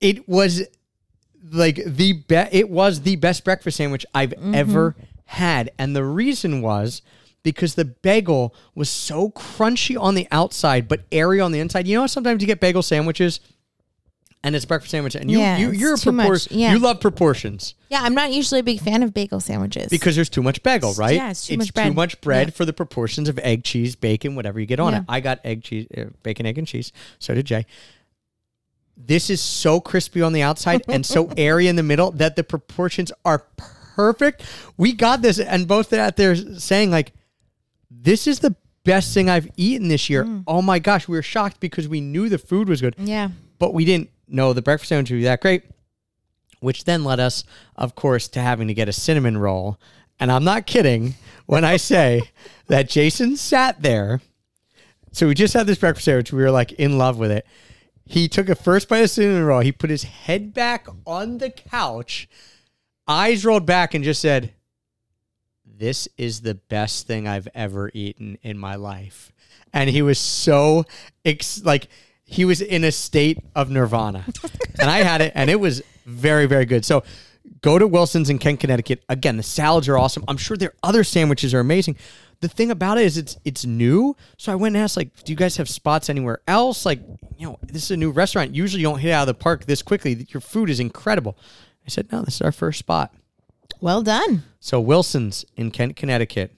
It 0.00 0.28
was 0.28 0.62
like 1.50 1.80
the 1.84 2.14
best 2.14 2.54
it 2.54 2.70
was 2.70 3.02
the 3.02 3.16
best 3.16 3.44
breakfast 3.44 3.76
sandwich 3.76 4.04
I've 4.14 4.30
mm-hmm. 4.30 4.54
ever 4.54 4.96
had. 5.26 5.70
And 5.78 5.94
the 5.94 6.04
reason 6.04 6.60
was 6.60 7.02
because 7.42 7.74
the 7.74 7.84
bagel 7.84 8.54
was 8.74 8.88
so 8.88 9.30
crunchy 9.30 10.00
on 10.00 10.14
the 10.14 10.26
outside 10.30 10.88
but 10.88 11.04
airy 11.12 11.40
on 11.40 11.52
the 11.52 11.60
inside. 11.60 11.86
You 11.86 11.96
know 11.96 12.02
how 12.02 12.06
sometimes 12.06 12.42
you 12.42 12.46
get 12.46 12.60
bagel 12.60 12.82
sandwiches 12.82 13.40
and 14.44 14.54
it's 14.54 14.64
a 14.64 14.68
breakfast 14.68 14.92
sandwich 14.92 15.16
and 15.16 15.28
you, 15.30 15.40
Yeah, 15.40 15.56
you 15.58 15.70
it's 15.70 15.78
you're 15.80 15.94
a 15.94 15.98
too 15.98 16.12
much. 16.12 16.28
propor- 16.28 16.48
Yeah. 16.52 16.72
you 16.72 16.78
love 16.78 17.00
proportions 17.00 17.74
yeah, 17.90 18.02
I'm 18.02 18.14
not 18.14 18.32
usually 18.32 18.60
a 18.60 18.62
big 18.64 18.80
fan 18.80 19.02
of 19.02 19.12
bagel 19.14 19.40
sandwiches 19.40 19.88
because 19.88 20.14
there's 20.16 20.28
too 20.28 20.42
much 20.42 20.62
bagel, 20.62 20.92
right? 20.94 21.14
yeah, 21.16 21.30
it's 21.30 21.46
too 21.46 21.56
much 21.56 21.72
bread. 21.74 21.86
too 21.88 21.94
much 21.94 22.20
bread 22.20 22.54
for 22.54 22.64
the 22.64 22.72
proportions 22.72 23.28
of 23.28 23.38
egg, 23.40 23.62
cheese, 23.64 23.94
bacon, 23.96 24.34
whatever 24.36 24.58
you 24.60 24.66
get 24.66 24.78
on 24.80 24.92
Yeah. 24.92 24.98
it. 25.00 25.04
I 25.08 25.20
got 25.20 25.40
egg, 25.44 25.62
cheese, 25.64 25.86
uh, 25.96 26.04
bacon, 26.22 26.44
egg, 26.46 26.58
and 26.58 26.66
cheese. 26.66 26.92
So 27.18 27.34
did 27.34 27.46
Jay. 27.46 27.66
This 28.96 29.28
is 29.30 29.40
so 29.40 29.80
crispy 29.80 30.22
on 30.22 30.32
the 30.32 30.42
outside 30.42 30.82
and 30.88 31.04
so 31.04 31.28
airy 31.36 31.66
in 31.66 31.74
the 31.76 31.82
middle 31.82 32.12
that 32.12 32.36
the 32.36 32.44
proportions 32.44 33.10
are 33.24 33.44
perfect. 33.96 34.42
We 34.76 34.92
got 34.92 35.20
this, 35.22 35.38
and 35.40 35.66
both 35.66 35.92
out 35.92 36.16
there 36.16 36.34
saying 36.36 36.90
like, 36.92 37.12
"This 37.90 38.26
is 38.26 38.38
the 38.40 38.54
best 38.84 39.12
thing 39.14 39.28
I've 39.28 39.48
eaten 39.56 39.88
this 39.88 40.08
year." 40.08 40.24
Mm. 40.24 40.44
Oh 40.46 40.62
my 40.62 40.78
gosh, 40.78 41.08
we 41.08 41.16
were 41.16 41.22
shocked 41.22 41.58
because 41.60 41.88
we 41.88 42.00
knew 42.00 42.28
the 42.28 42.38
food 42.38 42.68
was 42.68 42.80
good 42.80 42.94
Yeah. 42.98 43.30
but 43.58 43.74
we 43.74 43.84
didn't 43.84 44.10
know 44.28 44.52
the 44.52 44.62
breakfast 44.62 44.88
sandwich 44.88 45.10
would 45.10 45.18
be 45.18 45.24
that 45.24 45.40
great, 45.40 45.64
which 46.60 46.84
then 46.84 47.04
led 47.04 47.20
us, 47.20 47.44
of 47.76 47.94
course, 47.94 48.28
to 48.28 48.40
having 48.40 48.68
to 48.68 48.74
get 48.74 48.88
a 48.88 48.92
cinnamon 48.92 49.38
roll. 49.38 49.78
And 50.18 50.30
I'm 50.30 50.44
not 50.44 50.66
kidding 50.66 51.14
when 51.46 51.64
I 51.64 51.76
say 51.76 52.30
that 52.68 52.88
Jason 52.88 53.36
sat 53.36 53.82
there. 53.82 54.20
So 55.12 55.28
we 55.28 55.34
just 55.34 55.54
had 55.54 55.66
this 55.66 55.78
breakfast 55.78 56.06
sandwich. 56.06 56.32
We 56.32 56.42
were 56.42 56.50
like 56.50 56.72
in 56.72 56.98
love 56.98 57.18
with 57.18 57.30
it. 57.30 57.46
He 58.06 58.28
took 58.28 58.48
a 58.48 58.54
first 58.54 58.88
bite 58.88 58.98
of 58.98 59.10
cinnamon 59.10 59.44
roll. 59.44 59.60
He 59.60 59.72
put 59.72 59.90
his 59.90 60.02
head 60.02 60.52
back 60.52 60.86
on 61.06 61.38
the 61.38 61.50
couch, 61.50 62.28
eyes 63.08 63.44
rolled 63.44 63.64
back, 63.64 63.94
and 63.94 64.04
just 64.04 64.20
said, 64.20 64.52
This 65.64 66.08
is 66.18 66.42
the 66.42 66.54
best 66.54 67.06
thing 67.06 67.26
I've 67.26 67.48
ever 67.54 67.90
eaten 67.94 68.38
in 68.42 68.58
my 68.58 68.74
life. 68.74 69.32
And 69.72 69.88
he 69.88 70.02
was 70.02 70.18
so 70.18 70.84
ex- 71.24 71.64
like 71.64 71.88
he 72.24 72.44
was 72.44 72.60
in 72.60 72.84
a 72.84 72.92
state 72.92 73.38
of 73.54 73.70
nirvana. 73.70 74.24
and 74.80 74.90
I 74.90 74.98
had 74.98 75.20
it 75.20 75.32
and 75.34 75.50
it 75.50 75.60
was 75.60 75.82
very 76.06 76.46
very 76.46 76.64
good. 76.64 76.84
So 76.84 77.04
go 77.60 77.78
to 77.78 77.86
Wilson's 77.86 78.30
in 78.30 78.38
Kent, 78.38 78.60
Connecticut. 78.60 79.02
Again, 79.08 79.36
the 79.36 79.42
salads 79.42 79.88
are 79.88 79.98
awesome. 79.98 80.24
I'm 80.28 80.36
sure 80.36 80.56
their 80.56 80.74
other 80.82 81.04
sandwiches 81.04 81.54
are 81.54 81.60
amazing. 81.60 81.96
The 82.40 82.48
thing 82.48 82.70
about 82.70 82.98
it 82.98 83.04
is 83.04 83.16
it's 83.16 83.38
it's 83.44 83.64
new. 83.64 84.16
So 84.36 84.52
I 84.52 84.54
went 84.54 84.76
and 84.76 84.82
asked 84.82 84.96
like, 84.96 85.24
do 85.24 85.32
you 85.32 85.36
guys 85.36 85.56
have 85.56 85.68
spots 85.68 86.10
anywhere 86.10 86.40
else? 86.46 86.84
Like, 86.84 87.00
you 87.38 87.46
know, 87.46 87.58
this 87.62 87.84
is 87.84 87.90
a 87.90 87.96
new 87.96 88.10
restaurant. 88.10 88.54
Usually 88.54 88.82
you 88.82 88.88
don't 88.88 88.98
hit 88.98 89.12
out 89.12 89.22
of 89.22 89.28
the 89.28 89.34
park 89.34 89.64
this 89.64 89.82
quickly. 89.82 90.26
Your 90.30 90.40
food 90.40 90.68
is 90.68 90.80
incredible. 90.80 91.38
I 91.86 91.90
said, 91.90 92.10
no, 92.12 92.22
this 92.22 92.36
is 92.36 92.42
our 92.42 92.52
first 92.52 92.78
spot. 92.78 93.14
Well 93.80 94.02
done. 94.02 94.44
So 94.60 94.80
Wilson's 94.80 95.44
in 95.56 95.70
Kent, 95.70 95.96
Connecticut. 95.96 96.54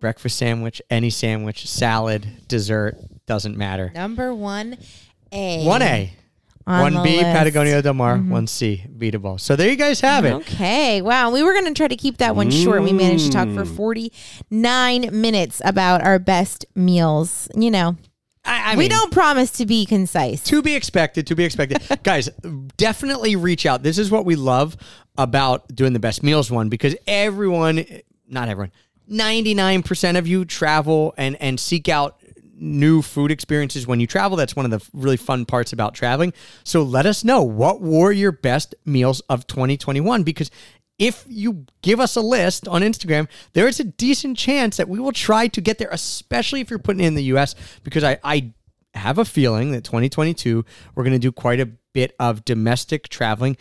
Breakfast 0.00 0.38
sandwich, 0.38 0.80
any 0.88 1.10
sandwich, 1.10 1.68
salad, 1.68 2.48
dessert, 2.48 2.96
doesn't 3.30 3.56
matter. 3.56 3.92
Number 3.94 4.34
one 4.34 4.76
A. 5.32 5.64
One 5.64 5.82
A, 5.82 6.12
on 6.66 6.94
one 6.94 7.04
B, 7.04 7.10
list. 7.18 7.22
Mm-hmm. 7.26 7.32
Patagonia 7.36 7.80
Del 7.80 7.94
Mar, 7.94 8.18
one 8.18 8.48
C, 8.48 8.84
Vita 8.90 9.20
Bowl. 9.20 9.38
So 9.38 9.54
there 9.54 9.68
you 9.70 9.76
guys 9.76 10.00
have 10.00 10.24
it. 10.24 10.32
Okay. 10.34 11.00
Wow. 11.00 11.30
We 11.30 11.44
were 11.44 11.52
going 11.52 11.66
to 11.66 11.72
try 11.74 11.86
to 11.86 11.94
keep 11.96 12.18
that 12.18 12.34
one 12.34 12.50
short. 12.50 12.82
We 12.82 12.92
managed 12.92 13.26
to 13.26 13.30
talk 13.32 13.46
Mm. 13.46 13.54
for 13.54 13.64
49 13.64 15.08
minutes 15.20 15.62
about 15.64 16.02
our 16.02 16.18
best 16.18 16.66
meals. 16.74 17.48
You 17.54 17.70
know, 17.70 17.96
I, 18.44 18.72
I 18.72 18.76
we 18.76 18.80
mean, 18.84 18.90
don't 18.90 19.12
promise 19.12 19.52
to 19.52 19.64
be 19.66 19.86
concise. 19.86 20.42
to 20.44 20.60
be 20.60 20.74
expected 20.74 21.26
to 21.28 21.36
be 21.36 21.44
expected 21.44 21.80
guys 22.02 22.28
definitely 22.76 23.36
reach 23.36 23.64
out 23.66 23.82
this 23.84 23.98
is 23.98 24.10
what 24.10 24.24
we 24.24 24.34
love 24.34 24.76
about 25.18 25.68
doing 25.74 25.92
the 25.92 25.98
best 26.00 26.22
meals 26.22 26.50
one 26.50 26.68
because 26.70 26.96
everyone 27.06 27.84
not 28.28 28.48
everyone 28.48 28.72
99% 29.10 30.16
of 30.18 30.26
you 30.26 30.44
travel 30.44 31.12
and 31.18 31.36
and 31.40 31.58
seek 31.60 31.88
out 31.88 32.19
new 32.60 33.02
food 33.02 33.30
experiences 33.30 33.86
when 33.86 34.00
you 34.00 34.06
travel. 34.06 34.36
That's 34.36 34.54
one 34.54 34.64
of 34.64 34.70
the 34.70 34.86
really 34.92 35.16
fun 35.16 35.46
parts 35.46 35.72
about 35.72 35.94
traveling. 35.94 36.32
So 36.64 36.82
let 36.82 37.06
us 37.06 37.24
know 37.24 37.42
what 37.42 37.80
were 37.80 38.12
your 38.12 38.32
best 38.32 38.74
meals 38.84 39.20
of 39.28 39.46
2021 39.46 40.22
because 40.22 40.50
if 40.98 41.24
you 41.26 41.64
give 41.80 41.98
us 41.98 42.14
a 42.14 42.20
list 42.20 42.68
on 42.68 42.82
Instagram, 42.82 43.26
there 43.54 43.66
is 43.66 43.80
a 43.80 43.84
decent 43.84 44.36
chance 44.36 44.76
that 44.76 44.88
we 44.88 45.00
will 45.00 45.12
try 45.12 45.48
to 45.48 45.60
get 45.60 45.78
there, 45.78 45.88
especially 45.90 46.60
if 46.60 46.68
you're 46.68 46.78
putting 46.78 47.02
in 47.02 47.14
the 47.14 47.24
US, 47.34 47.54
because 47.82 48.04
I, 48.04 48.18
I 48.22 48.52
have 48.92 49.16
a 49.16 49.24
feeling 49.24 49.72
that 49.72 49.82
2022, 49.82 50.62
we're 50.94 51.02
going 51.02 51.14
to 51.14 51.18
do 51.18 51.32
quite 51.32 51.58
a 51.58 51.70
bit 51.94 52.14
of 52.20 52.44
domestic 52.44 53.08
traveling, 53.08 53.56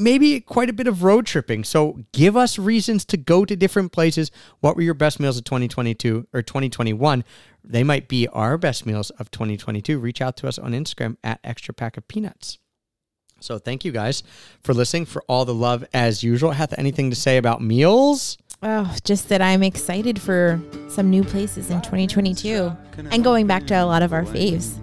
maybe 0.00 0.40
quite 0.40 0.70
a 0.70 0.72
bit 0.72 0.86
of 0.86 1.04
road 1.04 1.26
tripping. 1.26 1.62
So 1.62 2.00
give 2.12 2.36
us 2.36 2.58
reasons 2.58 3.04
to 3.06 3.16
go 3.16 3.44
to 3.44 3.54
different 3.54 3.92
places. 3.92 4.30
What 4.60 4.74
were 4.74 4.82
your 4.82 4.94
best 4.94 5.20
meals 5.20 5.36
of 5.36 5.44
2022 5.44 6.26
or 6.32 6.42
2021? 6.42 7.22
They 7.62 7.84
might 7.84 8.08
be 8.08 8.26
our 8.28 8.56
best 8.56 8.86
meals 8.86 9.10
of 9.10 9.30
2022. 9.30 9.98
Reach 9.98 10.22
out 10.22 10.36
to 10.38 10.48
us 10.48 10.58
on 10.58 10.72
Instagram 10.72 11.16
at 11.22 11.40
Extra 11.44 11.74
Pack 11.74 11.96
of 11.96 12.08
Peanuts. 12.08 12.58
So 13.40 13.58
thank 13.58 13.84
you 13.84 13.92
guys 13.92 14.22
for 14.62 14.74
listening, 14.74 15.06
for 15.06 15.22
all 15.28 15.44
the 15.44 15.54
love 15.54 15.84
as 15.94 16.22
usual. 16.22 16.52
Hath 16.52 16.78
anything 16.78 17.10
to 17.10 17.16
say 17.16 17.36
about 17.36 17.62
meals? 17.62 18.38
Oh, 18.62 18.94
just 19.04 19.30
that 19.30 19.40
I'm 19.40 19.62
excited 19.62 20.20
for 20.20 20.60
some 20.88 21.08
new 21.08 21.24
places 21.24 21.70
in 21.70 21.80
2022 21.80 22.76
and 23.10 23.24
going 23.24 23.46
back 23.46 23.66
to 23.68 23.74
a 23.74 23.84
lot 23.84 24.02
of 24.02 24.12
our 24.12 24.24
faves. 24.24 24.78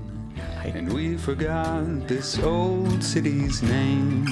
And 0.63 0.91
we 0.91 1.15
forgot 1.17 2.07
this 2.07 2.39
old 2.39 3.03
city's 3.03 3.61
name. 3.61 4.25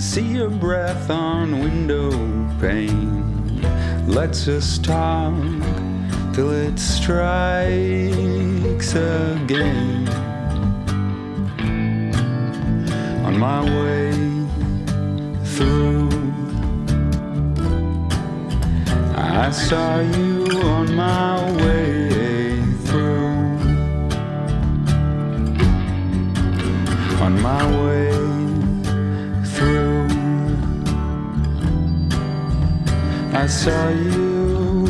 See 0.00 0.22
your 0.22 0.48
breath 0.48 1.10
on 1.10 1.60
window 1.60 2.10
pane. 2.58 3.60
Let's 4.08 4.46
just 4.46 4.82
talk 4.82 5.34
till 6.32 6.50
it 6.50 6.78
strikes 6.78 7.34
again. 8.94 10.08
On 13.26 13.38
my 13.38 13.62
way 13.62 14.12
through, 15.44 16.08
I 19.14 19.50
saw 19.50 20.00
you 20.00 20.46
on 20.62 20.94
my 20.96 21.44
way 21.62 22.62
through. 22.86 23.20
on 27.20 27.38
my 27.42 27.62
way 27.84 28.29
I 33.32 33.46
saw 33.46 33.88
you, 33.88 34.86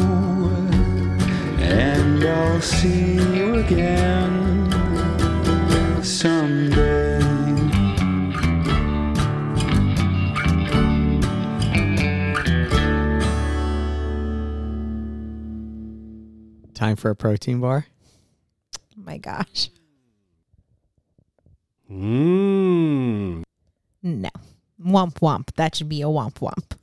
and 1.59 2.25
I'll 2.25 2.61
see 2.61 3.15
you 3.15 3.55
again 3.57 4.73
someday. 6.03 7.21
Time 16.75 16.97
for 16.97 17.11
a 17.11 17.15
protein 17.15 17.61
bar. 17.61 17.87
Oh 18.77 19.03
my 19.05 19.19
gosh. 19.19 19.69
Mmm. 21.91 23.43
No. 24.03 24.31
Womp 24.83 25.21
womp. 25.21 25.55
That 25.57 25.75
should 25.77 25.91
be 25.91 26.01
a 26.01 26.07
womp 26.07 26.39
womp. 26.41 26.79